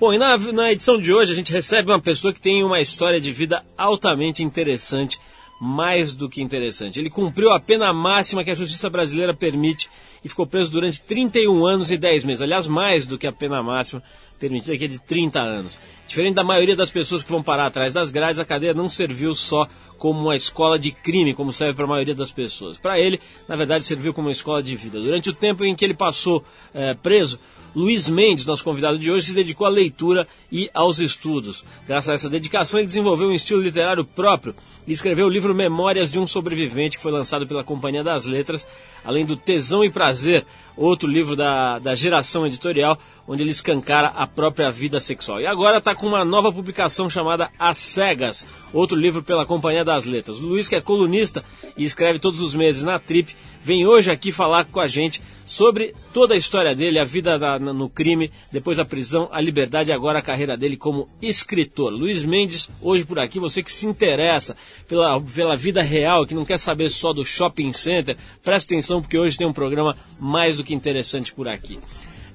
Bom, 0.00 0.14
e 0.14 0.18
na, 0.18 0.38
na 0.38 0.70
edição 0.70 1.00
de 1.00 1.12
hoje 1.12 1.32
a 1.32 1.34
gente 1.34 1.50
recebe 1.50 1.90
uma 1.90 1.98
pessoa 1.98 2.32
que 2.32 2.40
tem 2.40 2.62
uma 2.62 2.80
história 2.80 3.20
de 3.20 3.32
vida 3.32 3.64
altamente 3.76 4.44
interessante, 4.44 5.18
mais 5.60 6.14
do 6.14 6.28
que 6.28 6.40
interessante. 6.40 7.00
Ele 7.00 7.10
cumpriu 7.10 7.50
a 7.50 7.58
pena 7.58 7.92
máxima 7.92 8.44
que 8.44 8.50
a 8.52 8.54
justiça 8.54 8.88
brasileira 8.88 9.34
permite 9.34 9.90
e 10.24 10.28
ficou 10.28 10.46
preso 10.46 10.70
durante 10.70 11.02
31 11.02 11.66
anos 11.66 11.90
e 11.90 11.98
10 11.98 12.22
meses. 12.22 12.40
Aliás, 12.40 12.68
mais 12.68 13.08
do 13.08 13.18
que 13.18 13.26
a 13.26 13.32
pena 13.32 13.60
máxima 13.60 14.00
permitida, 14.38 14.78
que 14.78 14.84
é 14.84 14.88
de 14.88 15.00
30 15.00 15.40
anos. 15.40 15.80
Diferente 16.06 16.36
da 16.36 16.44
maioria 16.44 16.76
das 16.76 16.90
pessoas 16.90 17.24
que 17.24 17.32
vão 17.32 17.42
parar 17.42 17.66
atrás 17.66 17.92
das 17.92 18.12
grades, 18.12 18.38
a 18.38 18.44
cadeia 18.44 18.72
não 18.72 18.88
serviu 18.88 19.34
só 19.34 19.68
como 19.98 20.20
uma 20.20 20.36
escola 20.36 20.78
de 20.78 20.92
crime, 20.92 21.34
como 21.34 21.52
serve 21.52 21.74
para 21.74 21.86
a 21.86 21.88
maioria 21.88 22.14
das 22.14 22.30
pessoas. 22.30 22.78
Para 22.78 23.00
ele, 23.00 23.20
na 23.48 23.56
verdade, 23.56 23.84
serviu 23.84 24.14
como 24.14 24.28
uma 24.28 24.32
escola 24.32 24.62
de 24.62 24.76
vida. 24.76 25.00
Durante 25.00 25.28
o 25.28 25.32
tempo 25.32 25.64
em 25.64 25.74
que 25.74 25.84
ele 25.84 25.94
passou 25.94 26.44
é, 26.72 26.94
preso, 26.94 27.40
Luiz 27.74 28.08
Mendes, 28.08 28.46
nosso 28.46 28.64
convidado 28.64 28.98
de 28.98 29.10
hoje, 29.10 29.26
se 29.26 29.34
dedicou 29.34 29.66
à 29.66 29.70
leitura 29.70 30.26
e 30.50 30.70
aos 30.72 30.98
estudos. 31.00 31.64
Graças 31.86 32.08
a 32.08 32.14
essa 32.14 32.30
dedicação, 32.30 32.80
ele 32.80 32.86
desenvolveu 32.86 33.28
um 33.28 33.34
estilo 33.34 33.60
literário 33.60 34.04
próprio 34.04 34.54
e 34.86 34.92
escreveu 34.92 35.26
o 35.26 35.30
livro 35.30 35.54
Memórias 35.54 36.10
de 36.10 36.18
um 36.18 36.26
Sobrevivente, 36.26 36.96
que 36.96 37.02
foi 37.02 37.12
lançado 37.12 37.46
pela 37.46 37.62
Companhia 37.62 38.02
das 38.02 38.24
Letras, 38.24 38.66
além 39.04 39.24
do 39.24 39.36
Tesão 39.36 39.84
e 39.84 39.90
Prazer, 39.90 40.44
outro 40.76 41.08
livro 41.08 41.36
da, 41.36 41.78
da 41.78 41.94
geração 41.94 42.46
editorial, 42.46 42.98
onde 43.28 43.42
ele 43.42 43.50
escancara 43.50 44.08
a 44.08 44.26
própria 44.26 44.70
vida 44.72 44.98
sexual. 44.98 45.38
E 45.38 45.46
agora 45.46 45.78
está 45.78 45.94
com 45.94 46.06
uma 46.06 46.24
nova 46.24 46.50
publicação 46.50 47.10
chamada 47.10 47.50
As 47.58 47.76
Cegas, 47.76 48.46
outro 48.72 48.96
livro 48.96 49.22
pela 49.22 49.44
Companhia 49.44 49.84
das 49.84 50.06
Letras. 50.06 50.40
O 50.40 50.46
Luiz, 50.46 50.66
que 50.66 50.74
é 50.74 50.80
colunista 50.80 51.44
e 51.76 51.84
escreve 51.84 52.18
todos 52.18 52.40
os 52.40 52.54
meses 52.54 52.82
na 52.82 52.98
Trip, 52.98 53.36
vem 53.62 53.86
hoje 53.86 54.10
aqui 54.10 54.32
falar 54.32 54.64
com 54.64 54.80
a 54.80 54.86
gente 54.86 55.20
sobre 55.44 55.94
toda 56.12 56.34
a 56.34 56.36
história 56.38 56.74
dele, 56.74 56.98
a 56.98 57.04
vida 57.04 57.58
no 57.58 57.88
crime, 57.88 58.30
depois 58.50 58.78
a 58.78 58.84
prisão, 58.84 59.28
a 59.30 59.40
liberdade 59.40 59.90
e 59.90 59.92
agora 59.92 60.18
a 60.18 60.22
carreira 60.22 60.56
dele 60.56 60.76
como 60.76 61.06
escritor. 61.20 61.92
Luiz 61.92 62.24
Mendes, 62.24 62.68
hoje 62.80 63.04
por 63.04 63.18
aqui, 63.18 63.38
você 63.38 63.62
que 63.62 63.72
se 63.72 63.86
interessa 63.86 64.56
pela, 64.86 65.20
pela 65.20 65.56
vida 65.56 65.82
real, 65.82 66.26
que 66.26 66.34
não 66.34 66.44
quer 66.44 66.58
saber 66.58 66.90
só 66.90 67.12
do 67.12 67.24
shopping 67.24 67.72
center, 67.72 68.16
presta 68.42 68.72
atenção 68.72 69.02
porque 69.02 69.18
hoje 69.18 69.36
tem 69.36 69.46
um 69.46 69.52
programa 69.52 69.96
mais 70.18 70.56
do 70.56 70.64
que 70.64 70.74
interessante 70.74 71.32
por 71.32 71.46
aqui. 71.46 71.78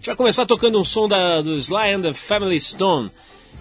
Gente 0.03 0.07
vai 0.07 0.15
começar 0.17 0.45
tocando 0.45 0.77
um 0.77 0.83
som 0.83 1.07
da, 1.07 1.39
do 1.39 1.55
Sly 1.55 1.93
and 1.93 2.01
the 2.01 2.13
Family 2.13 2.59
Stone. 2.59 3.09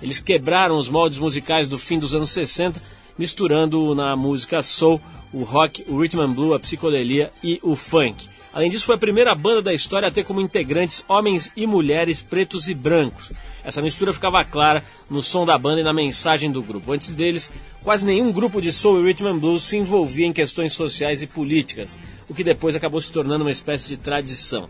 Eles 0.03 0.19
quebraram 0.19 0.77
os 0.77 0.89
moldes 0.89 1.21
musicais 1.21 1.69
do 1.69 1.79
fim 1.79 2.01
dos 2.01 2.17
anos 2.17 2.31
60, 2.31 2.83
misturando 3.17 3.95
na 3.95 4.17
música 4.17 4.61
soul 4.61 5.01
o 5.33 5.45
rock, 5.45 5.85
o 5.87 6.01
rhythm 6.01 6.19
and 6.19 6.33
blues, 6.33 6.57
a 6.57 6.59
psicodelia 6.59 7.31
e 7.45 7.61
o 7.63 7.77
funk. 7.77 8.27
Além 8.53 8.69
disso, 8.69 8.87
foi 8.87 8.97
a 8.97 8.99
primeira 8.99 9.37
banda 9.37 9.63
da 9.63 9.73
história 9.73 10.09
a 10.09 10.11
ter 10.11 10.25
como 10.25 10.41
integrantes 10.41 11.05
homens 11.09 11.53
e 11.55 11.65
mulheres 11.65 12.21
pretos 12.21 12.69
e 12.69 12.75
brancos. 12.75 13.31
Essa 13.63 13.81
mistura 13.81 14.13
ficava 14.13 14.45
clara 14.45 14.83
no 15.09 15.23
som 15.23 15.47
da 15.47 15.57
banda 15.57 15.81
e 15.81 15.85
na 15.85 15.93
mensagem 15.93 16.51
do 16.51 16.61
grupo. 16.61 16.93
Antes 16.93 17.15
deles, 17.15 17.53
quase 17.85 18.05
nenhum 18.05 18.33
grupo 18.33 18.61
de 18.61 18.73
soul 18.73 19.01
e 19.01 19.05
rhythm 19.05 19.29
and 19.29 19.39
blues 19.39 19.63
se 19.63 19.77
envolvia 19.77 20.27
em 20.27 20.33
questões 20.33 20.73
sociais 20.73 21.23
e 21.23 21.29
políticas, 21.29 21.97
o 22.29 22.35
que 22.35 22.43
depois 22.43 22.75
acabou 22.75 23.01
se 23.01 23.13
tornando 23.13 23.45
uma 23.45 23.53
espécie 23.53 23.87
de 23.87 23.97
tradição. 23.97 24.69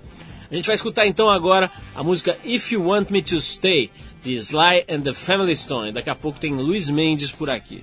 A 0.53 0.55
gente 0.55 0.67
vai 0.67 0.75
escutar 0.75 1.06
então 1.06 1.31
agora 1.31 1.70
a 1.95 2.03
música 2.03 2.36
If 2.45 2.72
You 2.72 2.86
Want 2.86 3.08
Me 3.08 3.22
to 3.22 3.41
Stay, 3.41 3.91
de 4.20 4.34
Sly 4.34 4.84
and 4.86 5.00
the 5.00 5.14
Family 5.14 5.56
Stone. 5.56 5.92
Daqui 5.92 6.11
a 6.11 6.14
pouco 6.14 6.39
tem 6.39 6.53
Luiz 6.53 6.91
Mendes 6.91 7.33
por 7.33 7.48
aqui. 7.48 7.83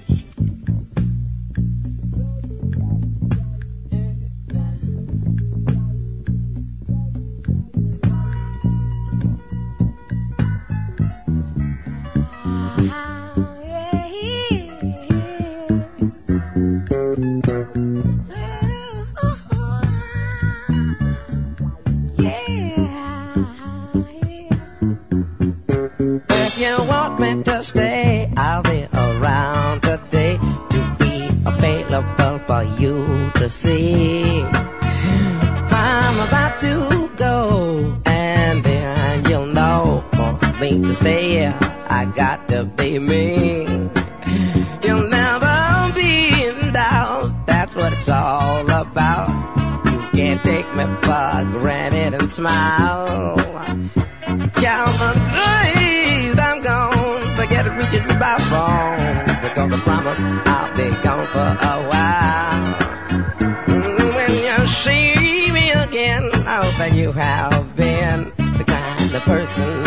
Of 69.19 69.25
person 69.25 69.83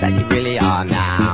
that 0.00 0.12
you 0.12 0.24
really 0.26 0.58
are 0.58 0.84
now. 0.84 1.25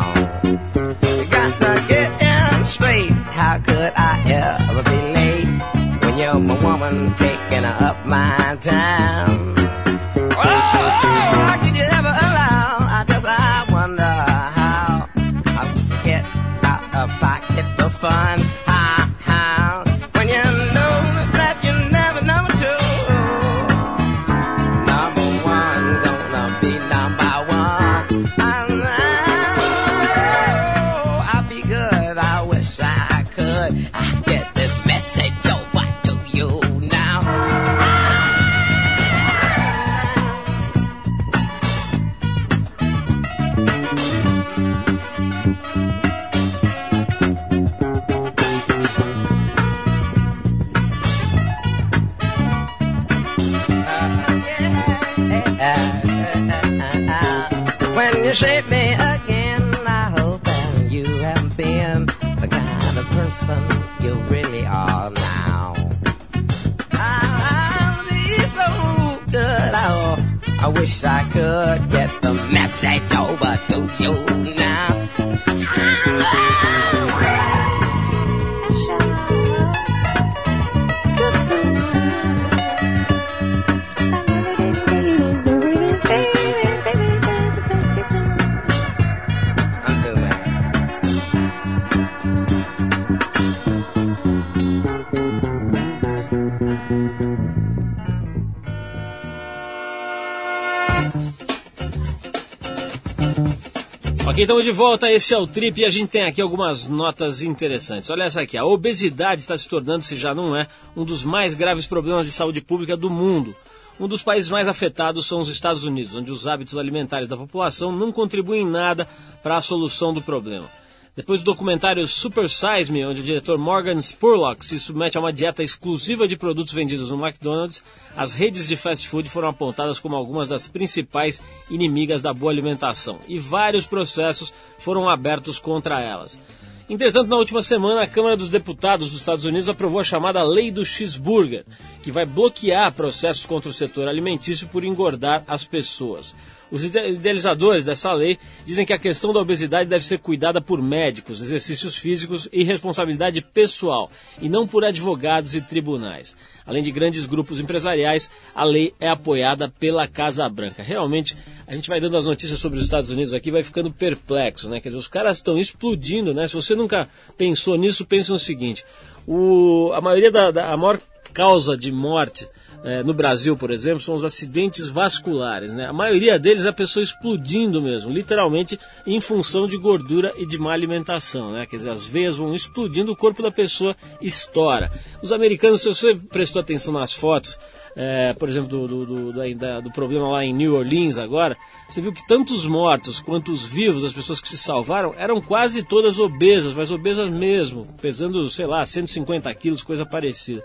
Ok, 104.43 104.45
estamos 104.45 104.65
de 104.65 104.73
volta, 104.73 105.13
esse 105.13 105.33
é 105.33 105.39
o 105.39 105.47
Trip 105.47 105.81
e 105.81 105.85
a 105.85 105.91
gente 105.91 106.09
tem 106.09 106.23
aqui 106.23 106.43
algumas 106.43 106.89
notas 106.89 107.43
interessantes. 107.43 108.11
Olha 108.11 108.25
essa 108.25 108.41
aqui, 108.41 108.59
a 108.59 108.65
obesidade 108.65 109.41
está 109.41 109.57
se 109.57 109.69
tornando, 109.69 110.05
se 110.05 110.17
já 110.17 110.35
não 110.35 110.57
é, 110.57 110.67
um 110.97 111.05
dos 111.05 111.23
mais 111.23 111.55
graves 111.55 111.87
problemas 111.87 112.27
de 112.27 112.33
saúde 112.33 112.61
pública 112.61 112.97
do 112.97 113.09
mundo. 113.09 113.55
Um 114.01 114.09
dos 114.09 114.21
países 114.21 114.51
mais 114.51 114.67
afetados 114.67 115.27
são 115.27 115.39
os 115.39 115.49
Estados 115.49 115.85
Unidos, 115.85 116.17
onde 116.17 116.33
os 116.33 116.49
hábitos 116.49 116.77
alimentares 116.77 117.29
da 117.29 117.37
população 117.37 117.93
não 117.93 118.11
contribuem 118.11 118.63
em 118.63 118.69
nada 118.69 119.07
para 119.45 119.59
a 119.59 119.63
solução 119.63 120.13
do 120.13 120.21
problema. 120.21 120.69
Depois 121.15 121.43
do 121.43 121.45
documentário 121.45 122.07
Super 122.07 122.49
Size 122.49 122.91
Me, 122.91 123.05
onde 123.05 123.21
o 123.21 123.23
diretor 123.23 123.59
Morgan 123.59 124.01
Spurlock 124.01 124.65
se 124.65 124.79
submete 124.79 125.19
a 125.19 125.21
uma 125.21 125.31
dieta 125.31 125.63
exclusiva 125.63 126.27
de 126.27 126.39
produtos 126.39 126.73
vendidos 126.73 127.11
no 127.11 127.23
McDonald's, 127.23 127.85
as 128.17 128.33
redes 128.33 128.67
de 128.67 128.79
fast 128.79 129.07
food 129.07 129.29
foram 129.29 129.49
apontadas 129.49 129.99
como 129.99 130.17
algumas 130.17 130.49
das 130.49 130.69
principais 130.69 131.43
inimigas 131.69 132.23
da 132.23 132.33
boa 132.33 132.51
alimentação 132.51 133.19
e 133.29 133.39
vários 133.39 133.87
processos 133.87 134.55
foram 134.79 135.07
abertos 135.07 135.59
contra 135.59 136.01
elas. 136.01 136.41
Entretanto, 136.89 137.29
na 137.29 137.37
última 137.37 137.63
semana, 137.63 138.01
a 138.01 138.07
Câmara 138.07 138.35
dos 138.35 138.49
Deputados 138.49 139.11
dos 139.11 139.21
Estados 139.21 139.45
Unidos 139.45 139.69
aprovou 139.69 140.01
a 140.01 140.05
chamada 140.05 140.43
Lei 140.43 140.71
do 140.71 140.83
Cheeseburger, 140.83 141.67
que 142.03 142.11
vai 142.11 142.25
bloquear 142.25 142.91
processos 142.91 143.45
contra 143.45 143.69
o 143.69 143.75
setor 143.75 144.09
alimentício 144.09 144.67
por 144.67 144.83
engordar 144.83 145.45
as 145.47 145.67
pessoas. 145.67 146.35
Os 146.73 146.85
idealizadores 146.85 147.85
dessa 147.85 148.11
lei 148.15 148.39
dizem 148.65 148.87
que 148.87 148.95
a 148.95 148.99
questão 148.99 149.31
da 149.31 149.41
obesidade 149.41 149.91
deve 149.91 150.07
ser 150.07 150.17
cuidada 150.17 150.59
por 150.59 150.81
médicos, 150.81 151.43
exercícios 151.43 151.99
físicos 151.99 152.49
e 152.51 152.65
responsabilidade 152.65 153.43
pessoal, 153.43 154.11
e 154.41 154.49
não 154.49 154.67
por 154.67 154.83
advogados 154.83 155.55
e 155.55 155.61
tribunais. 155.61 156.35
Além 156.65 156.83
de 156.83 156.91
grandes 156.91 157.27
grupos 157.27 157.61
empresariais, 157.61 158.31
a 158.55 158.65
lei 158.65 158.95
é 158.99 159.11
apoiada 159.11 159.69
pela 159.69 160.09
Casa 160.09 160.49
Branca. 160.49 160.83
Realmente, 160.83 161.37
a 161.67 161.75
gente 161.75 161.91
vai 161.91 162.01
dando 162.01 162.17
as 162.17 162.25
notícias 162.25 162.59
sobre 162.59 162.79
os 162.79 162.85
Estados 162.87 163.11
Unidos 163.11 163.35
aqui, 163.35 163.51
vai 163.51 163.63
ficando 163.63 163.93
perplexo, 163.93 164.71
né? 164.71 164.81
Quer 164.81 164.89
dizer, 164.89 164.99
os 164.99 165.09
caras 165.09 165.37
estão 165.37 165.59
explodindo, 165.59 166.33
né? 166.33 166.49
Se 166.49 166.55
você 166.55 166.75
nunca 166.75 167.07
pensou 167.37 167.77
nisso, 167.77 168.07
pense 168.07 168.31
no 168.31 168.39
seguinte: 168.39 168.83
o, 169.27 169.93
a 169.93 170.01
maioria 170.01 170.31
da, 170.31 170.51
da 170.51 170.73
a 170.73 170.77
maior 170.79 170.99
causa 171.35 171.77
de 171.77 171.93
morte 171.93 172.49
é, 172.85 173.03
no 173.03 173.15
Brasil, 173.15 173.57
por 173.57 173.71
exemplo, 173.71 174.01
são 174.01 174.15
os 174.15 174.25
acidentes 174.25 174.89
vasculares. 174.89 175.73
Né? 175.73 175.87
A 175.87 175.93
maioria 175.93 176.39
deles 176.39 176.65
é 176.65 176.69
a 176.69 176.73
pessoa 176.73 177.03
explodindo 177.03 177.81
mesmo, 177.81 178.11
literalmente 178.11 178.79
em 179.07 179.21
função 179.21 179.67
de 179.67 179.77
gordura 179.77 180.33
e 180.37 180.45
de 180.45 180.59
má 180.59 180.73
alimentação. 180.73 181.53
Né? 181.53 181.67
Quer 181.67 181.77
dizer, 181.77 181.91
as 181.91 182.05
veias 182.05 182.37
vão 182.37 182.55
explodindo, 182.55 183.13
o 183.13 183.17
corpo 183.17 183.43
da 183.43 183.51
pessoa 183.51 183.97
estoura. 184.21 184.91
Os 185.23 185.33
americanos, 185.33 185.83
se 185.83 185.89
você 185.89 186.15
prestou 186.15 186.61
atenção 186.61 186.93
nas 186.93 187.13
fotos, 187.13 187.57
é, 187.95 188.33
por 188.33 188.49
exemplo, 188.49 188.69
do, 188.69 188.89
do, 188.89 189.33
do, 189.33 189.83
do, 189.83 189.91
problema 189.93 190.29
lá 190.29 190.45
em 190.45 190.53
New 190.53 190.75
Orleans 190.75 191.19
agora, 191.19 191.57
você 191.89 192.01
viu 192.01 192.13
que 192.13 192.27
tanto 192.27 192.55
os 192.55 192.67
mortos 192.67 193.21
quanto 193.21 193.53
os 193.53 193.65
vivos, 193.65 194.03
as 194.03 194.15
pessoas 194.15 194.41
que 194.41 194.49
se 194.49 194.57
salvaram, 194.57 195.15
eram 195.19 195.41
quase 195.41 195.83
todas 195.83 196.19
obesas, 196.19 196.73
mas 196.73 196.91
obesas 196.91 197.31
mesmo, 197.31 197.87
pesando, 198.01 198.49
sei 198.49 198.67
lá, 198.67 198.85
150 198.85 199.55
quilos, 199.55 199.83
coisa 199.83 200.07
parecida. 200.07 200.65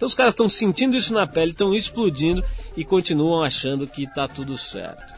Então 0.00 0.06
os 0.06 0.14
caras 0.14 0.32
estão 0.32 0.48
sentindo 0.48 0.96
isso 0.96 1.12
na 1.12 1.26
pele, 1.26 1.50
estão 1.50 1.74
explodindo 1.74 2.42
e 2.74 2.86
continuam 2.86 3.44
achando 3.44 3.86
que 3.86 4.04
está 4.04 4.26
tudo 4.26 4.56
certo. 4.56 5.12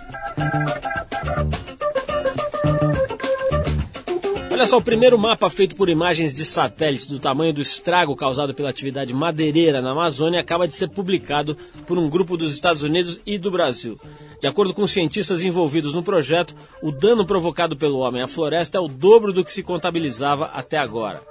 Olha 4.50 4.66
só, 4.66 4.78
o 4.78 4.82
primeiro 4.82 5.16
mapa 5.16 5.48
feito 5.48 5.76
por 5.76 5.88
imagens 5.88 6.34
de 6.34 6.44
satélite 6.44 7.08
do 7.08 7.20
tamanho 7.20 7.54
do 7.54 7.62
estrago 7.62 8.16
causado 8.16 8.52
pela 8.54 8.70
atividade 8.70 9.14
madeireira 9.14 9.80
na 9.80 9.92
Amazônia 9.92 10.40
acaba 10.40 10.66
de 10.66 10.74
ser 10.74 10.88
publicado 10.88 11.56
por 11.86 11.96
um 11.96 12.10
grupo 12.10 12.36
dos 12.36 12.52
Estados 12.52 12.82
Unidos 12.82 13.20
e 13.24 13.38
do 13.38 13.52
Brasil. 13.52 13.96
De 14.40 14.48
acordo 14.48 14.74
com 14.74 14.84
cientistas 14.88 15.44
envolvidos 15.44 15.94
no 15.94 16.02
projeto, 16.02 16.56
o 16.82 16.90
dano 16.90 17.24
provocado 17.24 17.76
pelo 17.76 18.00
homem 18.00 18.20
à 18.20 18.26
floresta 18.26 18.78
é 18.78 18.80
o 18.80 18.88
dobro 18.88 19.32
do 19.32 19.44
que 19.44 19.52
se 19.52 19.62
contabilizava 19.62 20.46
até 20.46 20.76
agora. 20.76 21.22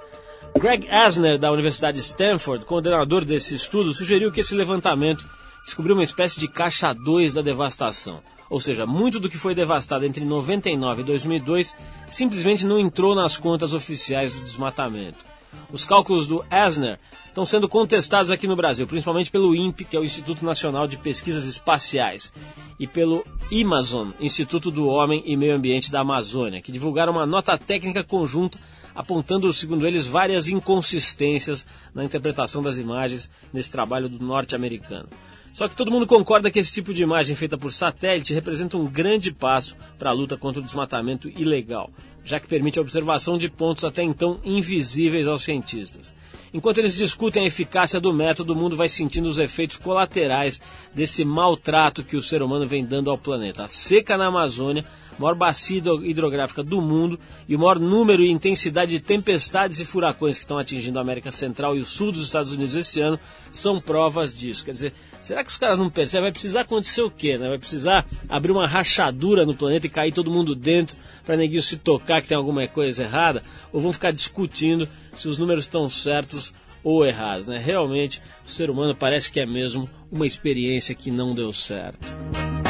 Greg 0.58 0.88
Asner, 0.90 1.38
da 1.38 1.50
Universidade 1.50 1.96
de 1.96 2.04
Stanford, 2.04 2.66
coordenador 2.66 3.24
desse 3.24 3.54
estudo, 3.54 3.92
sugeriu 3.92 4.30
que 4.30 4.40
esse 4.40 4.54
levantamento 4.54 5.26
descobriu 5.64 5.94
uma 5.94 6.04
espécie 6.04 6.38
de 6.38 6.46
caixa 6.46 6.92
2 6.92 7.34
da 7.34 7.42
devastação. 7.42 8.20
Ou 8.50 8.60
seja, 8.60 8.86
muito 8.86 9.18
do 9.18 9.30
que 9.30 9.38
foi 9.38 9.54
devastado 9.54 10.04
entre 10.04 10.24
99 10.24 11.00
e 11.00 11.04
2002 11.04 11.74
simplesmente 12.10 12.66
não 12.66 12.78
entrou 12.78 13.14
nas 13.14 13.36
contas 13.36 13.72
oficiais 13.72 14.32
do 14.32 14.42
desmatamento. 14.42 15.24
Os 15.72 15.84
cálculos 15.84 16.26
do 16.26 16.44
Asner 16.50 16.98
estão 17.26 17.46
sendo 17.46 17.68
contestados 17.68 18.30
aqui 18.30 18.46
no 18.46 18.56
Brasil, 18.56 18.86
principalmente 18.86 19.30
pelo 19.30 19.54
INPE, 19.54 19.86
que 19.86 19.96
é 19.96 20.00
o 20.00 20.04
Instituto 20.04 20.44
Nacional 20.44 20.86
de 20.86 20.98
Pesquisas 20.98 21.46
Espaciais, 21.46 22.32
e 22.78 22.86
pelo 22.86 23.24
Amazon, 23.50 24.10
Instituto 24.20 24.70
do 24.70 24.86
Homem 24.86 25.22
e 25.24 25.36
Meio 25.36 25.54
Ambiente 25.54 25.90
da 25.90 26.00
Amazônia, 26.00 26.60
que 26.60 26.72
divulgaram 26.72 27.12
uma 27.12 27.26
nota 27.26 27.56
técnica 27.56 28.04
conjunta 28.04 28.58
apontando, 28.94 29.52
segundo 29.52 29.86
eles, 29.86 30.06
várias 30.06 30.48
inconsistências 30.48 31.66
na 31.94 32.04
interpretação 32.04 32.62
das 32.62 32.78
imagens 32.78 33.30
nesse 33.52 33.70
trabalho 33.70 34.08
do 34.08 34.24
norte-americano. 34.24 35.08
Só 35.52 35.68
que 35.68 35.76
todo 35.76 35.90
mundo 35.90 36.06
concorda 36.06 36.50
que 36.50 36.58
esse 36.58 36.72
tipo 36.72 36.94
de 36.94 37.02
imagem 37.02 37.36
feita 37.36 37.58
por 37.58 37.70
satélite 37.72 38.32
representa 38.32 38.78
um 38.78 38.86
grande 38.86 39.30
passo 39.30 39.76
para 39.98 40.08
a 40.08 40.12
luta 40.12 40.36
contra 40.36 40.62
o 40.62 40.64
desmatamento 40.64 41.28
ilegal, 41.28 41.90
já 42.24 42.40
que 42.40 42.48
permite 42.48 42.78
a 42.78 42.82
observação 42.82 43.36
de 43.36 43.50
pontos 43.50 43.84
até 43.84 44.02
então 44.02 44.40
invisíveis 44.42 45.26
aos 45.26 45.42
cientistas. 45.42 46.14
Enquanto 46.54 46.78
eles 46.78 46.96
discutem 46.96 47.44
a 47.44 47.46
eficácia 47.46 47.98
do 47.98 48.12
método, 48.12 48.52
o 48.52 48.56
mundo 48.56 48.76
vai 48.76 48.88
sentindo 48.88 49.28
os 49.28 49.38
efeitos 49.38 49.78
colaterais 49.78 50.60
desse 50.94 51.24
maltrato 51.24 52.04
que 52.04 52.16
o 52.16 52.22
ser 52.22 52.42
humano 52.42 52.66
vem 52.66 52.84
dando 52.84 53.10
ao 53.10 53.16
planeta. 53.16 53.64
A 53.64 53.68
seca 53.68 54.18
na 54.18 54.26
Amazônia 54.26 54.84
maior 55.18 55.34
bacia 55.34 55.82
hidrográfica 56.02 56.62
do 56.62 56.80
mundo 56.80 57.18
e 57.48 57.54
o 57.54 57.58
maior 57.58 57.78
número 57.78 58.22
e 58.22 58.30
intensidade 58.30 58.92
de 58.92 59.00
tempestades 59.00 59.80
e 59.80 59.84
furacões 59.84 60.36
que 60.36 60.44
estão 60.44 60.58
atingindo 60.58 60.98
a 60.98 61.02
América 61.02 61.30
Central 61.30 61.76
e 61.76 61.80
o 61.80 61.84
sul 61.84 62.12
dos 62.12 62.24
Estados 62.24 62.52
Unidos 62.52 62.74
esse 62.74 63.00
ano 63.00 63.18
são 63.50 63.80
provas 63.80 64.36
disso. 64.36 64.64
Quer 64.64 64.72
dizer, 64.72 64.94
será 65.20 65.44
que 65.44 65.50
os 65.50 65.56
caras 65.56 65.78
não 65.78 65.90
percebem? 65.90 66.24
Vai 66.24 66.32
precisar 66.32 66.62
acontecer 66.62 67.02
o 67.02 67.10
quê? 67.10 67.38
Né? 67.38 67.48
Vai 67.48 67.58
precisar 67.58 68.06
abrir 68.28 68.52
uma 68.52 68.66
rachadura 68.66 69.44
no 69.44 69.54
planeta 69.54 69.86
e 69.86 69.90
cair 69.90 70.12
todo 70.12 70.30
mundo 70.30 70.54
dentro 70.54 70.96
para 71.24 71.36
neguinho 71.36 71.62
se 71.62 71.76
tocar 71.76 72.20
que 72.22 72.28
tem 72.28 72.36
alguma 72.36 72.66
coisa 72.66 73.04
errada? 73.04 73.42
Ou 73.72 73.80
vão 73.80 73.92
ficar 73.92 74.12
discutindo 74.12 74.88
se 75.14 75.28
os 75.28 75.38
números 75.38 75.64
estão 75.64 75.88
certos 75.88 76.52
ou 76.82 77.04
errados? 77.06 77.48
Né? 77.48 77.58
Realmente, 77.58 78.20
o 78.46 78.50
ser 78.50 78.70
humano 78.70 78.94
parece 78.94 79.30
que 79.30 79.40
é 79.40 79.46
mesmo 79.46 79.88
uma 80.10 80.26
experiência 80.26 80.94
que 80.94 81.10
não 81.10 81.34
deu 81.34 81.52
certo. 81.52 82.61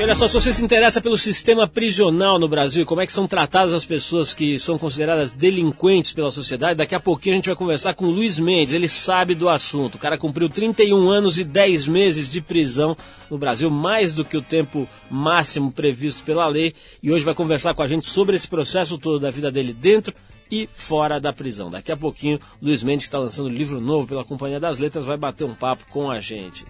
E 0.00 0.02
olha 0.02 0.14
só, 0.14 0.26
se 0.26 0.32
você 0.32 0.50
se 0.50 0.64
interessa 0.64 0.98
pelo 0.98 1.18
sistema 1.18 1.68
prisional 1.68 2.38
no 2.38 2.48
Brasil 2.48 2.82
e 2.82 2.86
como 2.86 3.02
é 3.02 3.06
que 3.06 3.12
são 3.12 3.28
tratadas 3.28 3.74
as 3.74 3.84
pessoas 3.84 4.32
que 4.32 4.58
são 4.58 4.78
consideradas 4.78 5.34
delinquentes 5.34 6.10
pela 6.10 6.30
sociedade, 6.30 6.78
daqui 6.78 6.94
a 6.94 7.00
pouquinho 7.00 7.34
a 7.34 7.36
gente 7.36 7.50
vai 7.50 7.54
conversar 7.54 7.92
com 7.92 8.06
o 8.06 8.10
Luiz 8.10 8.38
Mendes, 8.38 8.72
ele 8.72 8.88
sabe 8.88 9.34
do 9.34 9.46
assunto. 9.46 9.96
O 9.96 9.98
cara 9.98 10.16
cumpriu 10.16 10.48
31 10.48 11.10
anos 11.10 11.38
e 11.38 11.44
10 11.44 11.86
meses 11.86 12.30
de 12.30 12.40
prisão 12.40 12.96
no 13.30 13.36
Brasil, 13.36 13.70
mais 13.70 14.14
do 14.14 14.24
que 14.24 14.38
o 14.38 14.42
tempo 14.42 14.88
máximo 15.10 15.70
previsto 15.70 16.24
pela 16.24 16.46
lei, 16.46 16.72
e 17.02 17.12
hoje 17.12 17.22
vai 17.22 17.34
conversar 17.34 17.74
com 17.74 17.82
a 17.82 17.86
gente 17.86 18.06
sobre 18.06 18.36
esse 18.36 18.48
processo 18.48 18.96
todo 18.96 19.20
da 19.20 19.30
vida 19.30 19.52
dele 19.52 19.74
dentro 19.74 20.14
e 20.50 20.66
fora 20.72 21.20
da 21.20 21.30
prisão. 21.30 21.68
Daqui 21.68 21.92
a 21.92 21.96
pouquinho, 21.96 22.40
Luiz 22.62 22.82
Mendes, 22.82 23.04
que 23.04 23.08
está 23.08 23.18
lançando 23.18 23.50
um 23.50 23.52
livro 23.52 23.78
novo 23.82 24.08
pela 24.08 24.24
Companhia 24.24 24.58
das 24.58 24.78
Letras, 24.78 25.04
vai 25.04 25.18
bater 25.18 25.44
um 25.44 25.54
papo 25.54 25.84
com 25.90 26.10
a 26.10 26.18
gente. 26.18 26.64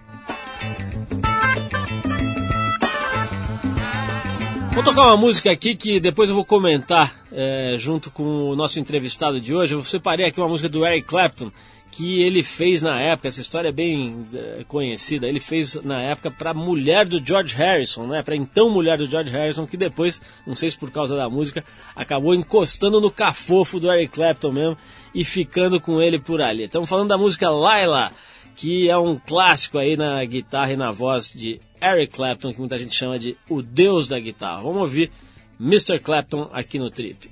Vou 4.81 4.95
tocar 4.95 5.09
uma 5.09 5.17
música 5.19 5.53
aqui 5.53 5.75
que 5.77 6.01
depois 6.01 6.31
eu 6.31 6.35
vou 6.35 6.43
comentar 6.43 7.15
é, 7.31 7.75
junto 7.77 8.11
com 8.11 8.49
o 8.49 8.57
nosso 8.57 8.81
entrevistado 8.81 9.39
de 9.39 9.55
hoje. 9.55 9.75
Eu 9.75 9.85
separei 9.85 10.25
aqui 10.25 10.41
uma 10.41 10.49
música 10.49 10.71
do 10.71 10.87
Eric 10.87 11.07
Clapton 11.07 11.53
que 11.91 12.23
ele 12.23 12.43
fez 12.43 12.81
na 12.81 12.99
época, 12.99 13.29
essa 13.29 13.43
história 13.43 13.69
é 13.69 13.73
bem 13.73 14.27
é, 14.33 14.65
conhecida, 14.67 15.29
ele 15.29 15.39
fez 15.39 15.75
na 15.83 16.01
época 16.01 16.31
para 16.31 16.53
a 16.53 16.55
mulher 16.55 17.05
do 17.05 17.23
George 17.23 17.55
Harrison, 17.55 18.07
né? 18.07 18.23
Para 18.23 18.35
então 18.35 18.71
mulher 18.71 18.97
do 18.97 19.05
George 19.05 19.31
Harrison, 19.31 19.67
que 19.67 19.77
depois, 19.77 20.19
não 20.47 20.57
sei 20.57 20.71
se 20.71 20.79
por 20.79 20.91
causa 20.91 21.15
da 21.15 21.29
música, 21.29 21.63
acabou 21.95 22.35
encostando 22.35 23.03
no 23.03 23.11
cafofo 23.11 23.79
do 23.79 23.93
Eric 23.93 24.15
Clapton 24.15 24.51
mesmo 24.51 24.79
e 25.15 25.25
ficando 25.25 25.79
com 25.79 26.01
ele 26.01 26.19
por 26.19 26.41
ali. 26.41 26.65
Estamos 26.65 26.89
falando 26.89 27.09
da 27.09 27.19
música 27.19 27.51
Laila, 27.51 28.13
que 28.57 28.89
é 28.89 28.97
um 28.97 29.19
clássico 29.19 29.77
aí 29.77 29.95
na 29.95 30.25
guitarra 30.25 30.73
e 30.73 30.77
na 30.77 30.91
voz 30.91 31.31
de 31.31 31.61
Eric 31.81 32.15
Clapton, 32.15 32.53
que 32.53 32.61
muita 32.61 32.79
gente 32.79 32.95
chama 32.95 33.19
de 33.19 33.37
o 33.49 33.63
deus 33.63 34.07
da 34.09 34.19
guitarra. 34.19 34.63
Vamos 34.63 34.83
ouvir 34.83 35.11
Mr. 35.59 35.99
Clapton 36.01 36.49
aqui 36.53 36.79
no 36.79 36.91
Trip. 36.91 37.31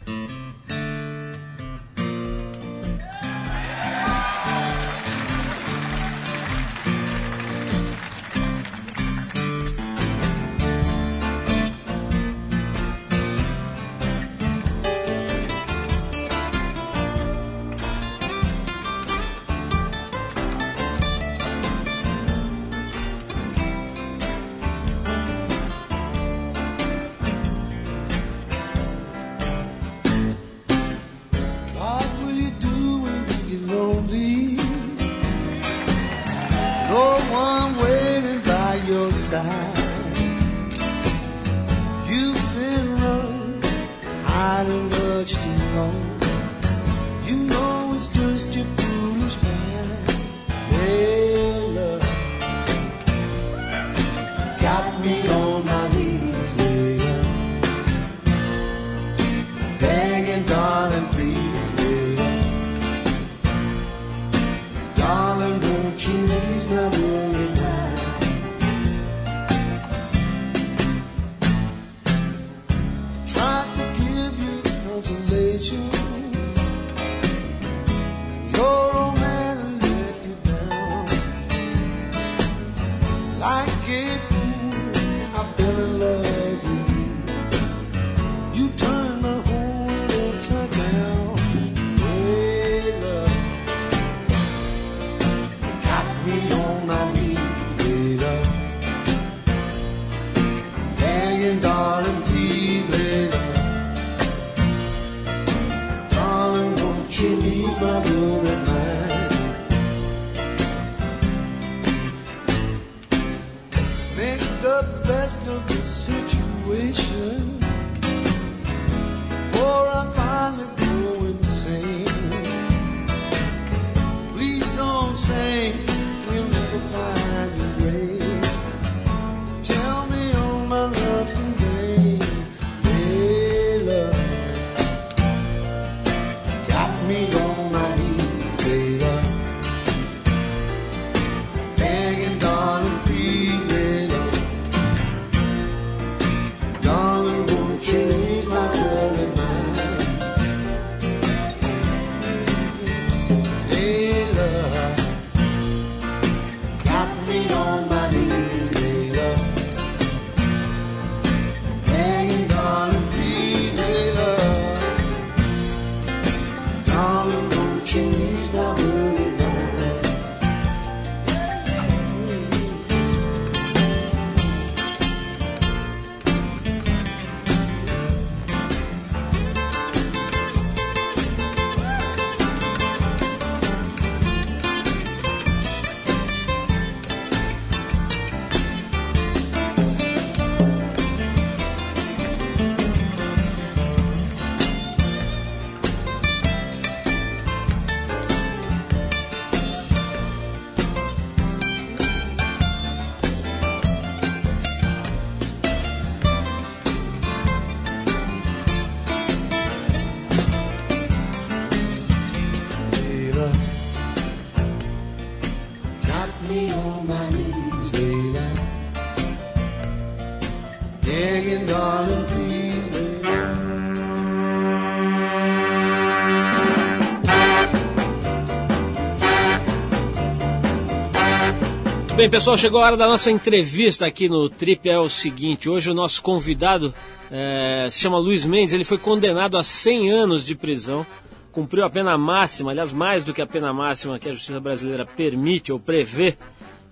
Bem, 232.29 232.33
pessoal, 232.33 232.59
chegou 232.59 232.83
a 232.83 232.85
hora 232.85 232.97
da 232.97 233.07
nossa 233.07 233.31
entrevista 233.31 234.07
aqui 234.07 234.29
no 234.29 234.51
Trip. 234.51 234.87
É 234.87 234.99
o 234.99 235.09
seguinte: 235.09 235.67
hoje 235.67 235.91
o 235.91 235.95
nosso 235.95 236.23
convidado 236.23 236.95
eh, 237.31 237.89
se 237.91 238.01
chama 238.01 238.19
Luiz 238.19 238.45
Mendes. 238.45 238.75
Ele 238.75 238.85
foi 238.85 238.99
condenado 238.99 239.57
a 239.57 239.63
100 239.63 240.11
anos 240.11 240.45
de 240.45 240.55
prisão, 240.55 241.07
cumpriu 241.51 241.87
a 241.87 241.91
pena 241.91 242.19
máxima, 242.19 242.71
aliás, 242.71 242.93
mais 242.93 243.25
do 243.25 243.33
que 243.33 243.41
a 243.41 243.47
pena 243.47 243.73
máxima 243.73 244.19
que 244.19 244.29
a 244.29 244.33
justiça 244.33 244.61
brasileira 244.61 245.07
permite 245.07 245.73
ou 245.73 245.81
prevê, 245.81 246.37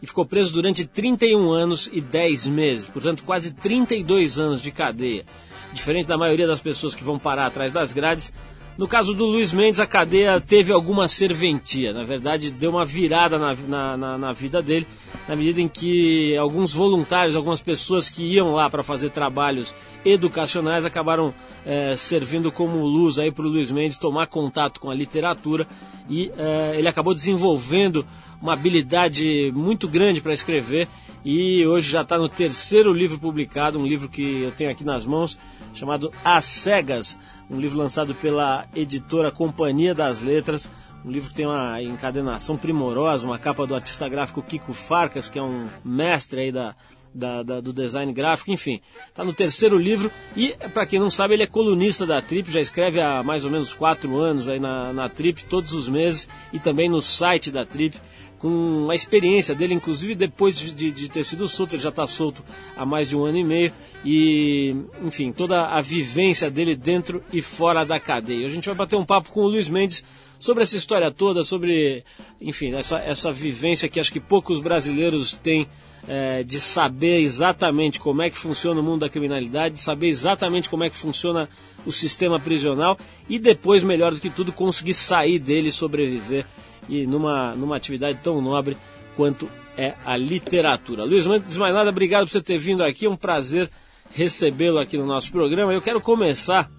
e 0.00 0.06
ficou 0.06 0.24
preso 0.24 0.54
durante 0.54 0.86
31 0.86 1.52
anos 1.52 1.90
e 1.92 2.00
10 2.00 2.46
meses, 2.46 2.86
portanto, 2.86 3.22
quase 3.22 3.52
32 3.52 4.38
anos 4.38 4.62
de 4.62 4.70
cadeia. 4.70 5.26
Diferente 5.70 6.06
da 6.06 6.16
maioria 6.16 6.46
das 6.46 6.62
pessoas 6.62 6.94
que 6.94 7.04
vão 7.04 7.18
parar 7.18 7.46
atrás 7.46 7.74
das 7.74 7.92
grades, 7.92 8.32
no 8.78 8.86
caso 8.86 9.14
do 9.14 9.24
Luiz 9.24 9.52
Mendes, 9.52 9.80
a 9.80 9.86
cadeia 9.86 10.40
teve 10.40 10.72
alguma 10.72 11.08
serventia. 11.08 11.92
Na 11.92 12.04
verdade, 12.04 12.50
deu 12.50 12.70
uma 12.70 12.84
virada 12.84 13.38
na, 13.38 13.54
na, 13.54 13.96
na, 13.96 14.18
na 14.18 14.32
vida 14.32 14.60
dele, 14.60 14.86
na 15.26 15.34
medida 15.34 15.60
em 15.60 15.68
que 15.68 16.36
alguns 16.36 16.74
voluntários, 16.74 17.36
algumas 17.36 17.62
pessoas 17.62 18.10
que 18.10 18.22
iam 18.24 18.54
lá 18.54 18.68
para 18.68 18.82
fazer 18.82 19.10
trabalhos 19.10 19.74
educacionais 20.04 20.84
acabaram 20.84 21.34
eh, 21.64 21.94
servindo 21.96 22.52
como 22.52 22.84
luz 22.84 23.18
aí 23.18 23.32
para 23.32 23.44
o 23.44 23.48
Luiz 23.48 23.70
Mendes 23.70 23.98
tomar 23.98 24.26
contato 24.28 24.78
com 24.78 24.90
a 24.90 24.94
literatura 24.94 25.66
e 26.08 26.30
eh, 26.36 26.74
ele 26.76 26.86
acabou 26.86 27.14
desenvolvendo 27.14 28.06
uma 28.40 28.52
habilidade 28.52 29.50
muito 29.54 29.88
grande 29.88 30.20
para 30.20 30.32
escrever 30.32 30.86
e 31.24 31.66
hoje 31.66 31.90
já 31.90 32.02
está 32.02 32.16
no 32.16 32.28
terceiro 32.28 32.92
livro 32.92 33.18
publicado, 33.18 33.80
um 33.80 33.86
livro 33.86 34.08
que 34.08 34.42
eu 34.42 34.52
tenho 34.52 34.70
aqui 34.70 34.84
nas 34.84 35.04
mãos, 35.04 35.36
chamado 35.74 36.12
As 36.24 36.44
Cegas, 36.44 37.18
um 37.50 37.60
livro 37.60 37.78
lançado 37.78 38.14
pela 38.14 38.66
editora 38.74 39.30
Companhia 39.30 39.94
das 39.94 40.20
Letras, 40.20 40.70
um 41.04 41.10
livro 41.10 41.30
que 41.30 41.36
tem 41.36 41.46
uma 41.46 41.80
encadenação 41.82 42.56
primorosa, 42.56 43.26
uma 43.26 43.38
capa 43.38 43.66
do 43.66 43.74
artista 43.74 44.08
gráfico 44.08 44.42
Kiko 44.42 44.72
Farcas, 44.72 45.28
que 45.28 45.38
é 45.38 45.42
um 45.42 45.68
mestre 45.84 46.40
aí 46.40 46.52
da, 46.52 46.74
da, 47.14 47.42
da, 47.42 47.60
do 47.60 47.72
design 47.72 48.12
gráfico, 48.12 48.50
enfim. 48.50 48.80
Está 49.08 49.24
no 49.24 49.32
terceiro 49.32 49.78
livro. 49.78 50.10
E, 50.36 50.48
para 50.74 50.84
quem 50.84 50.98
não 50.98 51.10
sabe, 51.10 51.34
ele 51.34 51.44
é 51.44 51.46
colunista 51.46 52.04
da 52.04 52.20
Trip, 52.20 52.50
já 52.50 52.60
escreve 52.60 53.00
há 53.00 53.22
mais 53.22 53.44
ou 53.44 53.50
menos 53.50 53.72
quatro 53.72 54.18
anos 54.18 54.48
aí 54.48 54.58
na, 54.58 54.92
na 54.92 55.08
Trip, 55.08 55.44
todos 55.44 55.72
os 55.72 55.88
meses, 55.88 56.28
e 56.52 56.58
também 56.58 56.88
no 56.88 57.00
site 57.00 57.50
da 57.50 57.64
Trip, 57.64 57.96
com 58.38 58.86
a 58.90 58.94
experiência 58.94 59.54
dele, 59.54 59.74
inclusive 59.74 60.14
depois 60.14 60.58
de, 60.58 60.90
de 60.90 61.08
ter 61.08 61.24
sido 61.24 61.48
solto, 61.48 61.74
ele 61.74 61.82
já 61.82 61.88
está 61.88 62.06
solto 62.06 62.44
há 62.76 62.84
mais 62.84 63.08
de 63.08 63.16
um 63.16 63.24
ano 63.24 63.38
e 63.38 63.44
meio, 63.44 63.72
e, 64.04 64.76
enfim, 65.02 65.32
toda 65.32 65.66
a 65.66 65.80
vivência 65.80 66.50
dele 66.50 66.76
dentro 66.76 67.22
e 67.32 67.40
fora 67.40 67.84
da 67.84 67.98
cadeia. 67.98 68.46
A 68.46 68.50
gente 68.50 68.66
vai 68.66 68.74
bater 68.74 68.96
um 68.96 69.04
papo 69.04 69.30
com 69.30 69.40
o 69.40 69.48
Luiz 69.48 69.68
Mendes 69.68 70.04
sobre 70.38 70.62
essa 70.62 70.76
história 70.76 71.10
toda, 71.10 71.42
sobre, 71.42 72.04
enfim, 72.40 72.74
essa, 72.74 72.98
essa 72.98 73.32
vivência 73.32 73.88
que 73.88 73.98
acho 73.98 74.12
que 74.12 74.20
poucos 74.20 74.60
brasileiros 74.60 75.36
têm 75.42 75.66
é, 76.06 76.44
de 76.44 76.60
saber 76.60 77.20
exatamente 77.20 77.98
como 77.98 78.22
é 78.22 78.30
que 78.30 78.38
funciona 78.38 78.80
o 78.80 78.82
mundo 78.82 79.00
da 79.00 79.08
criminalidade, 79.08 79.74
de 79.74 79.80
saber 79.80 80.08
exatamente 80.08 80.68
como 80.68 80.84
é 80.84 80.90
que 80.90 80.96
funciona 80.96 81.48
o 81.84 81.92
sistema 81.92 82.38
prisional 82.38 82.98
e 83.28 83.38
depois, 83.38 83.82
melhor 83.82 84.12
do 84.12 84.20
que 84.20 84.30
tudo, 84.30 84.52
conseguir 84.52 84.94
sair 84.94 85.38
dele 85.38 85.68
e 85.68 85.72
sobreviver 85.72 86.46
e 86.88 87.06
numa, 87.06 87.54
numa 87.54 87.76
atividade 87.76 88.18
tão 88.22 88.40
nobre 88.40 88.76
quanto 89.14 89.48
é 89.76 89.94
a 90.04 90.16
literatura. 90.16 91.04
Luiz, 91.04 91.26
antes 91.26 91.52
de 91.52 91.58
mais 91.58 91.74
nada, 91.74 91.90
obrigado 91.90 92.24
por 92.24 92.30
você 92.30 92.42
ter 92.42 92.58
vindo 92.58 92.82
aqui, 92.82 93.06
é 93.06 93.10
um 93.10 93.16
prazer 93.16 93.70
recebê-lo 94.10 94.78
aqui 94.78 94.96
no 94.96 95.06
nosso 95.06 95.30
programa. 95.30 95.72
Eu 95.72 95.82
quero 95.82 96.00
começar 96.00 96.70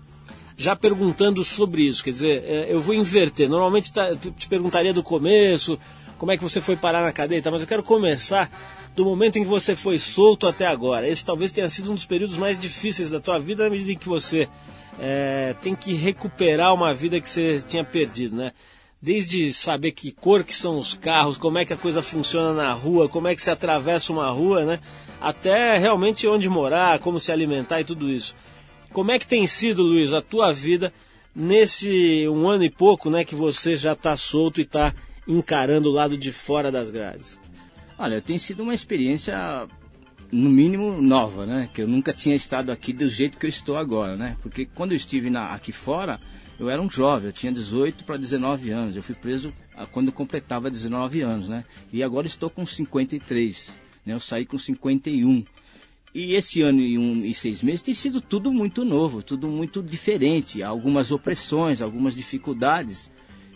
já 0.55 0.75
perguntando 0.75 1.43
sobre 1.43 1.83
isso, 1.83 2.03
quer 2.03 2.09
dizer, 2.09 2.43
é, 2.43 2.73
eu 2.73 2.81
vou 2.81 2.95
inverter. 2.95 3.47
Normalmente 3.47 3.93
tá, 3.93 4.15
te 4.15 4.47
perguntaria 4.47 4.93
do 4.93 5.03
começo, 5.03 5.77
como 6.17 6.31
é 6.31 6.37
que 6.37 6.43
você 6.43 6.59
foi 6.59 6.75
parar 6.75 7.03
na 7.03 7.13
cadeia, 7.13 7.41
mas 7.51 7.61
eu 7.61 7.67
quero 7.67 7.83
começar 7.83 8.49
do 8.95 9.05
momento 9.05 9.37
em 9.37 9.43
que 9.43 9.49
você 9.49 9.75
foi 9.75 9.99
solto 9.99 10.47
até 10.47 10.65
agora. 10.65 11.07
Esse 11.07 11.23
talvez 11.23 11.51
tenha 11.51 11.69
sido 11.69 11.91
um 11.91 11.95
dos 11.95 12.07
períodos 12.07 12.35
mais 12.35 12.57
difíceis 12.57 13.11
da 13.11 13.19
tua 13.19 13.37
vida, 13.37 13.63
na 13.63 13.69
medida 13.69 13.91
em 13.91 13.97
que 13.97 14.09
você 14.09 14.49
é, 14.99 15.55
tem 15.61 15.75
que 15.75 15.93
recuperar 15.93 16.73
uma 16.73 16.91
vida 16.93 17.21
que 17.21 17.29
você 17.29 17.61
tinha 17.67 17.83
perdido, 17.83 18.35
né? 18.35 18.51
Desde 19.01 19.53
saber 19.53 19.91
que 19.91 20.11
cor 20.11 20.43
que 20.43 20.53
são 20.53 20.79
os 20.79 20.93
carros, 20.95 21.37
como 21.37 21.59
é 21.59 21.65
que 21.65 21.73
a 21.73 21.77
coisa 21.77 22.01
funciona 22.01 22.53
na 22.53 22.73
rua, 22.73 23.07
como 23.07 23.27
é 23.27 23.35
que 23.35 23.41
se 23.41 23.51
atravessa 23.51 24.11
uma 24.11 24.29
rua, 24.29 24.65
né? 24.65 24.79
Até 25.21 25.77
realmente 25.77 26.27
onde 26.27 26.49
morar, 26.49 26.99
como 26.99 27.19
se 27.19 27.31
alimentar 27.31 27.81
e 27.81 27.85
tudo 27.85 28.09
isso. 28.09 28.35
Como 28.91 29.11
é 29.11 29.19
que 29.19 29.27
tem 29.27 29.45
sido, 29.45 29.83
Luiz, 29.83 30.13
a 30.13 30.21
tua 30.21 30.51
vida 30.51 30.91
nesse 31.35 32.27
um 32.27 32.47
ano 32.47 32.63
e 32.63 32.69
pouco, 32.69 33.11
né, 33.11 33.23
que 33.23 33.35
você 33.35 33.77
já 33.77 33.93
está 33.93 34.17
solto 34.17 34.59
e 34.59 34.63
está 34.63 34.91
encarando 35.27 35.89
o 35.89 35.93
lado 35.93 36.17
de 36.17 36.31
fora 36.31 36.71
das 36.71 36.89
grades? 36.89 37.39
Olha, 37.99 38.21
tem 38.21 38.37
sido 38.39 38.63
uma 38.63 38.73
experiência 38.73 39.67
no 40.31 40.49
mínimo 40.49 41.01
nova, 41.01 41.45
né? 41.45 41.69
Que 41.73 41.81
eu 41.81 41.87
nunca 41.87 42.13
tinha 42.13 42.35
estado 42.35 42.71
aqui 42.71 42.91
do 42.91 43.09
jeito 43.09 43.37
que 43.37 43.45
eu 43.45 43.49
estou 43.49 43.77
agora, 43.77 44.15
né? 44.15 44.37
Porque 44.41 44.65
quando 44.65 44.91
eu 44.91 44.97
estive 44.97 45.29
na, 45.29 45.53
aqui 45.53 45.71
fora, 45.71 46.19
eu 46.59 46.69
era 46.69 46.81
um 46.81 46.89
jovem, 46.89 47.27
eu 47.27 47.33
tinha 47.33 47.51
18 47.51 48.03
para 48.03 48.17
19 48.17 48.69
anos. 48.71 48.95
Eu 48.95 49.03
fui 49.03 49.15
preso 49.15 49.53
quando 49.91 50.07
eu 50.07 50.13
completava 50.13 50.69
19 50.69 51.21
anos, 51.21 51.49
né? 51.49 51.63
E 51.91 52.03
agora 52.03 52.25
estou 52.25 52.49
com 52.49 52.65
53, 52.65 53.75
né? 54.05 54.13
Eu 54.13 54.19
saí 54.19 54.45
com 54.45 54.57
51. 54.57 55.45
E 56.15 56.33
esse 56.33 56.61
ano 56.61 56.79
e, 56.79 56.97
um, 56.97 57.23
e 57.23 57.33
seis 57.33 57.61
meses 57.61 57.81
tem 57.81 57.93
sido 57.93 58.19
tudo 58.21 58.51
muito 58.51 58.83
novo, 58.83 59.21
tudo 59.21 59.47
muito 59.47 59.83
diferente. 59.83 60.63
Algumas 60.63 61.11
opressões, 61.11 61.81
algumas 61.81 62.15
dificuldades, 62.15 63.11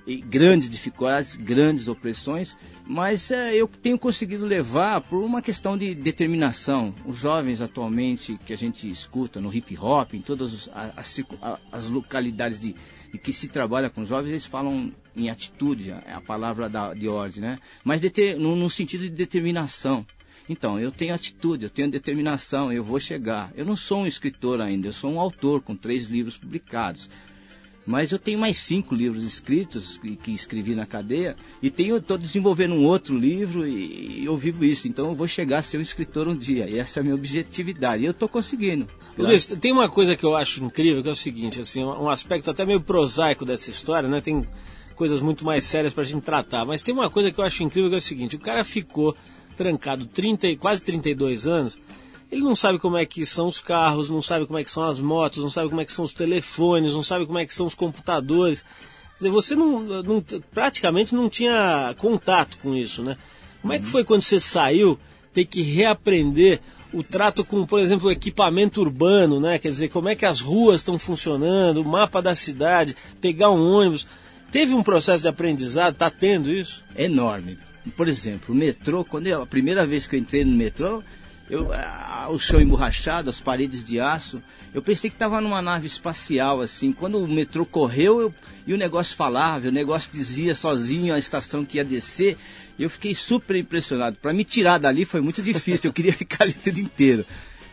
e 0.06 0.18
grandes 0.18 0.70
dificuldades, 0.70 1.36
grandes 1.36 1.88
opressões, 1.88 2.58
mas 2.86 3.32
é, 3.32 3.56
eu 3.56 3.68
tenho 3.68 3.98
conseguido 3.98 4.46
levar 4.46 5.02
por 5.02 5.24
uma 5.24 5.42
questão 5.42 5.78
de 5.78 5.94
determinação. 5.94 6.94
Os 7.06 7.18
jovens 7.18 7.62
atualmente 7.62 8.38
que 8.46 8.52
a 8.54 8.58
gente 8.58 8.90
escuta 8.90 9.40
no 9.40 9.54
hip 9.54 9.78
hop, 9.78 10.14
em 10.14 10.22
todas 10.22 10.70
as, 10.74 11.24
as 11.72 11.90
localidades 11.90 12.60
de, 12.60 12.76
de, 13.12 13.18
que 13.18 13.34
se 13.34 13.48
trabalha 13.48 13.90
com 13.90 14.06
jovens, 14.06 14.30
eles 14.30 14.46
falam 14.46 14.92
em 15.16 15.30
atitude, 15.30 15.92
é 15.92 16.14
a 16.14 16.22
palavra 16.22 16.70
da, 16.70 16.94
de 16.94 17.08
ordem, 17.08 17.42
né? 17.42 17.60
Mas 17.84 18.02
no, 18.38 18.56
no 18.56 18.70
sentido 18.70 19.02
de 19.02 19.10
determinação. 19.10 20.06
Então, 20.50 20.80
eu 20.80 20.92
tenho 20.92 21.14
atitude, 21.14 21.66
eu 21.66 21.70
tenho 21.70 21.90
determinação, 21.90 22.74
eu 22.74 22.84
vou 22.84 23.00
chegar. 23.00 23.52
Eu 23.56 23.66
não 23.66 23.76
sou 23.76 24.00
um 24.00 24.08
escritor 24.08 24.60
ainda, 24.60 24.88
eu 24.88 24.94
sou 24.94 25.12
um 25.12 25.20
autor 25.20 25.62
com 25.62 25.76
três 25.76 26.08
livros 26.08 26.38
publicados. 26.38 27.10
Mas 27.86 28.12
eu 28.12 28.20
tenho 28.20 28.38
mais 28.38 28.58
cinco 28.58 28.94
livros 28.94 29.24
escritos 29.24 29.98
que, 29.98 30.16
que 30.16 30.32
escrevi 30.32 30.76
na 30.76 30.86
cadeia 30.86 31.36
e 31.62 31.70
tenho 31.70 31.98
estou 31.98 32.18
desenvolvendo 32.18 32.76
um 32.76 32.86
outro 32.86 33.18
livro 33.18 33.68
e, 33.68 34.22
e, 34.22 34.26
eu 34.26 34.38
vivo 34.38 34.64
isso. 34.64 34.88
Então 34.88 35.08
eu 35.08 35.16
vou 35.16 35.28
chegar 35.28 35.60
a 35.60 35.62
ser 35.62 35.80
um 35.80 35.82
escritor 35.82 36.28
um 36.28 36.36
dia. 36.36 36.70
E 36.70 36.78
essa 36.78 37.00
é 37.00 37.02
a 37.02 37.04
minha 37.04 37.16
objetividade. 37.16 38.04
E 38.04 38.06
eu 38.06 38.12
estou 38.12 38.30
conseguindo. 38.30 38.88
Luiz, 39.18 39.48
tem 39.48 39.72
uma 39.72 39.90
coisa 39.90 40.16
que 40.16 40.24
eu 40.24 40.36
acho 40.36 40.64
incrível 40.64 41.02
que 41.02 41.10
é 41.10 41.12
o 41.12 41.16
seguinte, 41.16 41.60
assim, 41.60 41.84
um 41.84 42.08
aspecto 42.08 42.52
até 42.52 42.66
meio 42.66 42.82
prosaico 42.82 43.46
dessa 43.46 43.72
história, 43.72 44.08
né? 44.08 44.22
Tem 44.22 44.46
coisas 44.96 45.20
muito 45.20 45.44
mais 45.44 45.64
sérias 45.64 45.94
para 45.94 46.04
a 46.04 46.08
gente 46.08 46.22
tratar. 46.22 46.64
Mas 46.66 46.84
tem 46.84 46.94
uma 46.94 47.10
coisa 47.10 47.32
que 47.32 47.40
eu 47.40 47.44
acho 47.44 47.64
incrível 47.64 47.90
que 47.90 47.96
é 47.96 48.00
o 48.00 48.02
seguinte: 48.02 48.36
o 48.36 48.40
cara 48.40 48.64
ficou 48.64 49.18
trancado 49.58 50.06
30, 50.06 50.56
quase 50.58 50.84
32 50.84 51.48
anos 51.48 51.80
ele 52.32 52.42
não 52.42 52.56
sabe 52.56 52.80
como 52.80 52.98
é 52.98 53.06
que 53.06 53.26
são 53.26 53.48
os 53.48 53.60
carros, 53.60 54.10
não 54.10 54.22
sabe 54.22 54.46
como 54.46 54.58
é 54.58 54.64
que 54.64 54.72
são 54.72 54.84
as 54.84 55.00
motos, 55.00 55.44
não 55.44 55.50
sabe 55.50 55.68
como 55.68 55.82
é 55.82 55.86
que 55.86 55.92
são 55.92 56.06
os 56.06 56.14
telefones, 56.14 56.94
não 56.94 57.04
sabe 57.04 57.26
como 57.26 57.38
é 57.38 57.46
que 57.46 57.54
são 57.54 57.66
os 57.66 57.76
computadores. 57.76 58.62
Quer 58.62 59.18
dizer, 59.18 59.30
você 59.30 59.54
não, 59.54 59.82
não 59.82 60.24
praticamente 60.54 61.14
não 61.14 61.30
tinha 61.30 61.94
contato 61.98 62.58
com 62.60 62.74
isso, 62.74 63.04
né? 63.04 63.18
Como 63.62 63.74
é 63.74 63.80
que 63.80 63.86
foi 63.86 64.06
quando 64.06 64.22
você 64.22 64.40
saiu 64.40 64.98
ter 65.34 65.46
que 65.46 65.62
reaprender 65.62 66.62
o 66.94 67.04
trato 67.04 67.44
com, 67.44 67.66
por 67.66 67.80
exemplo, 67.80 68.08
o 68.08 68.12
equipamento 68.12 68.82
urbano, 68.82 69.40
né? 69.40 69.60
Quer 69.60 69.70
dizer, 69.70 69.90
como 69.90 70.08
é 70.08 70.16
que 70.16 70.26
as 70.26 70.40
ruas 70.40 70.82
estão 70.82 70.98
funcionando, 70.98 71.82
o 71.82 71.86
mapa 71.86 72.22
da 72.22 72.34
cidade, 72.34 72.96
pegar 73.20 73.52
um 73.52 73.62
ônibus. 73.62 74.08
Teve 74.52 74.74
um 74.74 74.84
processo 74.84 75.22
de 75.22 75.30
aprendizado, 75.30 75.94
está 75.94 76.10
tendo 76.10 76.50
isso? 76.50 76.84
Enorme. 76.96 77.58
Por 77.96 78.08
exemplo, 78.08 78.54
o 78.54 78.58
metrô, 78.58 79.04
quando 79.04 79.28
eu, 79.28 79.42
a 79.42 79.46
primeira 79.46 79.86
vez 79.86 80.08
que 80.08 80.16
eu 80.16 80.20
entrei 80.20 80.44
no 80.44 80.56
metrô, 80.56 81.02
eu, 81.52 81.68
o 82.30 82.40
chão 82.40 82.62
emborrachado, 82.62 83.30
as 83.30 83.42
paredes 83.42 83.84
de 83.84 84.00
aço. 84.00 84.42
Eu 84.74 84.82
pensei 84.82 85.10
que 85.10 85.16
estava 85.16 85.42
numa 85.42 85.62
nave 85.62 85.86
espacial, 85.86 86.62
assim. 86.62 86.94
Quando 86.94 87.20
o 87.20 87.28
metrô 87.28 87.66
correu 87.66 88.22
eu, 88.22 88.34
e 88.66 88.74
o 88.74 88.78
negócio 88.78 89.18
falava, 89.18 89.68
o 89.68 89.72
negócio 89.72 90.10
dizia 90.14 90.56
sozinho 90.56 91.14
a 91.14 91.20
estação 91.20 91.66
que 91.66 91.76
ia 91.76 91.84
descer, 91.84 92.38
eu 92.80 92.90
fiquei 92.90 93.14
super 93.14 93.58
impressionado. 93.58 94.16
Para 94.22 94.32
me 94.32 94.46
tirar 94.46 94.78
dali 94.78 95.04
foi 95.04 95.20
muito 95.20 95.42
difícil, 95.42 95.90
eu 95.90 95.94
queria 95.94 96.14
ficar 96.18 96.46
ali 96.46 96.56
o 96.66 96.80
inteiro. 96.80 97.26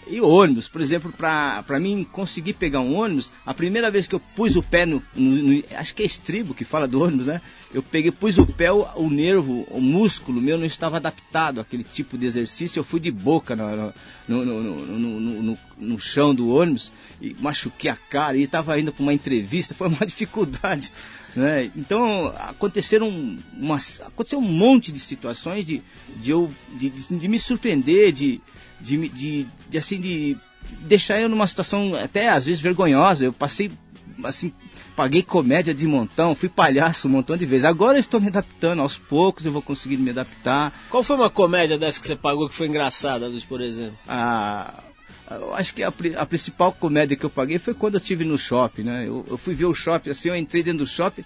E 0.08 0.20
ônibus, 0.20 0.68
por 0.68 0.80
exemplo, 0.80 1.12
para 1.12 1.80
mim 1.80 2.06
conseguir 2.10 2.54
pegar 2.54 2.80
um 2.80 2.94
ônibus, 2.94 3.30
a 3.44 3.52
primeira 3.52 3.90
vez 3.90 4.06
que 4.06 4.14
eu 4.14 4.20
pus 4.20 4.56
o 4.56 4.62
pé 4.62 4.86
no, 4.86 5.02
no, 5.14 5.30
no, 5.30 5.64
Acho 5.76 5.94
que 5.94 6.02
é 6.02 6.06
estribo 6.06 6.54
que 6.54 6.64
fala 6.64 6.88
do 6.88 7.02
ônibus, 7.02 7.26
né? 7.26 7.42
Eu 7.72 7.82
peguei, 7.82 8.10
pus 8.10 8.38
o 8.38 8.46
pé, 8.46 8.72
o, 8.72 8.86
o 8.96 9.10
nervo, 9.10 9.66
o 9.70 9.80
músculo 9.80 10.40
meu 10.40 10.56
não 10.56 10.64
estava 10.64 10.96
adaptado 10.96 11.60
àquele 11.60 11.84
tipo 11.84 12.16
de 12.16 12.26
exercício. 12.26 12.80
Eu 12.80 12.84
fui 12.84 13.00
de 13.00 13.10
boca 13.10 13.54
no, 13.54 13.92
no, 14.26 15.42
no 15.42 15.58
chão 15.98 16.34
do 16.34 16.48
ônibus 16.54 16.92
e 17.20 17.34
machuquei 17.38 17.90
a 17.90 17.96
cara 17.96 18.36
e 18.36 18.42
estava 18.42 18.78
indo 18.78 18.92
para 18.92 19.02
uma 19.02 19.12
entrevista. 19.12 19.74
Foi 19.76 19.88
uma 19.88 20.06
dificuldade. 20.06 20.92
Né? 21.36 21.70
Então 21.76 22.28
aconteceram 22.38 23.08
uma, 23.56 23.78
aconteceu 24.04 24.38
um 24.38 24.42
monte 24.42 24.90
de 24.90 24.98
situações 24.98 25.66
de, 25.66 25.82
de, 26.16 26.30
eu, 26.30 26.52
de, 26.74 26.90
de 26.90 27.28
me 27.28 27.38
surpreender, 27.38 28.12
de, 28.12 28.40
de, 28.80 29.08
de, 29.08 29.46
de, 29.68 29.78
assim, 29.78 30.00
de 30.00 30.36
deixar 30.80 31.20
eu 31.20 31.28
numa 31.28 31.46
situação 31.46 31.94
até 31.94 32.28
às 32.28 32.44
vezes 32.44 32.60
vergonhosa. 32.60 33.24
Eu 33.24 33.32
passei, 33.32 33.70
assim, 34.24 34.52
paguei 34.96 35.22
comédia 35.22 35.72
de 35.72 35.86
montão, 35.86 36.34
fui 36.34 36.48
palhaço 36.48 37.06
um 37.06 37.12
montão 37.12 37.36
de 37.36 37.46
vezes. 37.46 37.64
Agora 37.64 37.98
eu 37.98 38.00
estou 38.00 38.20
me 38.20 38.26
adaptando, 38.26 38.82
aos 38.82 38.98
poucos 38.98 39.46
eu 39.46 39.52
vou 39.52 39.62
conseguir 39.62 39.96
me 39.96 40.10
adaptar. 40.10 40.72
Qual 40.90 41.04
foi 41.04 41.14
uma 41.14 41.30
comédia 41.30 41.78
dessa 41.78 42.00
que 42.00 42.06
você 42.06 42.16
pagou 42.16 42.48
que 42.48 42.54
foi 42.54 42.66
engraçada, 42.66 43.28
Luiz, 43.28 43.44
por 43.44 43.60
exemplo? 43.60 43.96
Ah, 44.08 44.82
acho 45.54 45.74
que 45.74 45.82
a, 45.82 45.88
a, 45.88 46.26
principal 46.26 46.72
comédia 46.72 47.16
que 47.16 47.24
eu 47.24 47.30
paguei 47.30 47.58
foi 47.58 47.74
quando 47.74 47.94
eu 47.94 48.00
tive 48.00 48.24
no 48.24 48.38
shopping, 48.38 48.82
né? 48.82 49.04
Eu, 49.06 49.24
eu 49.28 49.36
fui 49.36 49.54
ver 49.54 49.66
o 49.66 49.74
shopping, 49.74 50.10
assim, 50.10 50.28
eu 50.28 50.36
entrei 50.36 50.62
dentro 50.62 50.80
do 50.80 50.86
shopping. 50.86 51.24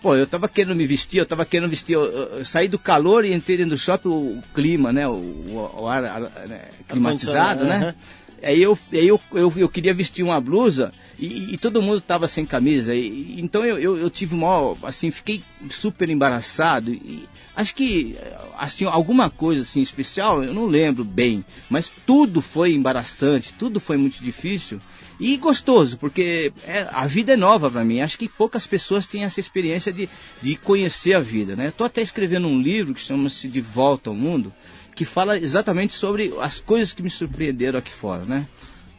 Pô, 0.00 0.16
eu 0.16 0.26
tava 0.26 0.48
querendo 0.48 0.74
me 0.74 0.86
vestir, 0.86 1.18
eu 1.18 1.26
tava 1.26 1.44
querendo 1.44 1.70
vestir, 1.70 1.92
eu, 1.92 2.04
eu 2.04 2.44
saí 2.44 2.66
do 2.66 2.78
calor 2.78 3.24
e 3.24 3.32
entrei 3.32 3.56
dentro 3.56 3.76
do 3.76 3.78
shopping, 3.78 4.08
o, 4.08 4.38
o 4.38 4.42
clima, 4.54 4.92
né, 4.92 5.06
o, 5.06 5.70
o 5.78 5.86
ar, 5.86 6.04
ar 6.04 6.20
né, 6.48 6.62
climatizado, 6.88 7.64
né? 7.64 7.94
Aí 8.42 8.60
eu, 8.60 8.76
aí 8.92 9.06
eu, 9.06 9.20
eu, 9.32 9.52
eu 9.56 9.68
queria 9.68 9.94
vestir 9.94 10.24
uma 10.24 10.40
blusa 10.40 10.92
e, 11.18 11.54
e, 11.54 11.58
todo 11.58 11.82
mundo 11.82 12.00
tava 12.00 12.26
sem 12.26 12.44
camisa. 12.44 12.94
E, 12.94 13.40
então 13.40 13.64
eu, 13.64 13.78
eu, 13.78 13.96
eu 13.98 14.10
tive 14.10 14.34
mal, 14.34 14.76
assim, 14.82 15.10
fiquei 15.10 15.42
super 15.70 16.08
embaraçado. 16.08 16.90
E 16.92 17.28
acho 17.54 17.74
que, 17.74 18.16
assim, 18.58 18.84
alguma 18.84 19.30
coisa 19.30 19.62
assim 19.62 19.80
especial, 19.80 20.42
eu 20.42 20.54
não 20.54 20.66
lembro 20.66 21.04
bem. 21.04 21.44
Mas 21.68 21.92
tudo 22.06 22.40
foi 22.40 22.72
embaraçante, 22.72 23.54
tudo 23.54 23.78
foi 23.78 23.96
muito 23.96 24.22
difícil. 24.22 24.80
E 25.20 25.36
gostoso, 25.36 25.98
porque 25.98 26.52
é, 26.64 26.88
a 26.90 27.06
vida 27.06 27.34
é 27.34 27.36
nova 27.36 27.70
para 27.70 27.84
mim. 27.84 28.00
Acho 28.00 28.18
que 28.18 28.28
poucas 28.28 28.66
pessoas 28.66 29.06
têm 29.06 29.24
essa 29.24 29.38
experiência 29.38 29.92
de, 29.92 30.08
de 30.40 30.56
conhecer 30.56 31.14
a 31.14 31.20
vida, 31.20 31.54
né? 31.54 31.68
Estou 31.68 31.86
até 31.86 32.02
escrevendo 32.02 32.48
um 32.48 32.60
livro 32.60 32.94
que 32.94 33.00
chama-se 33.00 33.46
De 33.46 33.60
Volta 33.60 34.10
ao 34.10 34.16
Mundo, 34.16 34.52
que 34.94 35.04
fala 35.04 35.38
exatamente 35.38 35.92
sobre 35.92 36.34
as 36.40 36.60
coisas 36.60 36.92
que 36.92 37.02
me 37.02 37.10
surpreenderam 37.10 37.78
aqui 37.78 37.90
fora, 37.90 38.24
né? 38.24 38.48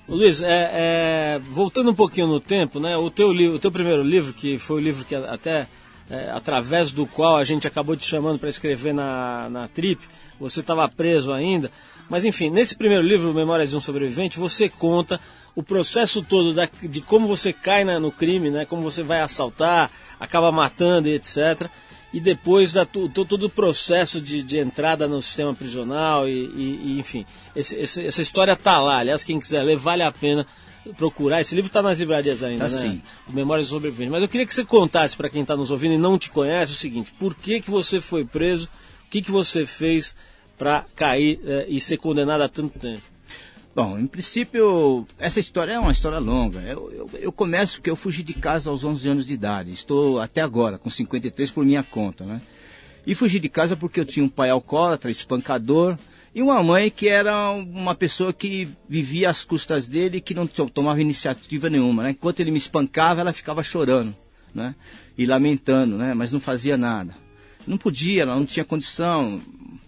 Luiz, 0.08 0.42
é, 0.44 0.70
é, 0.74 1.42
voltando 1.50 1.92
um 1.92 1.96
pouquinho 1.96 2.28
no 2.28 2.40
tempo, 2.40 2.80
né? 2.80 2.98
O 2.98 3.10
teu, 3.10 3.32
livro, 3.32 3.56
o 3.56 3.60
teu 3.60 3.72
primeiro 3.72 4.04
livro, 4.04 4.34
que 4.34 4.58
foi 4.58 4.78
o 4.78 4.84
livro 4.84 5.06
que 5.06 5.16
até 5.16 5.68
é, 6.10 6.30
através 6.32 6.92
do 6.92 7.08
qual 7.08 7.38
a 7.38 7.44
gente 7.44 7.68
acabou 7.68 7.96
te 7.96 8.06
chamando 8.06 8.38
para 8.38 8.50
escrever 8.50 8.94
na, 8.94 9.50
na 9.50 9.68
Trip, 9.70 10.02
você 10.38 10.60
estava 10.60 10.88
preso 10.90 11.32
ainda. 11.32 11.72
Mas 12.10 12.26
enfim, 12.26 12.50
nesse 12.50 12.76
primeiro 12.76 13.04
livro, 13.04 13.34
Memórias 13.34 13.70
de 13.70 13.78
um 13.78 13.80
Sobrevivente, 13.80 14.38
você 14.38 14.68
conta 14.68 15.22
o 15.56 15.64
processo 15.64 16.22
todo 16.22 16.54
da, 16.54 16.68
de 16.82 17.00
como 17.00 17.26
você 17.26 17.54
cai 17.54 17.86
na, 17.86 17.98
no 17.98 18.12
crime, 18.12 18.52
né? 18.52 18.66
Como 18.66 18.82
você 18.82 19.04
vai 19.04 19.22
assaltar, 19.22 19.90
acaba 20.20 20.52
matando 20.52 21.08
e 21.08 21.14
etc. 21.14 21.70
E 22.14 22.20
depois 22.20 22.72
da, 22.72 22.86
todo, 22.86 23.26
todo 23.26 23.48
o 23.48 23.50
processo 23.50 24.22
de, 24.22 24.44
de, 24.44 24.60
entrada 24.60 25.08
no 25.08 25.20
sistema 25.20 25.54
prisional 25.54 26.28
e, 26.28 26.32
e, 26.32 26.82
e 26.84 27.00
enfim. 27.00 27.26
Esse, 27.56 27.76
esse, 27.76 28.06
essa 28.06 28.22
história 28.22 28.56
tá 28.56 28.80
lá. 28.80 29.00
Aliás, 29.00 29.24
quem 29.24 29.40
quiser 29.40 29.64
ler, 29.64 29.78
vale 29.78 30.04
a 30.04 30.12
pena 30.12 30.46
procurar. 30.96 31.42
Esse 31.42 31.56
livro 31.56 31.70
está 31.70 31.82
nas 31.82 31.98
livrarias 31.98 32.44
ainda, 32.44 32.66
tá, 32.66 32.72
né? 32.72 32.82
Sim. 32.82 33.02
O 33.28 33.34
Memórias 33.34 33.68
Sobreviventes. 33.68 34.12
Mas 34.12 34.22
eu 34.22 34.28
queria 34.28 34.46
que 34.46 34.54
você 34.54 34.64
contasse 34.64 35.18
para 35.18 35.30
quem 35.30 35.42
está 35.42 35.56
nos 35.56 35.72
ouvindo 35.72 35.96
e 35.96 35.98
não 35.98 36.18
te 36.18 36.30
conhece 36.30 36.74
o 36.74 36.76
seguinte: 36.76 37.14
por 37.18 37.34
que, 37.34 37.62
que 37.62 37.72
você 37.72 38.00
foi 38.00 38.24
preso? 38.24 38.70
O 39.06 39.10
que, 39.10 39.22
que 39.22 39.32
você 39.32 39.66
fez 39.66 40.16
para 40.58 40.86
cair 40.96 41.40
eh, 41.46 41.66
e 41.68 41.82
ser 41.82 41.98
condenado 41.98 42.42
a 42.42 42.50
tanto 42.50 42.78
tempo? 42.78 43.13
Bom, 43.76 43.98
em 43.98 44.06
princípio, 44.06 45.08
essa 45.18 45.40
história 45.40 45.72
é 45.72 45.80
uma 45.80 45.92
história 45.92 46.20
longa. 46.20 46.60
Eu, 46.60 46.92
eu, 46.92 47.10
eu, 47.20 47.32
começo 47.32 47.78
porque 47.78 47.90
eu 47.90 47.96
fugi 47.96 48.22
de 48.22 48.36
casa 48.36 48.70
aos 48.70 48.84
11 48.84 49.10
anos 49.10 49.26
de 49.26 49.34
idade. 49.34 49.72
Estou 49.72 50.20
até 50.20 50.42
agora 50.42 50.78
com 50.78 50.92
53 50.92 51.50
por 51.50 51.66
minha 51.66 51.82
conta, 51.82 52.24
né? 52.24 52.40
E 53.06 53.16
fugi 53.16 53.40
de 53.40 53.50
casa 53.50 53.76
porque 53.76 54.00
eu 54.00 54.06
tinha 54.06 54.24
um 54.24 54.30
pai 54.30 54.52
alcoólatra, 54.52 55.10
espancador, 55.10 55.98
e 56.36 56.42
uma 56.44 56.62
mãe 56.62 56.92
que 56.92 57.08
era 57.08 57.50
uma 57.50 57.96
pessoa 57.96 58.32
que 58.32 58.70
vivia 58.88 59.32
às 59.32 59.44
custas 59.44 59.88
dele 59.88 60.22
que 60.22 60.36
não 60.36 60.46
tomava 60.46 61.02
iniciativa 61.02 61.68
nenhuma, 61.68 62.04
né? 62.04 62.12
Enquanto 62.12 62.42
ele 62.42 62.52
me 62.52 62.60
espancava, 62.60 63.22
ela 63.22 63.34
ficava 63.34 63.64
chorando, 63.64 64.16
né? 64.54 64.76
E 65.18 65.26
lamentando, 65.26 65.98
né? 65.98 66.14
Mas 66.14 66.32
não 66.32 66.40
fazia 66.40 66.78
nada. 66.78 67.16
Não 67.66 67.78
podia, 67.78 68.22
ela 68.22 68.36
não 68.36 68.46
tinha 68.46 68.64
condição, 68.64 69.42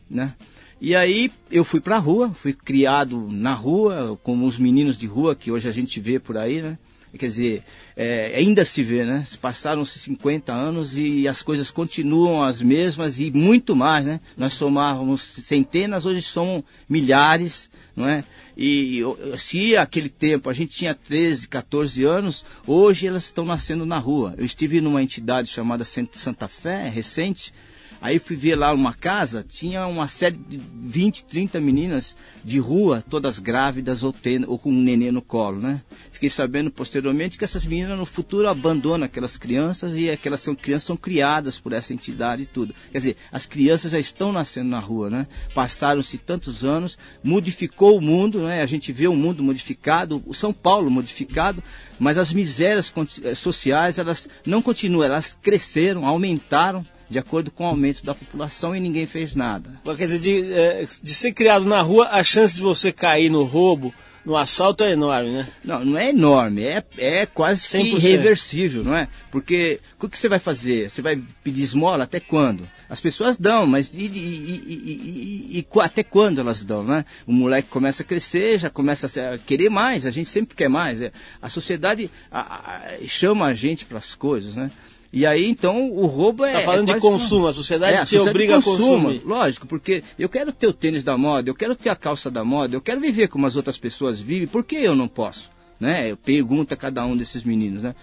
né? 0.10 0.34
E 0.80 0.96
aí 0.96 1.32
eu 1.50 1.64
fui 1.64 1.80
para 1.80 1.96
a 1.96 2.00
rua, 2.00 2.34
fui 2.34 2.54
criado 2.54 3.28
na 3.32 3.54
rua, 3.54 4.20
como 4.24 4.46
os 4.46 4.58
meninos 4.58 4.98
de 4.98 5.08
rua 5.08 5.36
que 5.36 5.52
hoje 5.52 5.70
a 5.70 5.72
gente 5.72 6.00
vê 6.00 6.20
por 6.20 6.38
aí, 6.38 6.62
né? 6.62 6.78
Quer 7.18 7.28
dizer, 7.28 7.64
é, 7.96 8.36
ainda 8.36 8.66
se 8.66 8.84
vê, 8.84 9.06
né? 9.06 9.24
Passaram-se 9.42 9.98
50 10.00 10.52
anos 10.52 10.98
e 10.98 11.28
as 11.30 11.42
coisas 11.42 11.72
continuam 11.72 12.44
as 12.44 12.62
mesmas 12.62 13.20
e 13.20 13.32
muito 13.32 13.74
mais, 13.74 14.06
né? 14.06 14.20
Nós 14.36 14.54
somávamos 14.54 15.22
centenas, 15.22 16.06
hoje 16.06 16.22
somos 16.22 16.64
milhares, 16.90 17.70
não 17.96 18.06
é? 18.08 18.26
E 18.58 19.02
se 19.38 19.78
aquele 19.78 20.10
tempo 20.10 20.50
a 20.50 20.54
gente 20.54 20.76
tinha 20.76 20.94
13, 20.94 21.48
14 21.48 22.04
anos, 22.04 22.46
hoje 22.68 23.08
elas 23.08 23.24
estão 23.24 23.46
nascendo 23.46 23.86
na 23.86 23.98
rua. 23.98 24.36
Eu 24.38 24.44
estive 24.44 24.82
numa 24.82 25.02
entidade 25.02 25.48
chamada 25.48 25.86
Santa 25.86 26.50
Fé, 26.50 26.90
recente, 26.90 27.54
Aí 28.02 28.20
fui 28.20 28.36
ver 28.36 28.56
lá 28.56 28.74
uma 28.74 28.94
casa, 28.94 29.46
tinha 29.48 29.88
uma 29.88 30.08
série 30.08 30.38
de 30.38 30.60
20, 30.74 31.26
30 31.26 31.60
meninas 31.60 32.16
de 32.44 32.60
rua, 32.60 33.04
todas 33.10 33.40
grávidas 33.40 34.04
ou, 34.04 34.14
tendo, 34.14 34.50
ou 34.50 34.60
com 34.60 34.70
um 34.70 34.82
nenê 34.82 35.12
no 35.12 35.22
colo, 35.22 35.60
né? 35.60 35.82
Fiquei 36.12 36.30
sabendo 36.30 36.72
posteriormente 36.72 37.38
que 37.38 37.44
essas 37.44 37.66
meninas 37.66 37.98
no 37.98 38.06
futuro 38.06 38.48
abandonam 38.48 39.06
aquelas 39.06 39.38
crianças 39.38 39.98
e 39.98 40.10
aquelas 40.10 40.40
são, 40.40 40.56
crianças 40.56 40.88
são 40.88 40.96
criadas 40.96 41.60
por 41.60 41.74
essa 41.74 41.94
entidade 41.94 42.44
e 42.44 42.46
tudo. 42.46 42.74
Quer 42.92 42.98
dizer, 42.98 43.18
as 43.32 43.46
crianças 43.46 43.92
já 43.92 44.00
estão 44.00 44.32
nascendo 44.32 44.70
na 44.70 44.80
rua, 44.80 45.10
né? 45.10 45.28
Passaram-se 45.54 46.18
tantos 46.18 46.64
anos, 46.64 46.98
modificou 47.24 47.98
o 47.98 48.02
mundo, 48.02 48.42
né? 48.42 48.62
A 48.62 48.66
gente 48.66 48.92
vê 48.92 49.08
o 49.08 49.16
mundo 49.16 49.44
modificado, 49.44 50.22
o 50.26 50.34
São 50.34 50.54
Paulo 50.54 50.90
modificado, 50.90 51.64
mas 52.00 52.18
as 52.18 52.32
misérias 52.32 52.94
eh, 53.24 53.36
sociais, 53.36 53.98
elas 53.98 54.28
não 54.46 54.62
continuam, 54.62 55.04
elas 55.04 55.38
cresceram, 55.42 56.06
aumentaram, 56.06 56.86
de 57.10 57.20
acordo 57.20 57.52
com 57.52 57.63
o 57.63 57.68
aumento 57.68 58.04
da 58.04 58.15
população 58.15 58.76
e 58.76 58.80
ninguém 58.80 59.06
fez 59.06 59.36
nada. 59.36 59.70
Quer 59.84 60.06
dizer, 60.06 60.20
de, 60.20 60.54
é, 60.54 60.88
de 61.02 61.13
ser 61.13 61.34
criado 61.34 61.65
na 61.65 61.82
rua, 61.82 62.10
a 62.12 62.24
chance 62.24 62.56
de 62.56 62.62
você 62.62 62.91
cair 62.91 63.30
no 63.30 63.44
roubo, 63.44 63.94
no 64.26 64.36
assalto 64.36 64.84
é 64.84 64.91
enorme, 64.91 65.30
né? 65.30 65.48
Não, 65.63 65.86
não 65.86 65.98
é 65.98 66.10
enorme, 66.10 66.63
é, 66.63 66.84
é 66.98 67.26
quase 67.28 67.62
100%. 67.62 67.98
irreversível, 67.98 68.84
não 68.84 68.96
é? 68.96 69.08
Porque 69.30 69.80
o 70.02 70.10
que 70.10 70.18
você 70.18 70.28
vai 70.28 70.39
fazer? 70.39 70.89
Você 70.89 71.02
vai 71.02 71.22
pedir 71.44 71.62
esmola 71.62 72.06
até 72.06 72.20
quando? 72.20 72.68
As 72.89 73.00
pessoas 73.00 73.38
dão, 73.38 73.65
mas 73.68 73.94
e, 73.94 74.02
e, 74.02 74.08
e, 74.08 75.60
e, 75.60 75.80
até 75.80 76.04
quando 76.04 76.39
elas 76.39 76.63
dão, 76.63 76.84
né? 76.84 77.06
O 77.26 77.34
moleque 77.34 77.70
começa 77.70 78.04
a 78.04 78.06
crescer, 78.06 78.60
já 78.60 78.70
começa 78.70 79.08
a 79.34 79.38
querer 79.38 79.70
mais, 79.70 80.06
a 80.06 80.12
gente 80.12 80.30
sempre 80.30 80.56
quer 80.56 80.70
mais. 80.70 81.02
É, 81.02 81.12
a 81.41 81.50
sociedade 81.50 82.10
a, 82.32 82.39
a, 82.41 82.82
chama 83.06 83.46
a 83.46 83.54
gente 83.54 83.86
para 83.86 84.00
as 84.00 84.15
coisas, 84.15 84.56
né? 84.56 84.72
E 85.15 85.25
aí, 85.25 85.49
então, 85.49 85.89
o 85.93 86.08
roubo 86.08 86.43
é. 86.43 86.49
Está 86.49 86.62
falando 86.63 86.91
é 86.91 86.95
de 86.95 86.99
consumo, 86.99 87.47
a 87.47 87.54
sociedade 87.54 87.93
é, 87.93 87.99
a 87.99 88.06
te 88.06 88.17
obriga 88.17 88.58
a 88.58 88.62
consumir. 88.62 89.21
Lógico, 89.23 89.65
porque 89.65 90.04
eu 90.19 90.28
quero 90.28 90.51
ter 90.51 90.67
o 90.67 90.73
tênis 90.73 91.06
da 91.06 91.17
moda, 91.17 91.49
eu 91.49 91.56
quero 91.56 91.73
ter 91.73 91.88
a 91.88 91.95
calça 91.95 92.30
da 92.30 92.43
moda, 92.43 92.75
eu 92.75 92.82
quero 92.82 92.99
viver 92.99 93.30
como 93.30 93.47
as 93.47 93.56
outras 93.56 93.78
pessoas 93.78 94.19
vivem, 94.19 94.45
por 94.45 94.65
que 94.65 94.75
eu 94.75 94.93
não 94.93 95.08
posso? 95.08 95.49
Né? 95.80 96.12
Eu 96.12 96.17
pergunto 96.17 96.73
a 96.73 96.78
cada 96.78 97.06
um 97.06 97.15
desses 97.15 97.45
meninos, 97.45 97.84
né? 97.84 97.95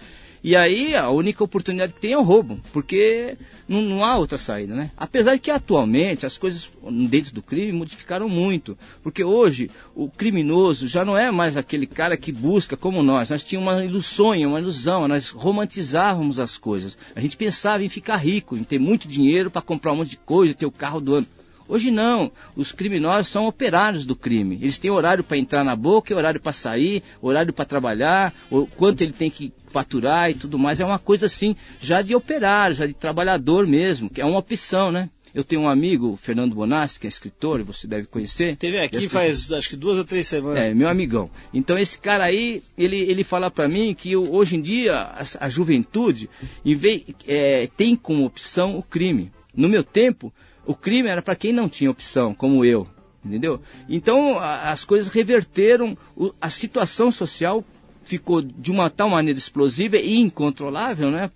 E 0.43 0.57
aí 0.57 0.93
a 0.93 1.09
única 1.09 1.41
oportunidade 1.41 1.93
que 1.93 2.01
tem 2.01 2.11
é 2.11 2.17
o 2.17 2.21
roubo, 2.21 2.59
porque 2.73 3.37
não, 3.65 3.81
não, 3.81 4.03
há 4.03 4.17
outra 4.17 4.37
saída, 4.37 4.75
né? 4.75 4.91
Apesar 4.97 5.35
de 5.35 5.41
que 5.41 5.49
atualmente 5.49 6.25
as 6.25 6.37
coisas 6.37 6.69
dentro 7.07 7.33
do 7.33 7.41
crime 7.41 7.71
modificaram 7.71 8.27
muito, 8.27 8.77
porque 9.01 9.23
hoje 9.23 9.71
o 9.95 10.09
criminoso 10.09 10.85
já 10.85 11.05
não 11.05 11.17
é 11.17 11.31
mais 11.31 11.55
aquele 11.55 11.87
cara 11.87 12.17
que 12.17 12.29
busca 12.29 12.75
como 12.75 13.01
nós. 13.01 13.29
Nós 13.29 13.41
tínhamos 13.41 13.73
uma 13.73 13.85
ilusão, 13.85 14.33
uma 14.45 14.59
ilusão, 14.59 15.07
nós 15.07 15.29
romantizávamos 15.29 16.39
as 16.39 16.57
coisas. 16.57 16.97
A 17.15 17.21
gente 17.21 17.37
pensava 17.37 17.81
em 17.81 17.89
ficar 17.89 18.17
rico, 18.17 18.57
em 18.57 18.65
ter 18.65 18.79
muito 18.79 19.07
dinheiro 19.07 19.49
para 19.49 19.61
comprar 19.61 19.93
um 19.93 19.97
monte 19.97 20.09
de 20.09 20.17
coisa, 20.17 20.53
ter 20.53 20.65
o 20.65 20.71
carro 20.71 20.99
do 20.99 21.15
ano. 21.15 21.27
Hoje 21.73 21.89
não, 21.89 22.31
os 22.55 22.71
criminosos 22.71 23.29
são 23.29 23.47
operários 23.47 24.05
do 24.05 24.15
crime. 24.15 24.59
Eles 24.61 24.77
têm 24.77 24.91
horário 24.91 25.23
para 25.23 25.39
entrar 25.39 25.63
na 25.63 25.75
boca, 25.75 26.15
horário 26.15 26.39
para 26.39 26.53
sair, 26.53 27.01
horário 27.19 27.51
para 27.51 27.65
trabalhar, 27.65 28.31
o 28.51 28.67
quanto 28.67 29.01
ele 29.01 29.11
tem 29.11 29.27
que 29.27 29.51
faturar 29.69 30.29
e 30.29 30.35
tudo 30.35 30.59
mais. 30.59 30.79
É 30.79 30.85
uma 30.85 30.99
coisa 30.99 31.25
assim, 31.25 31.55
já 31.81 32.03
de 32.03 32.13
operário, 32.13 32.75
já 32.75 32.85
de 32.85 32.93
trabalhador 32.93 33.65
mesmo, 33.65 34.07
que 34.07 34.21
é 34.21 34.25
uma 34.25 34.37
opção, 34.37 34.91
né? 34.91 35.09
Eu 35.33 35.43
tenho 35.43 35.63
um 35.63 35.67
amigo, 35.67 36.15
Fernando 36.15 36.53
Bonassi, 36.53 36.99
que 36.99 37.07
é 37.07 37.09
escritor, 37.09 37.63
você 37.63 37.87
deve 37.87 38.05
conhecer. 38.05 38.55
Teve 38.55 38.79
aqui 38.79 39.09
faz 39.09 39.51
acho 39.51 39.69
que 39.69 39.75
duas 39.75 39.97
ou 39.97 40.05
três 40.05 40.27
semanas. 40.27 40.59
É, 40.59 40.75
meu 40.75 40.87
amigão. 40.87 41.27
Então 41.51 41.75
esse 41.75 41.97
cara 41.97 42.25
aí, 42.25 42.61
ele, 42.77 42.99
ele 42.99 43.23
fala 43.23 43.49
para 43.49 43.67
mim 43.67 43.95
que 43.95 44.15
hoje 44.15 44.57
em 44.57 44.61
dia 44.61 44.95
a, 44.95 45.23
a 45.39 45.49
juventude 45.49 46.29
em 46.63 46.75
vez, 46.75 47.01
é, 47.27 47.67
tem 47.75 47.95
como 47.95 48.25
opção 48.25 48.77
o 48.77 48.83
crime. 48.83 49.31
No 49.55 49.67
meu 49.67 49.83
tempo, 49.83 50.31
o 50.65 50.75
crime 50.75 51.09
era 51.09 51.21
para 51.21 51.35
quem 51.35 51.51
não 51.51 51.67
tinha 51.67 51.91
opção, 51.91 52.33
como 52.33 52.63
eu, 52.63 52.87
entendeu? 53.23 53.61
Então 53.89 54.39
a, 54.39 54.71
as 54.71 54.83
coisas 54.83 55.09
reverteram, 55.09 55.97
o, 56.15 56.33
a 56.39 56.49
situação 56.49 57.11
social 57.11 57.63
ficou 58.03 58.41
de 58.41 58.71
uma 58.71 58.89
tal 58.89 59.09
maneira 59.09 59.37
explosiva 59.37 59.97
e 59.97 60.17
incontrolável, 60.17 61.09
né? 61.09 61.31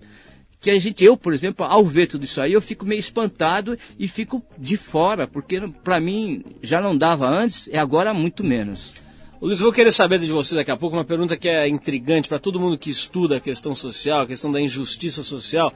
Que 0.59 0.71
a 0.71 0.79
gente, 0.79 1.03
eu, 1.03 1.15
por 1.15 1.33
exemplo, 1.33 1.65
ao 1.65 1.85
ver 1.85 2.07
tudo 2.07 2.25
isso 2.25 2.41
aí, 2.41 2.51
eu 2.51 2.61
fico 2.61 2.85
meio 2.85 2.99
espantado 2.99 3.77
e 3.97 4.07
fico 4.07 4.43
de 4.57 4.75
fora, 4.75 5.27
porque 5.27 5.61
para 5.83 5.99
mim 5.99 6.43
já 6.61 6.81
não 6.81 6.97
dava 6.97 7.27
antes 7.27 7.67
e 7.67 7.77
agora 7.77 8.13
muito 8.13 8.43
menos. 8.43 8.93
Luiz, 9.39 9.59
vou 9.59 9.71
querer 9.71 9.91
saber 9.91 10.17
de 10.17 10.31
você 10.31 10.55
daqui 10.55 10.71
a 10.71 10.75
pouco 10.75 10.97
uma 10.97 11.05
pergunta 11.05 11.37
que 11.37 11.47
é 11.47 11.67
intrigante 11.67 12.27
para 12.27 12.39
todo 12.39 12.59
mundo 12.59 12.75
que 12.75 12.89
estuda 12.89 13.37
a 13.37 13.39
questão 13.39 13.75
social, 13.75 14.21
a 14.21 14.25
questão 14.25 14.51
da 14.51 14.59
injustiça 14.59 15.21
social 15.21 15.71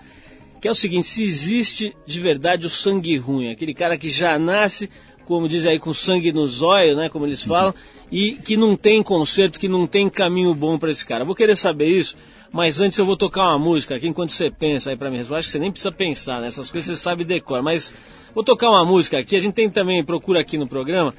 que 0.62 0.68
é 0.68 0.72
o 0.72 0.76
seguinte: 0.76 1.08
se 1.08 1.24
existe 1.24 1.98
de 2.06 2.20
verdade 2.20 2.68
o 2.68 2.70
sangue 2.70 3.18
ruim, 3.18 3.50
aquele 3.50 3.74
cara 3.74 3.98
que 3.98 4.10
já 4.10 4.38
nasce, 4.38 4.90
como 5.26 5.50
diz 5.50 5.66
aí, 5.66 5.80
com 5.80 5.94
sangue 5.94 6.32
nos 6.32 6.62
olhos, 6.62 6.96
né, 6.96 7.10
como 7.10 7.26
eles 7.26 7.42
falam, 7.42 7.74
uhum. 7.74 8.08
e 8.12 8.34
que 8.34 8.56
não 8.56 8.76
tem 8.76 9.02
conserto, 9.02 9.60
que 9.60 9.68
não 9.68 9.88
tem 9.88 10.08
caminho 10.08 10.54
bom 10.54 10.78
para 10.78 10.92
esse 10.92 11.06
cara. 11.06 11.26
vou 11.26 11.36
querer 11.36 11.58
saber 11.58 11.88
isso, 11.88 12.16
mas 12.52 12.80
antes 12.80 13.00
eu 13.00 13.06
vou 13.06 13.18
tocar 13.18 13.42
uma 13.42 13.58
música 13.58 13.96
aqui 13.96 14.08
enquanto 14.08 14.32
você 14.32 14.52
pensa 14.52 14.92
aí 14.92 14.96
para 14.96 15.10
mim. 15.10 15.18
Eu 15.18 15.36
acho 15.36 15.48
que 15.48 15.52
você 15.52 15.60
nem 15.60 15.72
precisa 15.72 15.92
pensar 15.92 16.40
nessas 16.40 16.68
né? 16.68 16.72
coisas, 16.72 16.98
você 16.98 17.02
sabe 17.02 17.24
decor, 17.24 17.64
mas 17.64 17.94
vou 18.36 18.44
tocar 18.44 18.70
uma 18.70 18.86
música 18.86 19.18
aqui. 19.18 19.36
A 19.36 19.40
gente 19.40 19.56
tem 19.56 19.70
também, 19.70 20.04
procura 20.04 20.42
aqui 20.42 20.58
no 20.58 20.68
programa, 20.68 21.16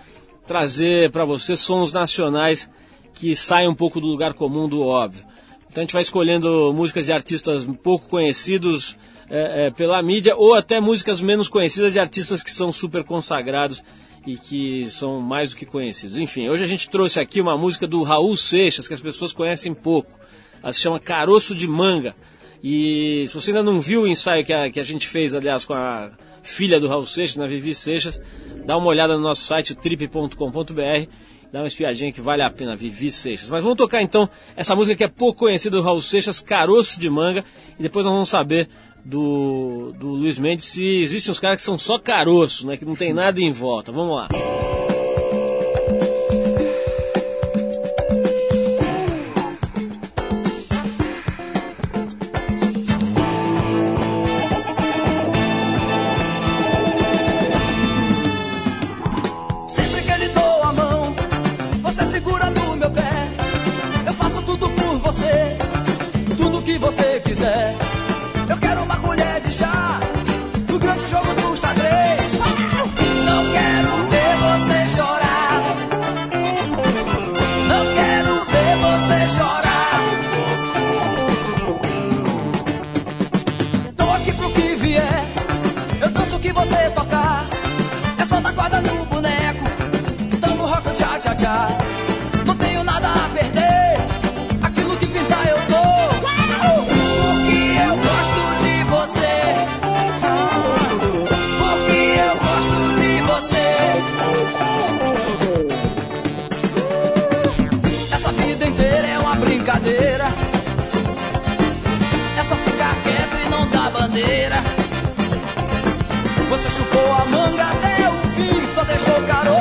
trazer 0.46 1.10
para 1.10 1.24
você 1.24 1.56
sons 1.56 1.92
nacionais 1.92 2.70
que 3.14 3.34
saem 3.34 3.68
um 3.68 3.74
pouco 3.74 4.00
do 4.00 4.06
lugar 4.06 4.34
comum 4.34 4.68
do 4.68 4.82
óbvio. 4.86 5.24
Então 5.68 5.80
a 5.80 5.84
gente 5.84 5.94
vai 5.94 6.02
escolhendo 6.02 6.72
músicas 6.74 7.06
de 7.06 7.12
artistas 7.12 7.66
pouco 7.82 8.08
conhecidos, 8.08 8.96
é, 9.28 9.66
é, 9.66 9.70
pela 9.70 10.02
mídia 10.02 10.36
ou 10.36 10.54
até 10.54 10.80
músicas 10.80 11.20
menos 11.20 11.48
conhecidas 11.48 11.92
de 11.92 11.98
artistas 11.98 12.42
que 12.42 12.50
são 12.50 12.72
super 12.72 13.04
consagrados 13.04 13.82
e 14.26 14.36
que 14.36 14.88
são 14.88 15.20
mais 15.20 15.50
do 15.50 15.56
que 15.56 15.66
conhecidos. 15.66 16.16
Enfim, 16.18 16.48
hoje 16.48 16.62
a 16.62 16.66
gente 16.66 16.88
trouxe 16.88 17.18
aqui 17.18 17.40
uma 17.40 17.56
música 17.56 17.86
do 17.86 18.02
Raul 18.02 18.36
Seixas 18.36 18.86
que 18.86 18.94
as 18.94 19.00
pessoas 19.00 19.32
conhecem 19.32 19.74
pouco. 19.74 20.18
Ela 20.62 20.72
se 20.72 20.80
chama 20.80 21.00
Caroço 21.00 21.54
de 21.54 21.66
Manga. 21.66 22.14
E 22.62 23.24
se 23.26 23.34
você 23.34 23.50
ainda 23.50 23.62
não 23.62 23.80
viu 23.80 24.02
o 24.02 24.06
ensaio 24.06 24.44
que 24.44 24.52
a, 24.52 24.70
que 24.70 24.78
a 24.78 24.84
gente 24.84 25.08
fez, 25.08 25.34
aliás, 25.34 25.64
com 25.64 25.74
a 25.74 26.10
filha 26.42 26.78
do 26.78 26.86
Raul 26.86 27.04
Seixas, 27.04 27.36
na 27.36 27.46
Vivi 27.46 27.74
Seixas, 27.74 28.20
dá 28.64 28.76
uma 28.76 28.86
olhada 28.86 29.16
no 29.16 29.22
nosso 29.22 29.42
site, 29.44 29.74
trip.com.br 29.74 31.08
dá 31.52 31.60
uma 31.60 31.66
espiadinha 31.66 32.10
que 32.10 32.20
vale 32.20 32.42
a 32.42 32.48
pena, 32.48 32.74
Vivi 32.74 33.10
Seixas. 33.10 33.50
Mas 33.50 33.62
vamos 33.62 33.76
tocar 33.76 34.00
então 34.00 34.28
essa 34.56 34.74
música 34.74 34.96
que 34.96 35.04
é 35.04 35.08
pouco 35.08 35.40
conhecida 35.40 35.76
do 35.76 35.82
Raul 35.82 36.00
Seixas, 36.00 36.40
Caroço 36.40 36.98
de 36.98 37.10
Manga, 37.10 37.44
e 37.78 37.82
depois 37.82 38.06
nós 38.06 38.14
vamos 38.14 38.30
saber 38.30 38.68
do, 39.04 39.92
do 39.98 40.08
Luiz 40.08 40.38
Mendes 40.38 40.66
se 40.66 40.84
existem 41.02 41.30
uns 41.30 41.40
caras 41.40 41.56
que 41.56 41.62
são 41.62 41.78
só 41.78 41.98
caroço, 41.98 42.66
né? 42.66 42.76
Que 42.76 42.84
não 42.84 42.96
tem 42.96 43.12
nada 43.12 43.40
em 43.40 43.52
volta. 43.52 43.90
Vamos 43.90 44.16
lá. 44.16 44.28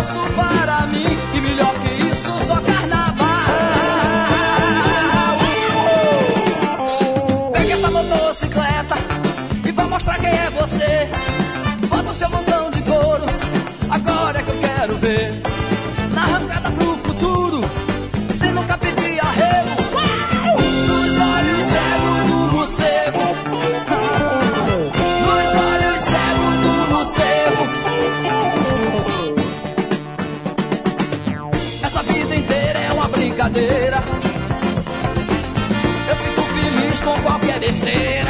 Deixou 0.02 0.24
caroço 0.34 0.51
qualquer 37.82 38.21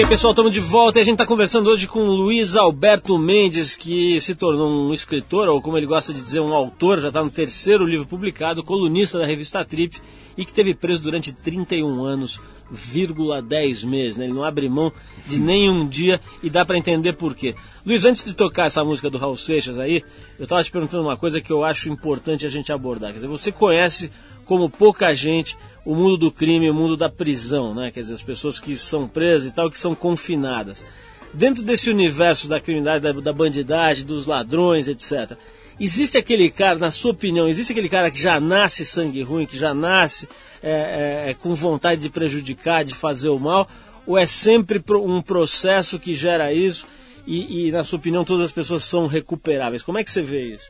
Ok, 0.00 0.08
pessoal, 0.08 0.30
estamos 0.30 0.52
de 0.52 0.60
volta 0.60 0.98
e 0.98 1.02
a 1.02 1.04
gente 1.04 1.16
está 1.16 1.26
conversando 1.26 1.68
hoje 1.68 1.86
com 1.86 2.00
Luiz 2.06 2.56
Alberto 2.56 3.18
Mendes, 3.18 3.76
que 3.76 4.18
se 4.18 4.34
tornou 4.34 4.66
um 4.66 4.94
escritor, 4.94 5.46
ou 5.46 5.60
como 5.60 5.76
ele 5.76 5.84
gosta 5.84 6.10
de 6.14 6.22
dizer, 6.22 6.40
um 6.40 6.54
autor, 6.54 7.02
já 7.02 7.08
está 7.08 7.22
no 7.22 7.30
terceiro 7.30 7.84
livro 7.84 8.06
publicado, 8.06 8.64
colunista 8.64 9.18
da 9.18 9.26
revista 9.26 9.62
Trip, 9.62 10.00
e 10.38 10.46
que 10.46 10.54
teve 10.54 10.72
preso 10.72 11.02
durante 11.02 11.34
31 11.34 12.02
anos, 12.02 12.40
vírgula 12.70 13.42
10 13.42 13.84
meses. 13.84 14.16
Né? 14.16 14.24
Ele 14.24 14.32
não 14.32 14.42
abre 14.42 14.70
mão 14.70 14.90
de 15.26 15.38
nenhum 15.38 15.86
dia 15.86 16.18
e 16.42 16.48
dá 16.48 16.64
para 16.64 16.78
entender 16.78 17.12
por 17.12 17.34
quê. 17.34 17.54
Luiz, 17.84 18.02
antes 18.06 18.24
de 18.24 18.32
tocar 18.32 18.68
essa 18.68 18.82
música 18.82 19.10
do 19.10 19.18
Raul 19.18 19.36
Seixas 19.36 19.78
aí, 19.78 20.02
eu 20.38 20.44
estava 20.44 20.64
te 20.64 20.72
perguntando 20.72 21.02
uma 21.02 21.16
coisa 21.18 21.42
que 21.42 21.52
eu 21.52 21.62
acho 21.62 21.90
importante 21.90 22.46
a 22.46 22.48
gente 22.48 22.72
abordar. 22.72 23.10
Quer 23.10 23.16
dizer, 23.16 23.28
você 23.28 23.52
conhece 23.52 24.10
como 24.50 24.68
pouca 24.68 25.14
gente 25.14 25.56
o 25.84 25.94
mundo 25.94 26.16
do 26.16 26.32
crime, 26.32 26.68
o 26.68 26.74
mundo 26.74 26.96
da 26.96 27.08
prisão, 27.08 27.72
né? 27.72 27.92
Quer 27.92 28.00
dizer, 28.00 28.14
as 28.14 28.22
pessoas 28.22 28.58
que 28.58 28.76
são 28.76 29.06
presas 29.06 29.48
e 29.48 29.54
tal, 29.54 29.70
que 29.70 29.78
são 29.78 29.94
confinadas. 29.94 30.84
Dentro 31.32 31.62
desse 31.62 31.88
universo 31.88 32.48
da 32.48 32.58
criminalidade, 32.58 33.14
da, 33.14 33.20
da 33.20 33.32
bandidagem, 33.32 34.04
dos 34.04 34.26
ladrões, 34.26 34.88
etc. 34.88 35.38
Existe 35.78 36.18
aquele 36.18 36.50
cara, 36.50 36.80
na 36.80 36.90
sua 36.90 37.12
opinião, 37.12 37.46
existe 37.46 37.70
aquele 37.70 37.88
cara 37.88 38.10
que 38.10 38.20
já 38.20 38.40
nasce 38.40 38.84
sangue 38.84 39.22
ruim, 39.22 39.46
que 39.46 39.56
já 39.56 39.72
nasce 39.72 40.28
é, 40.60 41.26
é, 41.28 41.34
com 41.34 41.54
vontade 41.54 42.00
de 42.00 42.10
prejudicar, 42.10 42.84
de 42.84 42.92
fazer 42.92 43.28
o 43.28 43.38
mal, 43.38 43.68
ou 44.04 44.18
é 44.18 44.26
sempre 44.26 44.82
um 44.96 45.22
processo 45.22 45.96
que 45.96 46.12
gera 46.12 46.52
isso 46.52 46.88
e, 47.24 47.68
e, 47.68 47.70
na 47.70 47.84
sua 47.84 48.00
opinião, 48.00 48.24
todas 48.24 48.46
as 48.46 48.52
pessoas 48.52 48.82
são 48.82 49.06
recuperáveis? 49.06 49.84
Como 49.84 49.96
é 49.96 50.02
que 50.02 50.10
você 50.10 50.22
vê 50.22 50.54
isso? 50.54 50.68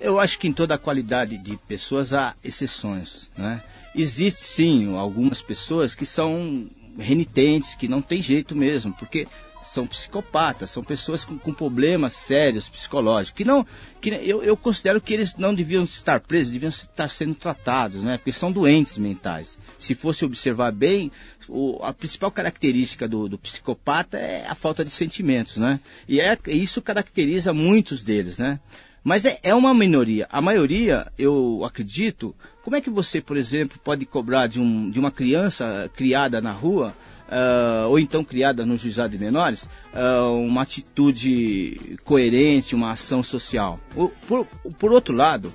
Eu 0.00 0.18
acho 0.20 0.38
que 0.38 0.46
em 0.48 0.52
toda 0.52 0.74
a 0.74 0.78
qualidade 0.78 1.38
de 1.38 1.56
pessoas 1.56 2.12
há 2.12 2.34
exceções, 2.44 3.30
né? 3.36 3.62
Existe 3.94 4.44
sim 4.44 4.94
algumas 4.96 5.40
pessoas 5.40 5.94
que 5.94 6.04
são 6.04 6.68
renitentes, 6.98 7.74
que 7.74 7.88
não 7.88 8.02
tem 8.02 8.20
jeito 8.20 8.54
mesmo, 8.54 8.92
porque 8.92 9.26
são 9.64 9.86
psicopatas, 9.86 10.70
são 10.70 10.84
pessoas 10.84 11.24
com, 11.24 11.36
com 11.38 11.52
problemas 11.52 12.12
sérios 12.12 12.68
psicológicos, 12.68 13.36
que 13.38 13.44
não, 13.44 13.66
que 14.00 14.10
eu, 14.10 14.42
eu 14.42 14.56
considero 14.56 15.00
que 15.00 15.12
eles 15.12 15.34
não 15.36 15.52
deviam 15.54 15.82
estar 15.82 16.20
presos, 16.20 16.52
deviam 16.52 16.68
estar 16.68 17.08
sendo 17.08 17.34
tratados, 17.34 18.02
né? 18.02 18.18
Porque 18.18 18.32
são 18.32 18.52
doentes 18.52 18.96
mentais. 18.98 19.58
Se 19.78 19.94
fosse 19.94 20.24
observar 20.24 20.72
bem, 20.72 21.10
o- 21.48 21.80
a 21.82 21.92
principal 21.92 22.30
característica 22.30 23.08
do, 23.08 23.28
do 23.28 23.38
psicopata 23.38 24.18
é 24.18 24.46
a 24.46 24.54
falta 24.54 24.84
de 24.84 24.90
sentimentos, 24.90 25.56
né? 25.56 25.80
E 26.06 26.20
é, 26.20 26.38
isso 26.48 26.80
caracteriza 26.82 27.52
muitos 27.52 28.02
deles, 28.02 28.38
né? 28.38 28.60
Mas 29.06 29.24
é, 29.24 29.38
é 29.40 29.54
uma 29.54 29.72
minoria. 29.72 30.26
A 30.32 30.42
maioria, 30.42 31.12
eu 31.16 31.62
acredito, 31.64 32.34
como 32.64 32.74
é 32.74 32.80
que 32.80 32.90
você, 32.90 33.20
por 33.20 33.36
exemplo, 33.36 33.78
pode 33.78 34.04
cobrar 34.04 34.48
de, 34.48 34.60
um, 34.60 34.90
de 34.90 34.98
uma 34.98 35.12
criança 35.12 35.88
criada 35.94 36.40
na 36.40 36.50
rua, 36.50 36.92
ah, 37.30 37.86
ou 37.88 38.00
então 38.00 38.24
criada 38.24 38.66
no 38.66 38.76
juizado 38.76 39.16
de 39.16 39.24
menores, 39.24 39.68
ah, 39.94 40.28
uma 40.30 40.62
atitude 40.62 41.96
coerente, 42.02 42.74
uma 42.74 42.90
ação 42.90 43.22
social? 43.22 43.78
Por, 44.26 44.44
por 44.76 44.90
outro 44.90 45.14
lado, 45.14 45.54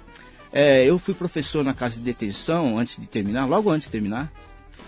eh, 0.53 0.85
eu 0.85 0.97
fui 0.97 1.13
professor 1.13 1.61
na 1.61 1.73
casa 1.73 1.95
de 1.95 2.03
detenção 2.03 2.79
antes 2.79 2.97
de 2.97 3.05
terminar, 3.05 3.49
logo 3.49 3.69
antes 3.69 3.87
de 3.87 3.91
terminar, 3.91 4.31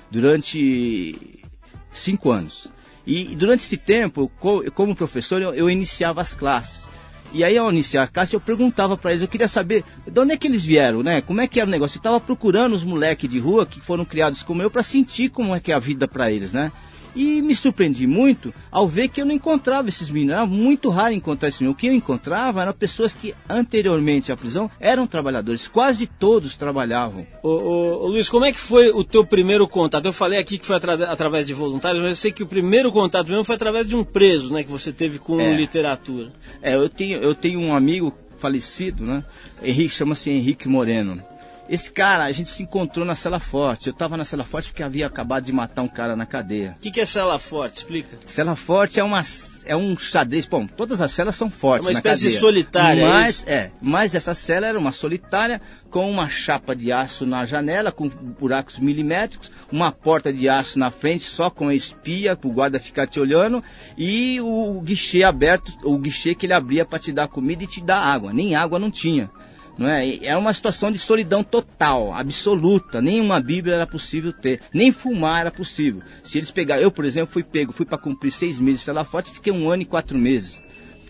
durante 0.10 1.44
cinco 1.92 2.32
anos. 2.32 2.70
E 3.06 3.36
durante 3.36 3.66
esse 3.66 3.76
tempo, 3.76 4.32
como 4.74 4.96
professor, 4.96 5.42
eu, 5.42 5.54
eu 5.54 5.70
iniciava 5.70 6.22
as 6.22 6.34
classes. 6.34 6.93
E 7.34 7.44
aí, 7.44 7.58
ao 7.58 7.72
iniciar 7.72 8.04
a 8.04 8.08
classe, 8.08 8.36
eu 8.36 8.40
perguntava 8.40 8.96
para 8.96 9.10
eles, 9.10 9.24
eu 9.24 9.28
queria 9.28 9.48
saber 9.48 9.84
de 10.06 10.20
onde 10.20 10.34
é 10.34 10.38
que 10.38 10.46
eles 10.46 10.64
vieram, 10.64 11.02
né? 11.02 11.20
Como 11.20 11.42
é 11.42 11.48
que 11.48 11.60
era 11.60 11.68
o 11.68 11.72
negócio? 11.72 11.98
Eu 11.98 12.00
estava 12.00 12.20
procurando 12.20 12.74
os 12.74 12.84
moleques 12.84 13.28
de 13.28 13.40
rua 13.40 13.66
que 13.66 13.82
foram 13.82 14.06
criados 14.06 14.44
como 14.44 14.62
eu 14.62 14.70
para 14.70 14.84
sentir 14.84 15.30
como 15.30 15.56
é 15.56 15.60
que 15.60 15.72
é 15.72 15.76
a 15.76 15.80
vida 15.80 16.08
para 16.08 16.32
eles, 16.32 16.54
né? 16.54 16.72
E 17.16 17.42
me 17.42 17.54
surpreendi 17.54 18.08
muito 18.08 18.54
ao 18.72 18.88
ver 18.88 19.08
que 19.08 19.22
eu 19.22 19.26
não 19.26 19.34
encontrava 19.34 19.88
esses 19.90 20.10
meninos. 20.10 20.36
Era 20.36 20.46
muito 20.46 20.90
raro 20.90 21.14
encontrar 21.14 21.50
esses 21.50 21.60
meninos. 21.62 21.76
O 21.76 21.80
que 21.80 21.88
eu 21.88 21.94
encontrava 21.94 22.62
eram 22.62 22.74
pessoas 22.74 23.14
que 23.14 23.36
anteriormente 23.48 24.32
à 24.32 24.38
prisão 24.38 24.70
eram 24.80 25.06
trabalhadores. 25.06 25.68
Quase 25.68 26.08
todos 26.08 26.58
trabalhavam. 26.58 27.26
Ô, 27.44 27.50
ô, 27.50 28.04
ô, 28.06 28.08
Luiz, 28.08 28.30
como 28.30 28.46
é 28.46 28.52
que 28.52 28.60
foi 28.60 28.90
o 28.90 29.04
teu 29.04 29.26
primeiro 29.26 29.68
contato? 29.68 30.06
Eu 30.06 30.14
falei 30.14 30.40
aqui 30.40 30.58
que 30.58 30.66
foi 30.66 30.76
atra- 30.78 31.12
através 31.12 31.46
de 31.48 31.54
voluntários, 31.54 32.02
mas 32.02 32.10
eu 32.12 32.16
sei 32.16 32.32
que 32.32 32.44
o 32.44 32.48
primeiro 32.48 32.92
contato 32.92 33.28
mesmo 33.30 33.44
foi 33.44 33.56
através 33.56 33.88
de 33.88 33.96
um 33.96 34.04
preso, 34.04 34.54
né, 34.54 34.64
que 34.64 34.72
você 34.72 34.92
teve 34.92 35.20
com 35.20 35.40
É. 35.40 35.54
literatura. 35.54 36.32
É, 36.62 36.76
eu 36.76 36.90
tenho, 36.90 37.20
eu 37.20 37.36
tenho 37.36 37.60
um 37.60 37.76
amigo 37.76 38.14
falecido, 38.38 39.04
né? 39.06 39.24
Henrique, 39.64 39.94
chama-se 39.94 40.30
Henrique 40.30 40.68
Moreno. 40.68 41.22
Esse 41.70 41.92
cara, 41.92 42.26
a 42.26 42.32
gente 42.32 42.50
se 42.50 42.64
encontrou 42.64 43.06
na 43.06 43.16
cela 43.16 43.40
forte. 43.40 43.88
Eu 43.88 43.94
estava 43.94 44.18
na 44.18 44.26
cela 44.26 44.44
forte 44.44 44.70
porque 44.70 44.84
havia 44.84 45.08
acabado 45.08 45.46
de 45.46 45.54
matar 45.54 45.82
um 45.82 45.88
cara 45.88 46.16
na 46.16 46.26
cadeia. 46.26 46.76
O 46.78 46.82
que, 46.82 46.92
que 46.92 47.02
é 47.02 47.06
cela 47.06 47.40
forte? 47.40 47.78
Explica. 47.78 48.18
Cela 48.26 48.56
forte 48.56 49.00
é 49.00 49.04
uma 49.04 49.24
é 49.66 49.76
um 49.76 49.98
xadrez. 49.98 50.46
Bom, 50.46 50.68
todas 50.68 51.02
as 51.02 51.12
celas 51.12 51.36
são 51.36 51.50
fortes. 51.50 51.88
É 51.88 51.90
uma 51.90 51.98
espécie 51.98 52.22
de 52.22 52.28
cadeia. 52.28 52.42
solitária, 52.42 53.02
é 53.02 53.10
Mas 53.10 53.36
isso? 53.38 53.50
é, 53.50 53.72
mas 53.82 54.16
essa 54.16 54.34
cela 54.34 54.68
era 54.68 54.78
uma 54.78 54.92
solitária 54.92 55.62
com 55.90 56.10
uma 56.10 56.28
chapa 56.28 56.76
de 56.76 56.92
aço 56.92 57.26
na 57.26 57.46
janela 57.46 57.92
com 57.92 58.10
buracos 58.10 58.80
milimétricos, 58.80 59.52
uma 59.72 59.92
porta 59.92 60.34
de 60.34 60.50
aço 60.50 60.80
na 60.80 60.90
frente 60.90 61.24
só 61.24 61.50
com 61.50 61.68
a 61.68 61.76
espia 61.76 62.36
para 62.36 62.50
o 62.50 62.52
guarda 62.52 62.80
ficar 62.80 63.08
te 63.08 63.20
olhando 63.20 63.64
e 63.98 64.42
o 64.42 64.82
guichê 64.82 65.24
aberto, 65.24 65.72
o 65.84 65.98
guichê 65.98 66.34
que 66.34 66.46
ele 66.46 66.54
abria 66.54 66.84
para 66.84 67.00
te 67.00 67.12
dar 67.12 67.28
comida 67.28 67.64
e 67.64 67.68
te 67.68 67.80
dar 67.80 68.00
água. 68.00 68.34
Nem 68.34 68.56
água 68.56 68.80
não 68.80 68.90
tinha. 68.90 69.30
Não 69.78 69.88
é? 69.88 70.24
Era 70.24 70.38
uma 70.38 70.54
situação 70.54 70.92
de 70.92 70.98
solidão 70.98 71.44
total, 71.44 72.14
absoluta. 72.14 73.02
Nenhuma 73.02 73.40
Bíblia 73.40 73.76
era 73.76 73.88
possível 73.88 74.32
ter, 74.32 74.62
nem 74.74 74.92
fumar 74.92 75.42
era 75.42 75.52
possível. 75.52 76.02
Se 76.24 76.38
eles 76.38 76.52
pegarem, 76.52 76.84
eu 76.84 76.92
por 76.92 77.06
exemplo 77.06 77.34
fui 77.34 77.44
pego, 77.44 77.72
fui 77.72 77.86
para 77.86 77.98
cumprir 77.98 78.32
seis 78.32 78.60
meses 78.60 78.82
cela 78.82 79.04
forte, 79.04 79.32
fiquei 79.32 79.52
um 79.52 79.70
ano 79.70 79.82
e 79.82 79.86
quatro 79.86 80.18
meses. 80.18 80.62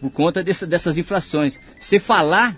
Por 0.03 0.11
conta 0.11 0.43
dessa, 0.43 0.67
dessas 0.67 0.97
infrações. 0.97 1.57
Se 1.79 1.97
falar 1.97 2.57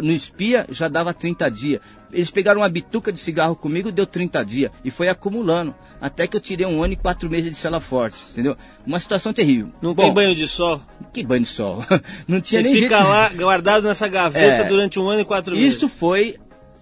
no 0.00 0.12
espia, 0.12 0.64
já 0.70 0.86
dava 0.86 1.12
30 1.12 1.50
dias. 1.50 1.80
Eles 2.12 2.30
pegaram 2.30 2.60
uma 2.60 2.68
bituca 2.68 3.10
de 3.10 3.18
cigarro 3.18 3.56
comigo, 3.56 3.90
deu 3.90 4.06
30 4.06 4.44
dias. 4.44 4.70
E 4.84 4.92
foi 4.92 5.08
acumulando. 5.08 5.74
Até 6.00 6.28
que 6.28 6.36
eu 6.36 6.40
tirei 6.40 6.64
um 6.64 6.84
ano 6.84 6.92
e 6.92 6.96
quatro 6.96 7.28
meses 7.28 7.50
de 7.50 7.56
cela 7.56 7.80
forte, 7.80 8.18
entendeu? 8.30 8.56
Uma 8.86 9.00
situação 9.00 9.32
terrível. 9.32 9.72
Não 9.82 9.92
Bom, 9.92 10.04
tem 10.04 10.14
banho 10.14 10.34
de 10.36 10.46
sol. 10.46 10.80
Que 11.12 11.24
banho 11.24 11.42
de 11.42 11.48
sol. 11.48 11.84
Não 12.28 12.40
tinha 12.40 12.62
Você 12.62 12.68
nem 12.68 12.80
fica 12.80 12.96
jeito. 12.98 13.08
lá 13.10 13.28
guardado 13.30 13.82
nessa 13.88 14.06
gaveta 14.06 14.62
É. 14.62 14.64
durante 14.64 15.00
um 15.00 15.08
ano 15.08 15.22
e 15.22 15.24
quatro 15.24 15.56
meses. 15.56 15.74
Isso 15.74 15.88
foi 15.88 16.36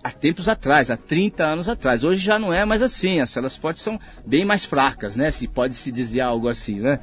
há 0.04 0.10
tempos 0.10 0.46
atrás, 0.46 0.90
há 0.90 0.96
30 0.98 1.42
anos 1.44 1.68
atrás. 1.70 2.04
Hoje 2.04 2.20
já 2.22 2.38
não 2.38 2.52
é 2.52 2.66
mais 2.66 2.82
assim. 2.82 3.20
As 3.20 3.30
células 3.30 3.56
fortes 3.56 3.80
são 3.82 3.98
bem 4.26 4.44
mais 4.44 4.64
fracas, 4.66 5.16
né? 5.16 5.30
Se 5.30 5.46
pode 5.48 5.74
se 5.76 5.90
dizer 5.90 6.20
algo 6.20 6.48
assim, 6.48 6.80
né? 6.80 6.98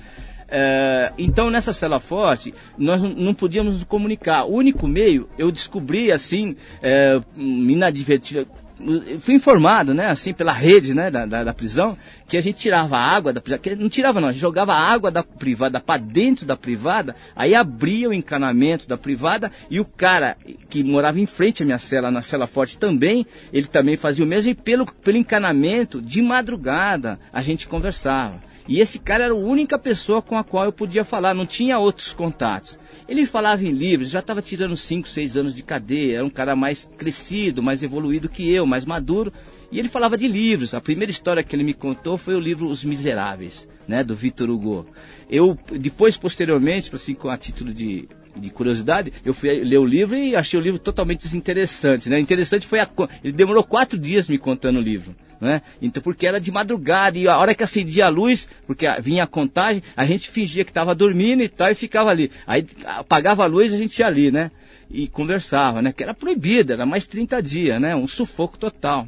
É, 0.52 1.12
então 1.18 1.50
nessa 1.50 1.72
célula 1.72 2.00
forte 2.00 2.54
nós 2.78 3.04
não- 3.04 3.34
podíamos 3.34 3.76
nos 3.76 3.84
comunicar. 3.84 4.46
O 4.46 4.54
único 4.56 4.88
meio 4.88 5.30
eu 5.38 5.52
descobri 5.52 6.12
assim, 6.12 6.56
é, 6.82 7.22
inadvertido. 7.38 8.40
eu 8.42 9.20
Fui 9.20 9.34
informado, 9.36 9.94
né, 9.94 10.08
assim, 10.08 10.34
pela 10.34 10.54
rede, 10.54 10.94
né, 10.94 11.12
da, 11.12 11.26
da, 11.26 11.44
da 11.44 11.54
prisão, 11.54 11.98
que 12.30 12.38
a 12.38 12.42
gente 12.42 12.60
tirava 12.60 12.98
água 12.98 13.34
da 13.34 13.42
que 13.42 13.76
não 13.76 13.90
tirava 13.90 14.22
não, 14.22 14.30
a 14.30 14.32
gente 14.32 14.40
jogava 14.40 14.74
água 14.74 15.12
da 15.12 15.22
privada 15.22 15.82
para 15.82 16.02
dentro 16.02 16.46
da 16.46 16.56
privada, 16.56 17.14
aí 17.36 17.54
abria 17.54 18.08
o 18.10 18.14
encanamento 18.14 18.88
da 18.88 18.98
privada 18.98 19.52
e 19.70 19.82
o 19.82 19.86
cara 19.86 20.38
que 20.70 20.82
morava 20.82 21.20
em 21.20 21.26
frente 21.26 21.62
à 21.62 21.66
minha 21.66 21.78
cela, 21.78 22.10
na 22.10 22.22
cela 22.22 22.48
forte 22.48 22.78
também, 22.78 23.26
ele 23.52 23.68
também 23.68 23.98
fazia 23.98 24.24
o 24.24 24.28
mesmo 24.28 24.52
e 24.52 24.56
pelo, 24.56 24.86
pelo 24.86 25.18
encanamento, 25.18 26.02
de 26.02 26.22
madrugada, 26.22 27.20
a 27.34 27.42
gente 27.42 27.68
conversava. 27.68 28.49
E 28.70 28.80
esse 28.80 29.00
cara 29.00 29.24
era 29.24 29.34
a 29.34 29.36
única 29.36 29.80
pessoa 29.80 30.22
com 30.22 30.38
a 30.38 30.44
qual 30.44 30.66
eu 30.66 30.72
podia 30.72 31.04
falar, 31.04 31.34
não 31.34 31.44
tinha 31.44 31.80
outros 31.80 32.14
contatos. 32.14 32.78
Ele 33.08 33.26
falava 33.26 33.66
em 33.66 33.72
livros, 33.72 34.12
já 34.12 34.20
estava 34.20 34.44
tirando 34.44 34.78
5, 34.78 35.08
6 35.08 35.38
anos 35.38 35.56
de 35.56 35.64
cadeia, 35.64 36.18
era 36.18 36.26
um 36.26 36.30
cara 36.30 36.56
mais 36.56 36.88
crescido, 36.96 37.64
mais 37.64 37.82
evoluído 37.82 38.30
que 38.30 38.48
eu, 38.54 38.68
mais 38.68 38.86
maduro. 38.86 39.34
E 39.72 39.80
ele 39.80 39.90
falava 39.90 40.16
de 40.16 40.28
livros. 40.28 40.76
A 40.76 40.82
primeira 40.82 41.10
história 41.10 41.42
que 41.42 41.56
ele 41.56 41.64
me 41.64 41.74
contou 41.74 42.16
foi 42.16 42.36
o 42.36 42.40
livro 42.40 42.70
Os 42.70 42.84
Miseráveis, 42.84 43.68
né, 43.88 44.04
do 44.04 44.16
Victor 44.16 44.52
Hugo. 44.52 44.86
Eu, 45.28 45.58
depois, 45.72 46.16
posteriormente, 46.16 46.94
assim, 46.94 47.16
com 47.16 47.28
a 47.28 47.38
título 47.38 47.74
de, 47.74 48.08
de 48.36 48.52
curiosidade, 48.52 49.12
eu 49.26 49.34
fui 49.34 49.64
ler 49.64 49.80
o 49.80 49.86
livro 49.86 50.16
e 50.16 50.36
achei 50.36 50.60
o 50.60 50.64
livro 50.64 50.78
totalmente 50.78 51.22
desinteressante. 51.22 52.08
Né? 52.08 52.20
Interessante 52.20 52.68
foi 52.68 52.80
a. 52.80 52.88
Ele 53.24 53.34
demorou 53.34 53.64
quatro 53.64 53.98
dias 53.98 54.28
me 54.28 54.38
contando 54.38 54.78
o 54.78 54.82
livro. 54.82 55.16
Né? 55.40 55.62
Então, 55.82 56.04
porque 56.04 56.28
era 56.28 56.40
de 56.40 56.52
madrugada 56.52 57.18
e 57.18 57.28
a 57.28 57.38
hora 57.38 57.56
que 57.56 57.64
acendia 57.64 58.08
a 58.08 58.10
luz, 58.10 58.50
porque 58.68 58.86
vinha 59.00 59.24
a 59.24 59.28
contagem, 59.28 59.82
a 59.96 60.06
gente 60.06 60.30
fingia 60.30 60.66
que 60.66 60.72
estava 60.72 60.94
dormindo 60.94 61.42
e 61.42 61.48
tal 61.48 61.72
e 61.72 61.76
ficava 61.76 62.10
ali. 62.10 62.30
Aí 62.46 62.66
apagava 62.86 63.44
a 63.44 63.48
luz 63.48 63.72
e 63.72 63.76
a 63.76 63.78
gente 63.78 63.98
ia 64.00 64.08
ali, 64.08 64.32
né? 64.32 64.52
E 64.90 65.08
conversava, 65.08 65.82
né? 65.82 65.94
Que 65.94 66.04
era 66.04 66.14
proibido, 66.14 66.74
era 66.74 66.86
mais 66.86 67.08
30 67.08 67.42
dias, 67.42 67.80
né? 67.80 67.96
Um 67.96 68.08
sufoco 68.08 68.58
total. 68.58 69.08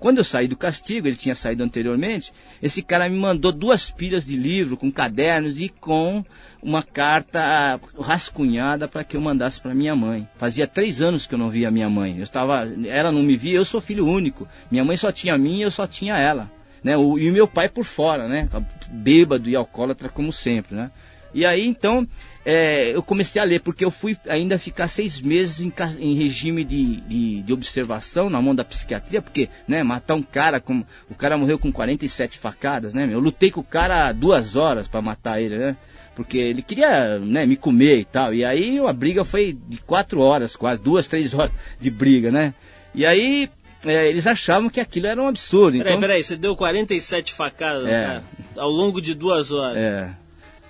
Quando 0.00 0.16
eu 0.16 0.24
saí 0.24 0.48
do 0.48 0.56
castigo, 0.56 1.06
ele 1.06 1.14
tinha 1.14 1.34
saído 1.34 1.62
anteriormente, 1.62 2.32
esse 2.62 2.80
cara 2.80 3.06
me 3.06 3.18
mandou 3.18 3.52
duas 3.52 3.90
pilhas 3.90 4.24
de 4.24 4.34
livro 4.34 4.74
com 4.74 4.90
cadernos 4.90 5.60
e 5.60 5.68
com 5.68 6.24
uma 6.62 6.82
carta 6.82 7.78
rascunhada 8.00 8.88
para 8.88 9.04
que 9.04 9.14
eu 9.14 9.20
mandasse 9.20 9.60
para 9.60 9.74
minha 9.74 9.94
mãe. 9.94 10.26
Fazia 10.38 10.66
três 10.66 11.02
anos 11.02 11.26
que 11.26 11.34
eu 11.34 11.38
não 11.38 11.50
via 11.50 11.70
minha 11.70 11.88
mãe. 11.90 12.16
Eu 12.16 12.22
estava, 12.22 12.66
ela 12.86 13.12
não 13.12 13.22
me 13.22 13.36
via, 13.36 13.56
eu 13.56 13.64
sou 13.64 13.80
filho 13.80 14.06
único. 14.06 14.48
Minha 14.70 14.84
mãe 14.84 14.96
só 14.96 15.12
tinha 15.12 15.36
mim 15.36 15.58
e 15.58 15.62
eu 15.62 15.70
só 15.70 15.86
tinha 15.86 16.16
ela. 16.16 16.50
Né? 16.82 16.96
O, 16.96 17.18
e 17.18 17.28
o 17.28 17.32
meu 17.32 17.46
pai 17.46 17.68
por 17.68 17.84
fora, 17.84 18.26
né? 18.26 18.48
Bêbado 18.88 19.50
e 19.50 19.54
alcoólatra 19.54 20.08
como 20.08 20.32
sempre, 20.32 20.74
né? 20.74 20.90
E 21.32 21.44
aí 21.44 21.66
então 21.66 22.08
é, 22.44 22.94
eu 22.94 23.02
comecei 23.02 23.40
a 23.40 23.44
ler, 23.44 23.60
porque 23.60 23.84
eu 23.84 23.90
fui 23.90 24.16
ainda 24.28 24.58
ficar 24.58 24.88
seis 24.88 25.20
meses 25.20 25.60
em, 25.60 25.72
em 25.98 26.14
regime 26.14 26.64
de, 26.64 26.96
de, 27.02 27.42
de 27.42 27.52
observação 27.52 28.30
na 28.30 28.40
mão 28.40 28.54
da 28.54 28.64
psiquiatria, 28.64 29.20
porque 29.20 29.48
né, 29.68 29.82
matar 29.82 30.14
um 30.14 30.22
cara, 30.22 30.58
com, 30.60 30.84
o 31.10 31.14
cara 31.14 31.36
morreu 31.36 31.58
com 31.58 31.70
47 31.70 32.38
facadas, 32.38 32.94
né? 32.94 33.08
Eu 33.10 33.20
lutei 33.20 33.50
com 33.50 33.60
o 33.60 33.64
cara 33.64 34.12
duas 34.12 34.56
horas 34.56 34.88
para 34.88 35.02
matar 35.02 35.40
ele, 35.40 35.58
né? 35.58 35.76
Porque 36.14 36.38
ele 36.38 36.60
queria 36.62 37.18
né, 37.18 37.46
me 37.46 37.56
comer 37.56 38.00
e 38.00 38.04
tal. 38.04 38.34
E 38.34 38.44
aí 38.44 38.78
a 38.78 38.92
briga 38.92 39.24
foi 39.24 39.56
de 39.68 39.78
quatro 39.82 40.20
horas, 40.20 40.56
quase, 40.56 40.82
duas, 40.82 41.06
três 41.06 41.32
horas 41.34 41.52
de 41.78 41.90
briga, 41.90 42.30
né? 42.30 42.52
E 42.94 43.06
aí 43.06 43.48
é, 43.84 44.08
eles 44.08 44.26
achavam 44.26 44.68
que 44.68 44.80
aquilo 44.80 45.06
era 45.06 45.22
um 45.22 45.28
absurdo. 45.28 45.78
Peraí, 45.78 45.92
Então, 45.92 46.00
peraí, 46.00 46.22
você 46.22 46.36
deu 46.36 46.54
47 46.56 47.32
facadas 47.32 47.86
É. 47.88 48.04
cara, 48.04 48.24
ao 48.56 48.70
longo 48.70 49.00
de 49.00 49.14
duas 49.14 49.50
horas. 49.52 49.76
é, 49.78 50.10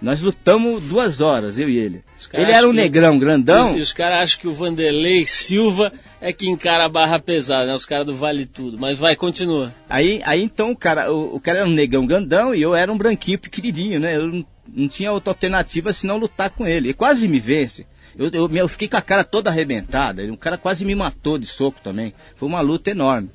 nós 0.01 0.21
lutamos 0.21 0.83
duas 0.85 1.21
horas, 1.21 1.59
eu 1.59 1.69
e 1.69 1.77
ele. 1.77 2.03
Os 2.19 2.29
Ele 2.33 2.43
era 2.45 2.53
um 2.53 2.55
acham 2.57 2.71
que- 2.71 2.77
negrão 2.77 3.19
grandão. 3.19 3.77
E 3.77 3.81
os, 3.81 3.93
caras 3.93 4.25
acham 4.25 4.41
que 4.41 4.49
o 4.49 4.53
Vanderlei 4.53 5.27
Silva 5.27 5.93
é 6.21 6.33
que 6.33 6.49
encara 6.49 6.87
a 6.87 6.89
barra 6.89 7.19
pesada, 7.19 7.67
né? 7.67 7.75
Os 7.75 7.85
caras 7.85 8.07
do 8.07 8.15
Vale 8.15 8.47
Tudo. 8.47 8.79
Mas 8.79 8.99
vai, 8.99 9.15
continua. 9.17 9.75
Aí, 9.89 10.21
aí 10.25 10.43
então 10.43 10.71
o 10.71 10.77
cara, 10.77 11.13
o, 11.13 11.37
o 11.37 11.41
cara 11.41 11.61
era 11.61 11.69
um 11.69 11.73
negão 11.73 12.07
grandão 12.07 12.55
e 12.55 12.63
eu 12.63 12.75
era 12.75 12.93
um 12.93 12.97
branquinho 12.99 13.39
pequenininho, 13.39 14.01
né? 14.01 14.17
Eu 14.17 14.27
não, 14.27 14.45
não 14.75 14.89
tinha 14.89 15.13
outra 15.13 15.31
alternativa 15.31 15.93
senão 15.93 16.17
lutar 16.19 16.51
com 16.51 16.67
ele. 16.67 16.89
Ele 16.89 16.95
quase 16.95 17.27
me 17.29 17.41
vence. 17.41 17.87
Eu, 18.19 18.29
eu, 18.33 18.51
eu 18.57 18.69
fiquei 18.69 18.89
com 18.89 18.97
a 18.97 19.03
cara 19.03 19.23
toda 19.25 19.49
arrebentada. 19.51 20.23
O 20.33 20.37
cara 20.37 20.59
quase 20.59 20.85
me 20.85 20.95
matou 20.95 21.39
de 21.39 21.47
soco 21.47 21.81
também. 21.83 22.13
Foi 22.35 22.49
uma 22.49 22.61
luta 22.61 22.91
enorme. 22.91 23.31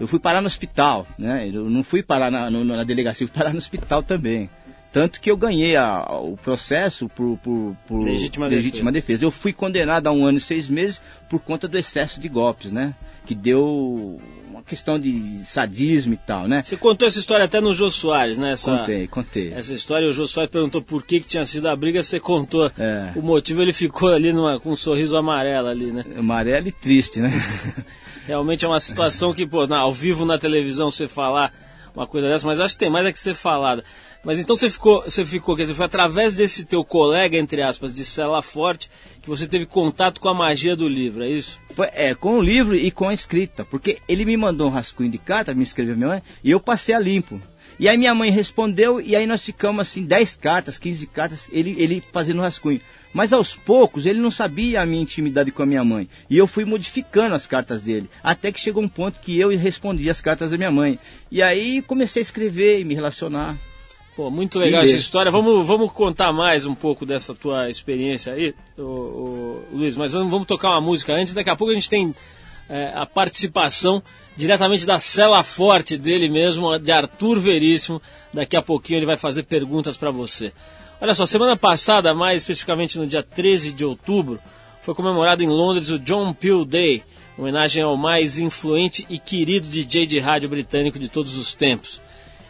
Eu 0.00 0.06
fui 0.06 0.18
parar 0.18 0.40
no 0.40 0.46
hospital, 0.46 1.06
né? 1.18 1.48
Eu 1.52 1.68
não 1.68 1.82
fui 1.82 2.02
parar 2.02 2.30
na, 2.30 2.50
no- 2.50 2.64
na 2.64 2.82
delegacia, 2.82 3.26
fui 3.26 3.36
parar 3.36 3.50
no 3.52 3.58
hospital 3.58 4.02
também. 4.02 4.48
Tanto 4.92 5.20
que 5.20 5.30
eu 5.30 5.36
ganhei 5.38 5.74
a- 5.74 6.06
o 6.20 6.36
processo 6.36 7.08
por, 7.08 7.38
por, 7.38 7.74
por 7.86 8.04
Legítima 8.04 8.46
legítima 8.46 8.92
defesa. 8.92 9.24
Eu 9.24 9.30
fui 9.30 9.52
condenado 9.52 10.06
a 10.06 10.12
um 10.12 10.24
ano 10.26 10.36
e 10.38 10.40
seis 10.40 10.68
meses 10.68 11.00
por 11.30 11.40
conta 11.40 11.66
do 11.66 11.78
excesso 11.78 12.20
de 12.20 12.28
golpes, 12.28 12.70
né? 12.72 12.94
Que 13.24 13.34
deu 13.34 14.20
uma 14.50 14.62
questão 14.62 14.98
de 14.98 15.42
sadismo 15.44 16.12
e 16.12 16.16
tal, 16.18 16.46
né? 16.46 16.62
Você 16.62 16.76
contou 16.76 17.08
essa 17.08 17.18
história 17.18 17.46
até 17.46 17.58
no 17.60 17.72
Jô 17.72 17.90
Soares, 17.90 18.36
né? 18.38 18.52
Essa, 18.52 18.78
Contei, 18.78 19.06
contei. 19.06 19.52
Essa 19.54 19.72
história, 19.72 20.06
o 20.08 20.12
Jô 20.12 20.26
Soares 20.26 20.50
perguntou 20.52 20.82
por 20.82 21.02
que, 21.04 21.20
que 21.20 21.26
tinha 21.28 21.46
sido 21.46 21.68
a 21.68 21.74
briga, 21.74 22.02
você 22.02 22.20
contou. 22.20 22.70
É. 22.78 23.12
O 23.16 23.22
motivo, 23.22 23.62
ele 23.62 23.72
ficou 23.72 24.12
ali 24.12 24.30
numa, 24.32 24.60
com 24.60 24.70
um 24.72 24.76
sorriso 24.76 25.16
amarelo 25.16 25.68
ali, 25.68 25.90
né? 25.90 26.04
Amarelo 26.18 26.68
e 26.68 26.72
triste, 26.72 27.18
né? 27.20 27.32
Realmente 28.26 28.64
é 28.64 28.68
uma 28.68 28.78
situação 28.80 29.32
que, 29.32 29.46
pô, 29.46 29.66
na- 29.66 29.78
ao 29.78 29.92
vivo 29.92 30.24
na 30.24 30.38
televisão 30.38 30.90
você 30.90 31.08
falar 31.08 31.52
uma 31.94 32.06
coisa 32.06 32.28
dessa, 32.28 32.46
mas 32.46 32.60
acho 32.60 32.74
que 32.74 32.80
tem 32.80 32.90
mais 32.90 33.06
é 33.06 33.12
que 33.12 33.18
ser 33.18 33.34
falada. 33.34 33.84
Mas 34.24 34.38
então 34.38 34.56
você 34.56 34.70
ficou, 34.70 35.02
você 35.02 35.24
ficou, 35.24 35.56
quer 35.56 35.62
dizer, 35.62 35.74
foi 35.74 35.86
através 35.86 36.36
desse 36.36 36.64
teu 36.64 36.84
colega, 36.84 37.36
entre 37.36 37.60
aspas, 37.62 37.94
de 37.94 38.04
cela 38.04 38.40
forte, 38.40 38.88
que 39.20 39.28
você 39.28 39.46
teve 39.46 39.66
contato 39.66 40.20
com 40.20 40.28
a 40.28 40.34
magia 40.34 40.76
do 40.76 40.88
livro, 40.88 41.24
é 41.24 41.28
isso? 41.28 41.60
Foi, 41.74 41.88
é, 41.92 42.14
com 42.14 42.38
o 42.38 42.42
livro 42.42 42.76
e 42.76 42.90
com 42.90 43.08
a 43.08 43.14
escrita. 43.14 43.64
Porque 43.64 43.98
ele 44.08 44.24
me 44.24 44.36
mandou 44.36 44.68
um 44.68 44.72
rascunho 44.72 45.10
de 45.10 45.18
carta, 45.18 45.54
me 45.54 45.62
escreveu 45.62 45.96
mãe, 45.96 46.22
e 46.42 46.50
eu 46.50 46.60
passei 46.60 46.94
a 46.94 46.98
limpo. 46.98 47.40
E 47.78 47.88
aí 47.88 47.96
minha 47.96 48.14
mãe 48.14 48.30
respondeu, 48.30 49.00
e 49.00 49.16
aí 49.16 49.26
nós 49.26 49.42
ficamos 49.42 49.80
assim, 49.80 50.04
10 50.04 50.36
cartas, 50.36 50.78
15 50.78 51.06
cartas, 51.06 51.48
ele, 51.52 51.74
ele 51.78 52.02
fazendo 52.12 52.40
rascunho. 52.40 52.80
Mas 53.12 53.32
aos 53.32 53.54
poucos 53.54 54.06
ele 54.06 54.20
não 54.20 54.30
sabia 54.30 54.80
a 54.80 54.86
minha 54.86 55.02
intimidade 55.02 55.50
com 55.50 55.62
a 55.62 55.66
minha 55.66 55.84
mãe. 55.84 56.08
E 56.30 56.38
eu 56.38 56.46
fui 56.46 56.64
modificando 56.64 57.34
as 57.34 57.46
cartas 57.46 57.82
dele. 57.82 58.08
Até 58.22 58.50
que 58.50 58.58
chegou 58.58 58.82
um 58.82 58.88
ponto 58.88 59.20
que 59.20 59.38
eu 59.38 59.50
respondi 59.50 60.08
as 60.08 60.20
cartas 60.20 60.50
da 60.50 60.56
minha 60.56 60.70
mãe. 60.70 60.98
E 61.30 61.42
aí 61.42 61.82
comecei 61.82 62.20
a 62.20 62.24
escrever 62.24 62.80
e 62.80 62.84
me 62.84 62.94
relacionar. 62.94 63.56
Pô, 64.16 64.30
muito 64.30 64.58
legal 64.58 64.82
essa 64.82 64.96
história. 64.96 65.30
Vamos, 65.30 65.66
vamos 65.66 65.92
contar 65.92 66.32
mais 66.32 66.66
um 66.66 66.74
pouco 66.74 67.04
dessa 67.04 67.34
tua 67.34 67.70
experiência 67.70 68.34
aí, 68.34 68.54
ô, 68.78 68.82
ô, 68.82 69.62
Luiz. 69.72 69.96
Mas 69.96 70.12
vamos, 70.12 70.30
vamos 70.30 70.46
tocar 70.46 70.70
uma 70.70 70.80
música 70.80 71.14
antes. 71.14 71.34
Daqui 71.34 71.50
a 71.50 71.56
pouco 71.56 71.70
a 71.70 71.74
gente 71.74 71.88
tem 71.88 72.14
é, 72.68 72.92
a 72.94 73.06
participação 73.06 74.02
diretamente 74.36 74.86
da 74.86 74.98
cela 74.98 75.42
forte 75.42 75.96
dele 75.96 76.28
mesmo, 76.28 76.78
de 76.78 76.92
Arthur 76.92 77.40
Veríssimo. 77.40 78.00
Daqui 78.32 78.56
a 78.56 78.62
pouquinho 78.62 78.98
ele 78.98 79.06
vai 79.06 79.16
fazer 79.16 79.42
perguntas 79.44 79.96
para 79.96 80.10
você. 80.10 80.52
Olha 81.00 81.14
só, 81.14 81.26
semana 81.26 81.56
passada, 81.56 82.14
mais 82.14 82.42
especificamente 82.42 82.98
no 82.98 83.06
dia 83.06 83.22
13 83.22 83.72
de 83.72 83.84
outubro, 83.84 84.40
foi 84.80 84.94
comemorado 84.94 85.42
em 85.42 85.48
Londres 85.48 85.90
o 85.90 85.98
John 85.98 86.32
Peel 86.32 86.64
Day, 86.64 87.02
homenagem 87.36 87.82
ao 87.82 87.96
mais 87.96 88.38
influente 88.38 89.04
e 89.08 89.18
querido 89.18 89.68
DJ 89.68 90.06
de 90.06 90.18
rádio 90.18 90.48
britânico 90.48 90.98
de 90.98 91.08
todos 91.08 91.36
os 91.36 91.54
tempos. 91.54 92.00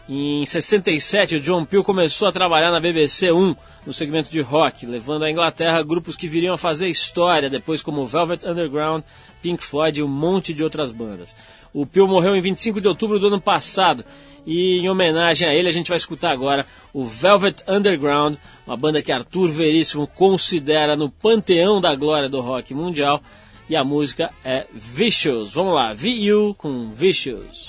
Em 0.07 0.45
67, 0.45 1.37
o 1.37 1.39
John 1.39 1.63
Peel 1.63 1.83
começou 1.83 2.27
a 2.27 2.31
trabalhar 2.31 2.71
na 2.71 2.79
BBC 2.79 3.31
1, 3.31 3.55
no 3.85 3.93
segmento 3.93 4.29
de 4.29 4.41
rock, 4.41 4.85
levando 4.85 5.23
à 5.23 5.31
Inglaterra 5.31 5.81
grupos 5.81 6.15
que 6.15 6.27
viriam 6.27 6.55
a 6.55 6.57
fazer 6.57 6.89
história, 6.89 7.49
depois 7.49 7.81
como 7.81 8.05
Velvet 8.05 8.45
Underground, 8.45 9.03
Pink 9.41 9.63
Floyd 9.63 9.99
e 9.99 10.03
um 10.03 10.07
monte 10.07 10.53
de 10.53 10.63
outras 10.63 10.91
bandas. 10.91 11.33
O 11.73 11.85
Peel 11.85 12.07
morreu 12.07 12.35
em 12.35 12.41
25 12.41 12.79
de 12.79 12.87
outubro 12.87 13.19
do 13.19 13.27
ano 13.27 13.41
passado, 13.41 14.05
e 14.45 14.77
em 14.77 14.89
homenagem 14.89 15.47
a 15.47 15.55
ele 15.55 15.67
a 15.67 15.71
gente 15.71 15.87
vai 15.87 15.97
escutar 15.97 16.31
agora 16.31 16.65
o 16.93 17.03
Velvet 17.03 17.63
Underground, 17.67 18.35
uma 18.67 18.77
banda 18.77 19.01
que 19.01 19.11
Arthur 19.11 19.49
Veríssimo 19.49 20.05
considera 20.05 20.95
no 20.95 21.09
panteão 21.09 21.81
da 21.81 21.95
glória 21.95 22.29
do 22.29 22.41
rock 22.41 22.73
mundial, 22.73 23.21
e 23.69 23.75
a 23.75 23.83
música 23.83 24.31
é 24.43 24.67
Vicious. 24.73 25.53
Vamos 25.53 25.73
lá, 25.73 25.93
VU 25.93 26.53
com. 26.55 26.91
Vicious. 26.91 27.65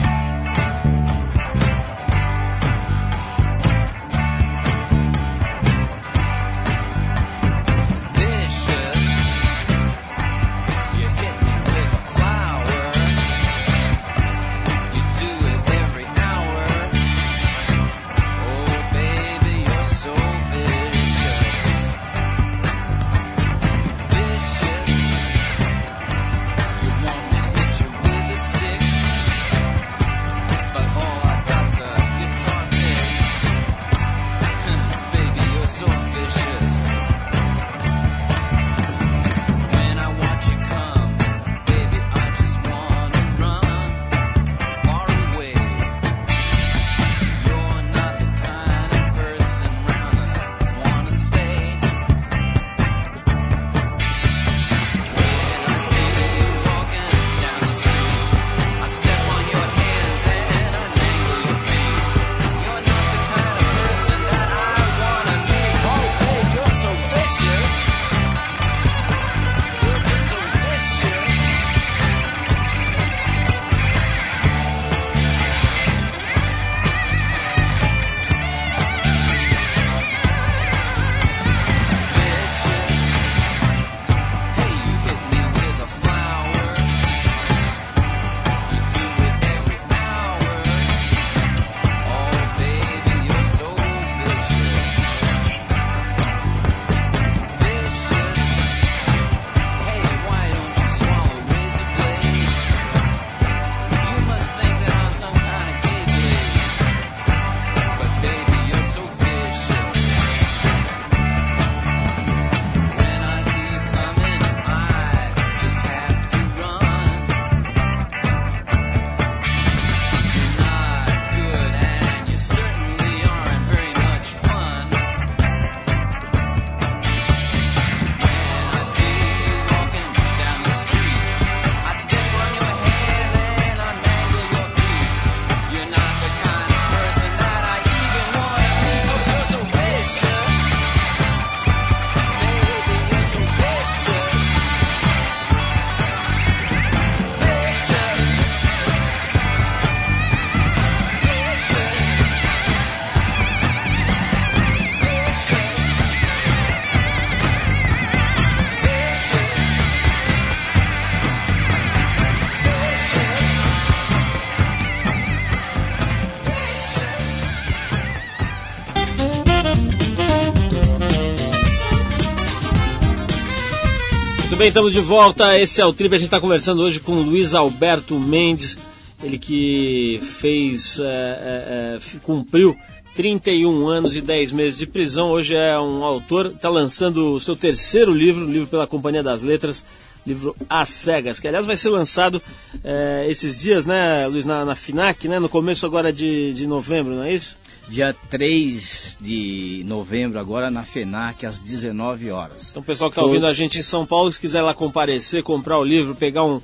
Bem, 174.57 174.69
estamos 174.69 174.93
de 174.93 175.01
volta. 175.01 175.59
Esse 175.59 175.81
é 175.81 175.85
o 175.85 175.93
Trip. 175.93 176.15
A 176.15 176.19
gente 176.19 176.29
está 176.29 176.41
conversando 176.41 176.83
hoje 176.83 177.01
com 177.01 177.15
Luiz 177.15 177.55
Alberto 177.55 178.19
Mendes, 178.21 178.79
ele 179.23 179.37
que 179.37 180.21
fez, 180.39 181.01
é, 181.01 181.05
é, 181.05 181.99
é, 181.99 182.19
cumpriu 182.23 182.77
31 183.17 183.89
anos 183.89 184.15
e 184.15 184.21
10 184.21 184.53
meses 184.53 184.79
de 184.79 184.87
prisão. 184.87 185.31
Hoje 185.31 185.57
é 185.57 185.79
um 185.79 186.05
autor, 186.05 186.53
está 186.55 186.69
lançando 186.69 187.35
o 187.35 187.41
seu 187.41 187.57
terceiro 187.57 188.13
livro, 188.13 188.45
livro 188.45 188.69
pela 188.69 188.87
Companhia 188.87 189.25
das 189.25 189.43
Letras, 189.43 189.85
livro 190.25 190.55
As 190.69 190.91
Cegas, 190.91 191.41
que 191.41 191.49
aliás 191.49 191.67
vai 191.67 191.77
ser 191.77 191.89
lançado 191.89 192.41
é, 192.85 193.27
esses 193.29 193.59
dias, 193.59 193.85
né, 193.85 194.27
Luiz, 194.29 194.45
na, 194.45 194.65
na, 194.65 194.77
FINAC, 194.77 195.27
né, 195.27 195.41
no 195.41 195.49
começo 195.49 195.85
agora 195.85 196.13
de, 196.13 196.53
de 196.53 196.67
novembro, 196.67 197.15
não 197.15 197.25
é 197.25 197.35
isso? 197.35 197.57
Dia 197.89 198.17
3 198.31 199.19
de 199.21 199.83
novembro, 199.87 200.39
agora 200.39 200.71
na 200.71 200.85
FENAC, 200.85 201.45
às 201.45 201.59
19 201.59 202.31
horas. 202.31 202.71
Então, 202.71 202.83
o 202.83 202.85
pessoal 202.85 203.11
que 203.11 203.19
está 203.19 203.27
ouvindo 203.27 203.47
a 203.47 203.53
gente 203.53 203.79
em 203.79 203.83
São 203.83 204.07
Paulo, 204.07 204.33
se 204.33 204.41
quiser 204.41 204.63
lá 204.63 204.73
comparecer, 204.73 205.43
comprar 205.43 205.79
o 205.79 205.85
livro, 205.85 206.15
pegar 206.15 206.45
um, 206.45 206.63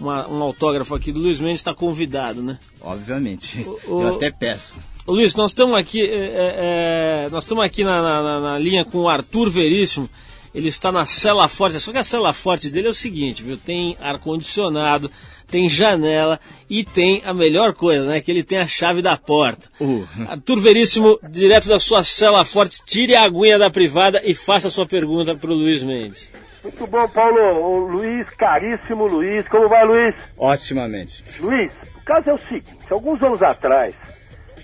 uma, 0.00 0.26
um 0.28 0.42
autógrafo 0.42 0.94
aqui 0.94 1.12
do 1.12 1.20
Luiz 1.20 1.40
Mendes, 1.40 1.60
está 1.60 1.74
convidado, 1.74 2.42
né? 2.42 2.58
Obviamente. 2.80 3.66
O, 3.86 4.02
Eu 4.02 4.16
até 4.16 4.30
peço. 4.30 4.74
Ô, 5.06 5.12
Luiz, 5.12 5.34
nós 5.34 5.50
estamos 5.50 5.76
aqui, 5.76 6.00
é, 6.00 7.24
é, 7.26 7.28
nós 7.30 7.44
estamos 7.44 7.64
aqui 7.64 7.82
na, 7.82 8.00
na, 8.00 8.40
na, 8.40 8.58
linha 8.58 8.84
com 8.84 8.98
o 8.98 9.08
Arthur 9.08 9.50
Veríssimo. 9.50 10.08
Ele 10.54 10.68
está 10.68 10.92
na 10.92 11.06
cela 11.06 11.48
forte. 11.48 11.80
Só 11.80 11.90
que 11.92 11.98
a 11.98 12.04
cela 12.04 12.32
forte 12.32 12.70
dele 12.70 12.86
é 12.86 12.90
o 12.90 12.94
seguinte, 12.94 13.42
viu? 13.42 13.56
Tem 13.56 13.96
ar 14.00 14.18
condicionado, 14.18 15.10
tem 15.52 15.68
janela 15.68 16.40
e 16.68 16.82
tem 16.82 17.22
a 17.26 17.34
melhor 17.34 17.74
coisa, 17.74 18.08
né? 18.08 18.22
Que 18.22 18.30
ele 18.30 18.42
tem 18.42 18.58
a 18.58 18.66
chave 18.66 19.02
da 19.02 19.18
porta. 19.18 19.68
Uh. 19.78 20.08
Arthur 20.26 20.58
Veríssimo, 20.58 21.20
direto 21.28 21.68
da 21.68 21.78
sua 21.78 22.02
cela 22.02 22.42
forte, 22.42 22.82
tire 22.86 23.14
a 23.14 23.22
aguinha 23.22 23.58
da 23.58 23.70
privada 23.70 24.22
e 24.24 24.34
faça 24.34 24.68
a 24.68 24.70
sua 24.70 24.86
pergunta 24.86 25.34
para 25.34 25.50
o 25.50 25.54
Luiz 25.54 25.82
Mendes. 25.82 26.32
Muito 26.62 26.86
bom, 26.86 27.06
Paulo. 27.08 27.38
O 27.38 27.78
Luiz, 27.80 28.28
caríssimo 28.30 29.06
Luiz. 29.06 29.46
Como 29.48 29.68
vai, 29.68 29.84
Luiz? 29.84 30.14
Otimamente. 30.38 31.22
Luiz, 31.38 31.70
o 31.96 32.04
caso 32.06 32.30
é 32.30 32.32
o 32.32 32.38
seguinte: 32.38 32.90
alguns 32.90 33.22
anos 33.22 33.42
atrás, 33.42 33.94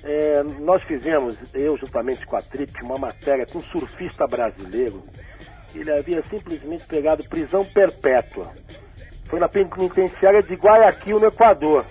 é, 0.02 0.42
nós 0.60 0.82
fizemos, 0.84 1.36
eu 1.52 1.76
juntamente 1.76 2.24
com 2.24 2.36
a 2.36 2.40
Trip, 2.42 2.72
uma 2.82 2.96
matéria 2.96 3.44
com 3.44 3.58
um 3.58 3.62
surfista 3.64 4.26
brasileiro. 4.26 5.04
Ele 5.74 5.92
havia 5.92 6.24
simplesmente 6.30 6.86
pegado 6.86 7.28
prisão 7.28 7.62
perpétua. 7.62 8.54
Foi 9.28 9.38
na 9.38 9.48
penitenciária 9.48 10.42
de 10.42 10.54
Guayaquil, 10.54 11.20
no 11.20 11.26
Equador. 11.26 11.84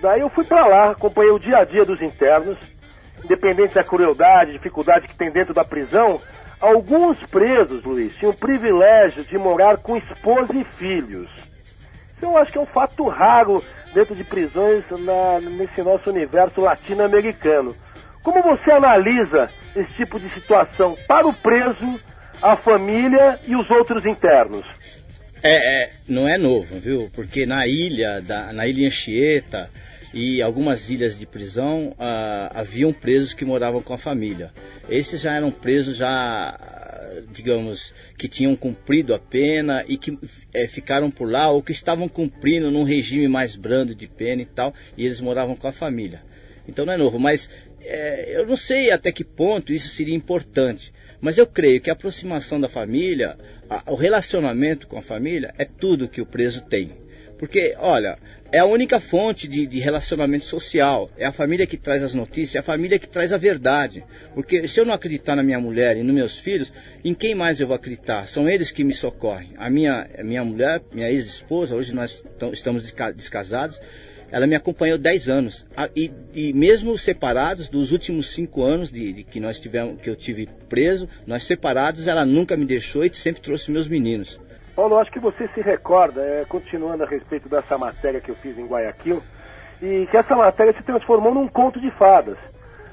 Daí 0.00 0.20
eu 0.20 0.30
fui 0.30 0.44
para 0.44 0.66
lá, 0.66 0.90
acompanhei 0.90 1.32
o 1.32 1.38
dia 1.38 1.58
a 1.58 1.64
dia 1.64 1.84
dos 1.84 2.00
internos, 2.00 2.56
independente 3.24 3.74
da 3.74 3.82
crueldade, 3.82 4.52
dificuldade 4.52 5.08
que 5.08 5.16
tem 5.16 5.30
dentro 5.30 5.52
da 5.52 5.64
prisão. 5.64 6.20
Alguns 6.60 7.18
presos, 7.26 7.82
Luiz, 7.82 8.14
tinham 8.16 8.30
o 8.30 8.36
privilégio 8.36 9.24
de 9.24 9.36
morar 9.36 9.78
com 9.78 9.96
esposa 9.96 10.54
e 10.54 10.64
filhos. 10.78 11.28
Isso 12.16 12.26
eu 12.26 12.36
acho 12.36 12.52
que 12.52 12.58
é 12.58 12.60
um 12.60 12.66
fato 12.66 13.08
raro 13.08 13.62
dentro 13.92 14.14
de 14.14 14.22
prisões 14.22 14.84
na, 14.90 15.40
nesse 15.40 15.82
nosso 15.82 16.08
universo 16.10 16.60
latino-americano. 16.60 17.74
Como 18.22 18.40
você 18.40 18.70
analisa 18.70 19.50
esse 19.74 19.92
tipo 19.94 20.20
de 20.20 20.30
situação 20.30 20.96
para 21.08 21.26
o 21.26 21.32
preso, 21.32 21.98
a 22.40 22.54
família 22.56 23.40
e 23.46 23.56
os 23.56 23.68
outros 23.68 24.06
internos? 24.06 24.64
É, 25.42 25.82
é 25.82 25.90
não 26.06 26.28
é 26.28 26.38
novo, 26.38 26.78
viu? 26.78 27.10
Porque 27.12 27.44
na 27.46 27.66
ilha, 27.66 28.20
da, 28.20 28.52
na 28.52 28.66
ilha 28.66 28.86
Anchieta 28.86 29.70
e 30.14 30.40
algumas 30.40 30.90
ilhas 30.90 31.18
de 31.18 31.26
prisão, 31.26 31.94
ah, 31.98 32.52
haviam 32.54 32.92
presos 32.92 33.34
que 33.34 33.44
moravam 33.44 33.82
com 33.82 33.94
a 33.94 33.98
família. 33.98 34.52
Esses 34.88 35.20
já 35.20 35.34
eram 35.34 35.50
presos 35.50 35.96
já 35.96 36.82
digamos, 37.30 37.94
que 38.16 38.28
tinham 38.28 38.54
cumprido 38.56 39.14
a 39.14 39.18
pena 39.18 39.84
e 39.86 39.96
que 39.96 40.18
é, 40.52 40.66
ficaram 40.66 41.10
por 41.10 41.30
lá 41.30 41.50
ou 41.50 41.62
que 41.62 41.72
estavam 41.72 42.08
cumprindo 42.08 42.70
num 42.70 42.84
regime 42.84 43.28
mais 43.28 43.56
brando 43.56 43.94
de 43.94 44.06
pena 44.06 44.42
e 44.42 44.46
tal, 44.46 44.74
e 44.96 45.04
eles 45.04 45.20
moravam 45.20 45.56
com 45.56 45.68
a 45.68 45.72
família. 45.72 46.22
Então 46.66 46.86
não 46.86 46.92
é 46.92 46.96
novo, 46.96 47.18
mas 47.18 47.50
é, 47.80 48.36
eu 48.36 48.46
não 48.46 48.56
sei 48.56 48.90
até 48.90 49.10
que 49.10 49.24
ponto 49.24 49.72
isso 49.72 49.88
seria 49.88 50.14
importante, 50.14 50.92
mas 51.20 51.38
eu 51.38 51.46
creio 51.46 51.80
que 51.80 51.90
a 51.90 51.92
aproximação 51.92 52.60
da 52.60 52.68
família, 52.68 53.36
o 53.86 53.94
relacionamento 53.94 54.86
com 54.86 54.98
a 54.98 55.02
família 55.02 55.54
é 55.56 55.64
tudo 55.64 56.08
que 56.08 56.20
o 56.20 56.26
preso 56.26 56.62
tem. 56.62 56.92
Porque, 57.38 57.74
olha, 57.78 58.18
é 58.52 58.58
a 58.58 58.64
única 58.64 59.00
fonte 59.00 59.48
de, 59.48 59.66
de, 59.66 59.80
relacionamento 59.80 60.44
social. 60.44 61.08
É 61.16 61.24
a 61.24 61.32
família 61.32 61.66
que 61.66 61.76
traz 61.76 62.02
as 62.02 62.14
notícias, 62.14 62.54
é 62.54 62.58
a 62.58 62.62
família 62.62 62.98
que 62.98 63.08
traz 63.08 63.32
a 63.32 63.36
verdade. 63.36 64.04
Porque 64.34 64.68
se 64.68 64.78
eu 64.78 64.84
não 64.84 64.92
acreditar 64.92 65.34
na 65.34 65.42
minha 65.42 65.58
mulher 65.58 65.96
e 65.96 66.02
nos 66.02 66.14
meus 66.14 66.38
filhos, 66.38 66.72
em 67.02 67.14
quem 67.14 67.34
mais 67.34 67.60
eu 67.60 67.66
vou 67.66 67.74
acreditar? 67.74 68.26
São 68.26 68.48
eles 68.48 68.70
que 68.70 68.84
me 68.84 68.94
socorrem. 68.94 69.54
A 69.56 69.70
minha, 69.70 70.08
minha 70.22 70.44
mulher, 70.44 70.82
minha 70.92 71.10
ex-esposa, 71.10 71.74
hoje 71.74 71.94
nós 71.94 72.22
estamos 72.52 72.92
descasados, 73.16 73.80
ela 74.32 74.46
me 74.46 74.54
acompanhou 74.54 74.96
10 74.96 75.28
anos. 75.28 75.66
E, 75.94 76.10
e, 76.34 76.52
mesmo 76.54 76.96
separados, 76.96 77.68
dos 77.68 77.92
últimos 77.92 78.32
5 78.34 78.62
anos 78.62 78.90
de, 78.90 79.12
de, 79.12 79.22
que 79.22 79.38
nós 79.38 79.60
tivemos, 79.60 80.00
que 80.00 80.08
eu 80.08 80.16
tive 80.16 80.48
preso, 80.70 81.06
nós 81.26 81.44
separados, 81.44 82.08
ela 82.08 82.24
nunca 82.24 82.56
me 82.56 82.64
deixou 82.64 83.04
e 83.04 83.14
sempre 83.14 83.42
trouxe 83.42 83.70
meus 83.70 83.86
meninos. 83.86 84.40
Paulo, 84.74 84.96
acho 84.98 85.12
que 85.12 85.20
você 85.20 85.46
se 85.48 85.60
recorda, 85.60 86.22
é, 86.22 86.46
continuando 86.48 87.04
a 87.04 87.06
respeito 87.06 87.46
dessa 87.46 87.76
matéria 87.76 88.22
que 88.22 88.30
eu 88.30 88.34
fiz 88.36 88.56
em 88.56 88.66
Guayaquil, 88.66 89.22
e 89.82 90.06
que 90.06 90.16
essa 90.16 90.34
matéria 90.34 90.72
se 90.72 90.82
transformou 90.82 91.34
num 91.34 91.46
conto 91.46 91.78
de 91.78 91.90
fadas. 91.92 92.38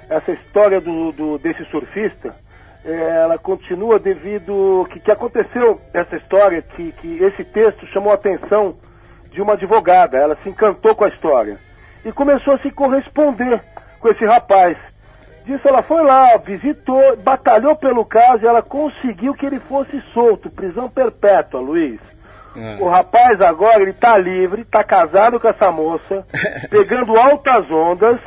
Essa 0.10 0.34
história 0.34 0.82
do, 0.82 1.14
do 1.14 1.38
desse 1.38 1.64
surfista, 1.66 2.36
é, 2.84 3.22
ela 3.22 3.38
continua 3.38 3.98
devido 3.98 4.86
que, 4.92 5.00
que 5.00 5.12
aconteceu 5.12 5.80
essa 5.94 6.18
história, 6.18 6.62
que, 6.62 6.92
que 6.94 7.24
esse 7.24 7.46
texto 7.46 7.86
chamou 7.88 8.12
a 8.12 8.16
atenção 8.16 8.76
de 9.32 9.42
uma 9.42 9.54
advogada. 9.54 10.18
Ela 10.18 10.38
se 10.44 10.50
encantou 10.50 10.96
com 10.96 11.06
a 11.06 11.10
história 11.10 11.58
e 12.04 12.12
começou 12.12 12.54
a 12.54 12.60
se 12.60 12.72
corresponder 12.72 13.62
com 14.00 14.10
esse 14.10 14.26
rapaz 14.26 14.78
disso, 15.50 15.68
ela 15.68 15.82
foi 15.82 16.04
lá, 16.04 16.38
visitou, 16.38 17.18
batalhou 17.18 17.76
pelo 17.76 18.06
caso 18.06 18.44
e 18.44 18.48
ela 18.48 18.62
conseguiu 18.62 19.34
que 19.34 19.46
ele 19.46 19.60
fosse 19.62 20.00
solto, 20.14 20.50
prisão 20.50 20.88
perpétua, 20.88 21.60
Luiz. 21.60 22.00
É. 22.56 22.78
O 22.80 22.88
rapaz 22.88 23.42
agora, 23.42 23.82
ele 23.82 23.94
tá 23.94 24.18
livre, 24.18 24.64
tá 24.66 24.84
casado 24.84 25.40
com 25.40 25.48
essa 25.48 25.72
moça, 25.72 26.26
pegando 26.70 27.18
altas 27.18 27.70
ondas 27.72 28.20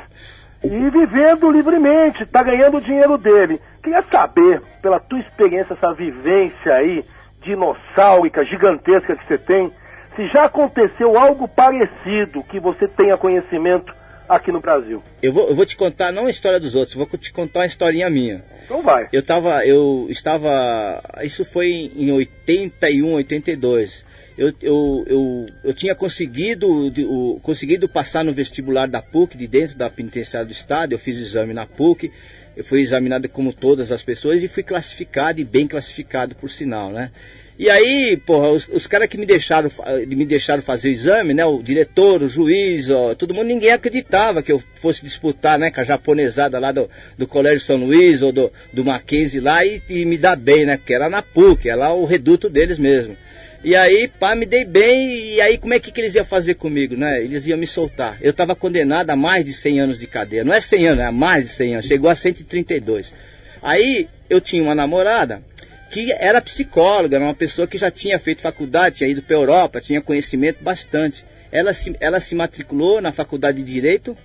e 0.63 0.91
vivendo 0.91 1.51
livremente, 1.51 2.27
tá 2.27 2.43
ganhando 2.43 2.79
o 2.79 2.81
dinheiro 2.81 3.17
dele. 3.17 3.61
Queria 3.83 4.05
saber, 4.11 4.63
pela 4.81 5.01
tua 5.01 5.21
experiência, 5.21 5.75
essa 5.75 5.93
vivência 5.93 6.75
aí, 6.75 7.05
dinossáurica, 7.41 8.45
gigantesca 8.45 9.17
que 9.17 9.27
você 9.27 9.39
tem, 9.39 9.73
se 10.17 10.29
já 10.29 10.45
aconteceu 10.45 11.19
algo 11.19 11.49
parecido 11.49 12.43
que 12.45 12.61
você 12.61 12.87
tenha 12.89 13.17
conhecimento 13.17 13.95
aqui 14.29 14.51
no 14.51 14.61
Brasil. 14.61 15.03
Eu 15.23 15.33
vou, 15.33 15.49
eu 15.49 15.55
vou 15.55 15.67
te 15.67 15.77
contar 15.77 16.13
não 16.13 16.27
a 16.27 16.31
história 16.31 16.59
dos 16.59 16.75
outros, 16.75 16.97
vou 16.97 17.07
te 17.07 17.33
contar 17.33 17.61
uma 17.61 17.67
historinha 17.67 18.09
minha. 18.09 18.45
Então 18.65 18.83
vai. 18.83 19.09
Eu 19.13 19.25
tava, 19.25 19.65
eu 19.67 20.07
estava, 20.09 21.03
isso 21.23 21.45
foi 21.45 21.93
em 21.97 22.11
81, 22.13 23.13
82. 23.13 24.05
Eu, 24.37 24.53
eu, 24.63 25.05
eu, 25.07 25.47
eu 25.63 25.75
tinha 25.75 25.95
conseguido, 25.95 26.91
de, 26.91 27.05
o, 27.05 27.39
conseguido 27.43 27.89
passar 27.89 28.25
no 28.25 28.33
vestibular 28.33 28.89
da 28.89 29.03
PUC, 29.03 29.37
de 29.37 29.47
dentro 29.47 29.77
da 29.77 29.91
penitenciária 29.91 30.47
do 30.47 30.53
Estado, 30.53 30.93
eu 30.93 30.99
fiz 30.99 31.19
o 31.19 31.21
exame 31.21 31.53
na 31.53 31.67
PUC, 31.67 32.11
eu 32.57 32.65
fui 32.65 32.81
examinado 32.81 33.29
como 33.29 33.53
todas 33.53 33.93
as 33.93 34.03
pessoas 34.03 34.43
e 34.43 34.49
fui 34.49 34.63
classificado 34.63 35.41
e 35.41 35.45
bem 35.45 35.67
classificado 35.67 36.35
por 36.35 36.49
sinal, 36.49 36.91
né? 36.91 37.11
E 37.59 37.69
aí, 37.69 38.17
porra, 38.17 38.49
os, 38.49 38.67
os 38.69 38.87
caras 38.87 39.09
que 39.09 39.19
me 39.19 39.27
deixaram, 39.27 39.71
me 40.09 40.25
deixaram 40.25 40.63
fazer 40.63 40.89
o 40.89 40.93
exame, 40.93 41.35
né? 41.35 41.45
O 41.45 41.63
diretor, 41.63 42.23
o 42.23 42.29
juiz, 42.29 42.89
ó, 42.89 43.15
todo 43.15 43.35
mundo, 43.35 43.47
ninguém 43.47 43.71
acreditava 43.71 44.43
que 44.43 44.51
eu 44.51 44.63
fosse 44.77 45.05
disputar, 45.05 45.59
né? 45.59 45.71
Com 45.71 45.81
a 45.81 45.85
japonesada 45.85 46.59
lá 46.59 46.73
do, 46.73 46.89
do 47.17 47.27
Colégio 47.27 47.61
São 47.61 47.77
Luís 47.77 48.23
ou 48.23 48.33
do, 48.33 48.51
do 48.73 48.85
Mackenzie 48.85 49.41
lá 49.41 49.65
e, 49.65 49.83
e 49.89 50.05
me 50.05 50.17
dar 50.17 50.35
bem, 50.35 50.65
né? 50.65 50.77
Porque 50.79 50.95
era 50.95 51.11
na 51.11 51.23
PUC, 51.23 51.69
era 51.69 51.79
lá 51.79 51.95
o 51.95 52.07
reduto 52.07 52.49
deles 52.49 52.79
mesmo. 52.79 53.17
E 53.65 53.77
aí, 53.77 54.09
pá, 54.09 54.35
me 54.35 54.45
dei 54.45 54.65
bem, 54.65 55.35
e 55.35 55.41
aí 55.41 55.57
como 55.57 55.73
é 55.73 55.79
que, 55.79 55.93
que 55.93 56.01
eles 56.01 56.17
iam 56.17 56.25
fazer 56.25 56.55
comigo, 56.55 56.97
né? 56.97 57.23
Eles 57.23 57.47
iam 57.47 57.57
me 57.57 57.67
soltar. 57.67 58.17
Eu 58.21 58.31
estava 58.31 58.57
condenado 58.57 59.11
a 59.11 59.17
mais 59.17 59.45
de 59.45 59.53
100 59.53 59.81
anos 59.81 59.99
de 60.01 60.07
cadeia. 60.09 60.43
Não 60.43 60.53
é 60.53 60.61
100 60.61 60.89
anos, 60.89 61.05
é 61.05 61.11
mais 61.13 61.45
de 61.45 61.51
100 61.51 61.75
anos. 61.75 61.87
Chegou 61.87 62.11
a 62.11 62.15
132. 62.15 63.15
Aí, 63.63 64.09
eu 64.29 64.41
tinha 64.41 64.63
uma 64.65 64.75
namorada, 64.75 65.45
que 65.93 66.11
era 66.11 66.41
psicóloga, 66.41 67.17
era 67.17 67.25
uma 67.25 67.35
pessoa 67.35 67.69
que 67.69 67.77
já 67.77 67.91
tinha 67.91 68.19
feito 68.19 68.41
faculdade, 68.41 68.97
tinha 68.97 69.11
ido 69.11 69.21
para 69.21 69.37
a 69.37 69.41
Europa, 69.41 69.79
tinha 69.79 70.01
conhecimento 70.01 70.65
bastante. 70.65 71.23
Ela 71.53 71.75
se, 71.75 71.95
ela 72.01 72.19
se 72.19 72.35
matriculou 72.35 72.99
na 73.03 73.13
faculdade 73.13 73.59
de 73.59 73.71
Direito 73.71 74.17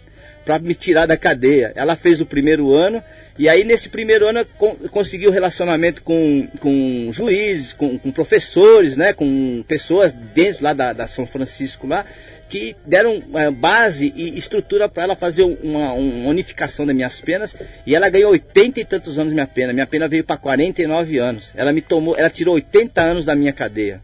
para 0.45 0.57
me 0.59 0.74
tirar 0.74 1.05
da 1.05 1.18
cadeia. 1.18 1.74
Ela 1.76 1.97
fez 1.97 2.22
o 2.22 2.26
primeiro 2.26 2.74
ano 2.74 3.03
e 3.38 3.49
aí 3.49 3.65
nesse 3.65 3.89
primeiro 3.89 4.26
ano 4.30 4.45
conseguiu 4.91 5.30
relacionamento 5.30 6.01
com, 6.03 6.47
com 6.61 7.09
juízes, 7.11 7.74
com, 7.74 7.99
com, 7.99 8.11
professores, 8.11 8.95
né, 8.95 9.11
com 9.11 9.61
pessoas 9.68 10.13
dentro 10.13 10.63
lá 10.63 10.72
da, 10.72 10.93
da 10.93 11.05
São 11.05 11.28
Francisco 11.28 11.86
lá 11.86 12.05
que 12.50 12.76
deram 12.86 13.22
é, 13.36 13.52
base 13.52 14.14
e 14.16 14.38
estrutura 14.38 14.88
para 14.88 15.04
ela 15.04 15.16
fazer 15.16 15.43
uma, 15.43 15.91
uma, 15.93 16.30
unificação 16.30 16.86
das 16.86 16.95
minhas 16.95 17.20
penas 17.20 17.56
e 17.86 17.95
ela 17.95 18.10
ganhou 18.10 18.32
80 18.32 18.80
e 18.80 18.86
tantos 18.86 19.20
anos 19.20 19.34
minha 19.34 19.48
pena. 19.48 19.74
Minha 19.74 19.88
pena 19.88 20.08
veio 20.08 20.24
para 20.24 20.38
49 20.38 21.18
anos. 21.18 21.52
Ela 21.56 21.74
me 21.74 21.82
tomou, 21.82 22.18
ela 22.18 22.30
tirou 22.30 22.56
80 22.56 23.02
anos 23.02 23.26
da 23.26 23.36
minha 23.36 23.52
cadeia. 23.52 24.02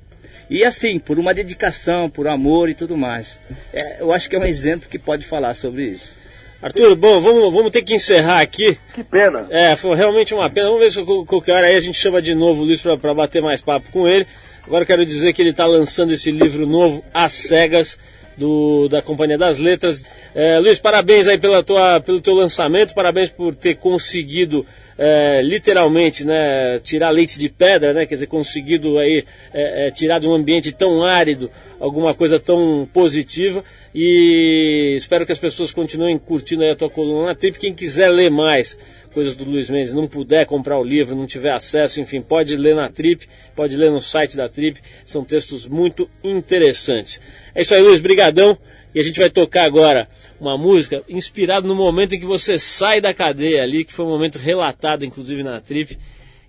E 0.49 0.63
assim, 0.63 0.99
por 0.99 1.17
uma 1.17 1.33
dedicação, 1.33 2.09
por 2.09 2.27
amor 2.27 2.69
e 2.69 2.73
tudo 2.73 2.97
mais. 2.97 3.39
É, 3.73 4.01
eu 4.01 4.11
acho 4.11 4.29
que 4.29 4.35
é 4.35 4.39
um 4.39 4.45
exemplo 4.45 4.89
que 4.89 4.99
pode 4.99 5.25
falar 5.25 5.53
sobre 5.53 5.85
isso. 5.85 6.15
Arthur, 6.61 6.95
bom, 6.95 7.19
vamos, 7.19 7.53
vamos 7.53 7.71
ter 7.71 7.81
que 7.81 7.93
encerrar 7.93 8.39
aqui. 8.39 8.77
Que 8.93 9.03
pena. 9.03 9.47
É, 9.49 9.75
foi 9.75 9.95
realmente 9.95 10.33
uma 10.33 10.49
pena. 10.49 10.67
Vamos 10.67 10.81
ver 10.81 10.91
se 10.91 11.03
qualquer 11.25 11.53
hora 11.53 11.67
aí 11.67 11.75
a 11.75 11.81
gente 11.81 11.99
chama 11.99 12.21
de 12.21 12.33
novo 12.33 12.61
o 12.61 12.65
Luiz 12.65 12.81
para 12.81 13.13
bater 13.13 13.41
mais 13.41 13.61
papo 13.61 13.89
com 13.91 14.07
ele. 14.07 14.25
Agora 14.65 14.83
eu 14.83 14.87
quero 14.87 15.05
dizer 15.05 15.33
que 15.33 15.41
ele 15.41 15.49
está 15.49 15.65
lançando 15.65 16.13
esse 16.13 16.31
livro 16.31 16.65
novo, 16.65 17.03
As 17.13 17.33
Cegas, 17.33 17.97
do, 18.37 18.87
da 18.89 19.01
Companhia 19.01 19.37
das 19.37 19.59
Letras. 19.59 20.03
É, 20.33 20.59
Luiz, 20.59 20.79
parabéns 20.79 21.27
aí 21.27 21.37
pela 21.37 21.63
tua, 21.63 21.99
pelo 21.99 22.21
teu 22.21 22.33
lançamento, 22.33 22.93
parabéns 22.93 23.29
por 23.29 23.55
ter 23.55 23.75
conseguido 23.75 24.65
é, 24.97 25.41
literalmente 25.41 26.25
né, 26.25 26.79
tirar 26.79 27.09
leite 27.09 27.39
de 27.39 27.49
pedra, 27.49 27.93
né, 27.93 28.05
quer 28.05 28.15
dizer, 28.15 28.27
conseguido 28.27 28.97
aí 28.97 29.25
é, 29.53 29.87
é, 29.87 29.91
tirar 29.91 30.19
de 30.19 30.27
um 30.27 30.33
ambiente 30.33 30.71
tão 30.71 31.03
árido 31.03 31.49
alguma 31.79 32.13
coisa 32.13 32.39
tão 32.39 32.87
positiva 32.93 33.63
e 33.93 34.93
espero 34.97 35.25
que 35.25 35.31
as 35.31 35.37
pessoas 35.37 35.71
continuem 35.71 36.17
curtindo 36.17 36.63
a 36.63 36.75
tua 36.75 36.89
coluna 36.89 37.27
na 37.27 37.35
Trip. 37.35 37.57
Quem 37.59 37.73
quiser 37.73 38.09
ler 38.09 38.29
mais 38.29 38.77
coisas 39.13 39.35
do 39.35 39.45
Luiz 39.45 39.69
Mendes, 39.69 39.93
não 39.93 40.07
puder 40.07 40.45
comprar 40.45 40.77
o 40.77 40.83
livro, 40.83 41.15
não 41.15 41.27
tiver 41.27 41.51
acesso, 41.51 42.01
enfim, 42.01 42.21
pode 42.21 42.57
ler 42.57 42.75
na 42.75 42.89
Trip, 42.89 43.27
pode 43.55 43.75
ler 43.75 43.91
no 43.91 44.01
site 44.01 44.35
da 44.35 44.49
Trip, 44.49 44.79
são 45.05 45.23
textos 45.23 45.67
muito 45.67 46.09
interessantes. 46.23 47.21
É 47.55 47.61
isso 47.61 47.73
aí, 47.73 47.81
Luiz, 47.81 48.01
brigadão. 48.01 48.57
E 48.95 48.99
a 48.99 49.03
gente 49.03 49.19
vai 49.19 49.29
tocar 49.29 49.63
agora 49.63 50.07
uma 50.39 50.55
música 50.55 51.01
inspirada 51.09 51.67
no 51.67 51.73
momento 51.73 52.13
em 52.13 52.19
que 52.19 52.25
você 52.25 52.59
sai 52.59 53.01
da 53.01 53.11
cadeia 53.11 53.63
ali, 53.63 53.83
que 53.83 53.93
foi 53.93 54.05
um 54.05 54.09
momento 54.09 54.37
relatado 54.37 55.03
inclusive 55.03 55.41
na 55.41 55.59
Trip, 55.59 55.97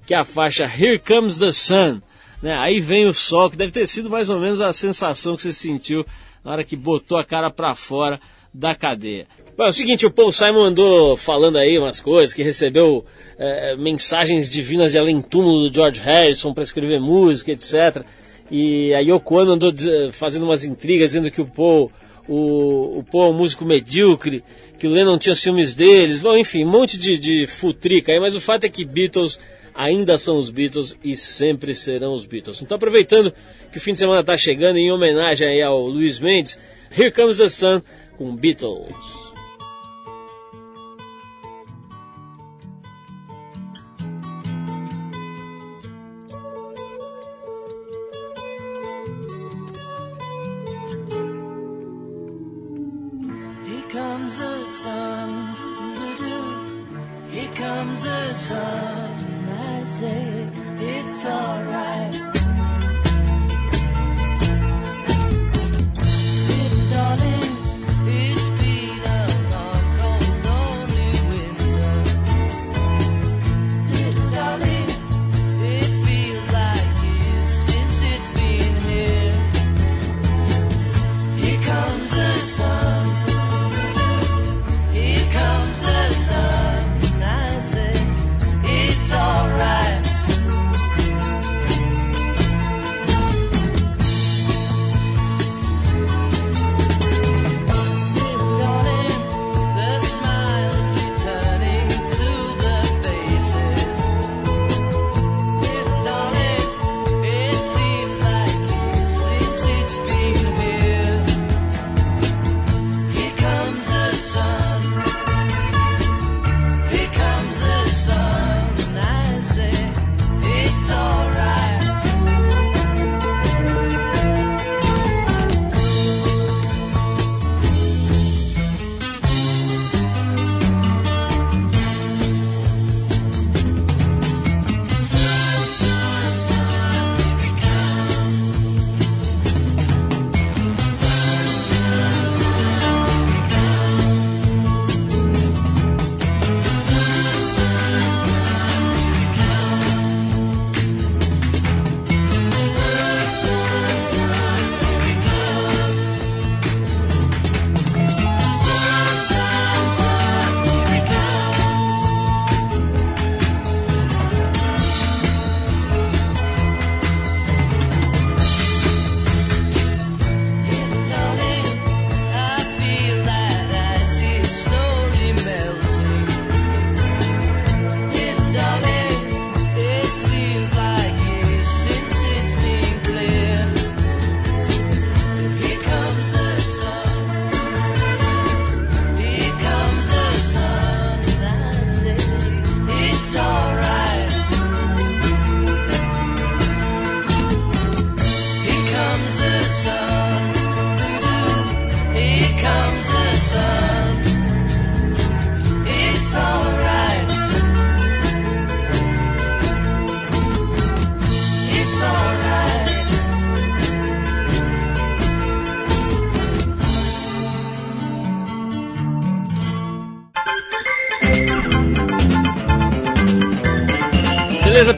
que 0.07 0.13
é 0.13 0.19
a 0.19 0.25
faixa 0.25 0.65
Here 0.65 0.99
Comes 0.99 1.39
the 1.39 1.53
Sun. 1.53 2.03
Né? 2.43 2.55
Aí 2.59 2.81
vem 2.81 3.07
o 3.07 3.15
sol, 3.15 3.51
que 3.51 3.57
deve 3.57 3.73
ter 3.73 3.87
sido 3.87 4.11
mais 4.11 4.29
ou 4.29 4.39
menos 4.39 4.61
a 4.61 4.73
sensação 4.73 5.37
que 5.37 5.43
você 5.43 5.53
sentiu 5.53 6.05
na 6.45 6.53
hora 6.53 6.65
que 6.65 6.77
botou 6.77 7.17
a 7.17 7.25
cara 7.25 7.51
para 7.51 7.75
fora 7.75 8.21
da 8.53 8.75
cadeia. 8.75 9.27
Bom, 9.57 9.67
é 9.67 9.69
o 9.69 9.73
seguinte, 9.73 10.05
o 10.05 10.11
Paul 10.11 10.33
Simon 10.33 10.65
andou 10.65 11.17
falando 11.17 11.59
aí 11.59 11.79
umas 11.79 12.01
coisas, 12.01 12.35
que 12.35 12.43
recebeu 12.43 13.05
é, 13.39 13.77
mensagens 13.77 14.51
divinas 14.51 14.93
de 14.93 14.99
além 14.99 15.23
túmulo 15.23 15.69
do 15.69 15.75
George 15.75 16.01
Harrison 16.01 16.53
para 16.53 16.65
escrever 16.65 17.01
música, 17.01 17.53
etc. 17.53 18.05
E 18.51 18.93
a 18.95 18.99
Yoko 18.99 19.37
Ono 19.37 19.53
andou 19.53 19.73
fazendo 20.11 20.43
umas 20.43 20.65
intrigas, 20.65 21.11
dizendo 21.11 21.31
que 21.31 21.41
o 21.41 21.47
Paul 21.47 21.93
o, 22.27 22.99
o 22.99 23.05
Paul 23.05 23.27
é 23.27 23.31
um 23.31 23.35
músico 23.35 23.65
medíocre, 23.65 24.43
que 24.77 24.89
o 24.89 24.91
Lennon 24.91 25.19
tinha 25.19 25.35
ciúmes 25.37 25.73
deles, 25.75 26.21
bom, 26.21 26.37
enfim, 26.37 26.65
um 26.65 26.71
monte 26.71 26.99
de, 26.99 27.17
de 27.17 27.47
futrica 27.47 28.11
aí, 28.11 28.19
mas 28.19 28.35
o 28.35 28.41
fato 28.41 28.65
é 28.65 28.69
que 28.69 28.85
Beatles 28.85 29.39
ainda 29.75 30.19
são 30.19 30.37
os 30.37 30.51
Beatles 30.51 30.99
e 31.05 31.17
sempre 31.17 31.75
serão 31.77 32.13
os 32.13 32.25
Beatles. 32.25 32.61
Então, 32.61 32.77
aproveitando 32.77 33.33
que 33.71 33.79
o 33.79 33.81
fim 33.81 33.93
de 33.93 33.99
semana 33.99 34.21
está 34.21 34.37
chegando, 34.37 34.79
em 34.79 34.91
homenagem 34.91 35.47
aí 35.47 35.63
ao 35.63 35.87
Luiz 35.87 36.19
Mendes, 36.19 36.59
Here 36.97 37.13
Comes 37.13 37.39
the 37.39 37.49
Sun 37.49 37.83
com 38.17 38.35
Beatles. 38.35 39.24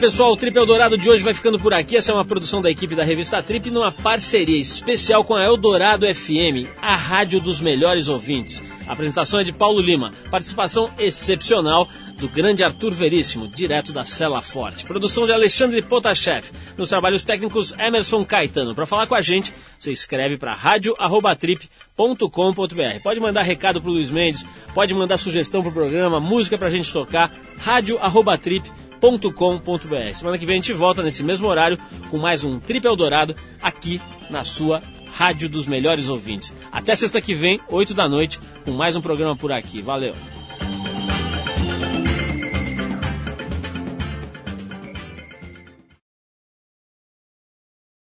Pessoal, 0.07 0.31
o 0.31 0.37
Trip 0.37 0.57
Eldorado 0.57 0.97
de 0.97 1.09
hoje 1.09 1.21
vai 1.21 1.33
ficando 1.33 1.59
por 1.59 1.73
aqui. 1.73 1.97
Essa 1.97 2.13
é 2.13 2.15
uma 2.15 2.23
produção 2.23 2.61
da 2.61 2.71
equipe 2.71 2.95
da 2.95 3.03
revista 3.03 3.43
Trip 3.43 3.69
numa 3.69 3.91
parceria 3.91 4.57
especial 4.57 5.25
com 5.25 5.35
a 5.35 5.43
Eldorado 5.43 6.07
FM, 6.07 6.71
a 6.81 6.95
rádio 6.95 7.41
dos 7.41 7.59
melhores 7.59 8.07
ouvintes. 8.07 8.63
A 8.87 8.93
apresentação 8.93 9.41
é 9.41 9.43
de 9.43 9.51
Paulo 9.51 9.81
Lima. 9.81 10.13
Participação 10.31 10.89
excepcional 10.97 11.89
do 12.17 12.29
grande 12.29 12.63
Arthur 12.63 12.93
Veríssimo, 12.93 13.49
direto 13.49 13.91
da 13.91 14.05
Cela 14.05 14.41
Forte. 14.41 14.85
Produção 14.85 15.25
de 15.25 15.33
Alexandre 15.33 15.81
Potashev. 15.81 16.45
Nos 16.77 16.87
trabalhos 16.87 17.25
técnicos 17.25 17.73
Emerson 17.77 18.23
Caetano. 18.23 18.73
Para 18.73 18.85
falar 18.85 19.07
com 19.07 19.15
a 19.15 19.21
gente, 19.21 19.53
você 19.77 19.91
escreve 19.91 20.37
para 20.37 20.53
radio@trip.com.br. 20.53 23.01
Pode 23.03 23.19
mandar 23.19 23.41
recado 23.41 23.81
pro 23.81 23.91
Luiz 23.91 24.09
Mendes, 24.09 24.45
pode 24.73 24.93
mandar 24.93 25.17
sugestão 25.17 25.61
pro 25.61 25.69
programa, 25.69 26.17
música 26.17 26.57
pra 26.57 26.69
gente 26.69 26.93
tocar, 26.93 27.29
radio@trip.com.br. 27.57 28.86
Semana 30.13 30.37
que 30.37 30.45
vem 30.45 30.53
a 30.53 30.57
gente 30.57 30.73
volta 30.73 31.03
nesse 31.03 31.23
mesmo 31.23 31.47
horário 31.47 31.77
com 32.09 32.17
mais 32.17 32.43
um 32.43 32.59
Trip 32.59 32.85
Eldorado 32.85 33.35
aqui 33.61 34.01
na 34.29 34.43
sua 34.43 34.81
Rádio 35.11 35.49
dos 35.49 35.65
Melhores 35.67 36.09
Ouvintes. 36.09 36.55
Até 36.71 36.95
sexta 36.95 37.21
que 37.21 37.33
vem, 37.33 37.59
8 37.69 37.93
da 37.93 38.07
noite, 38.07 38.39
com 38.65 38.71
mais 38.71 38.95
um 38.95 39.01
programa 39.01 39.35
por 39.35 39.51
aqui. 39.51 39.81
Valeu! 39.81 40.36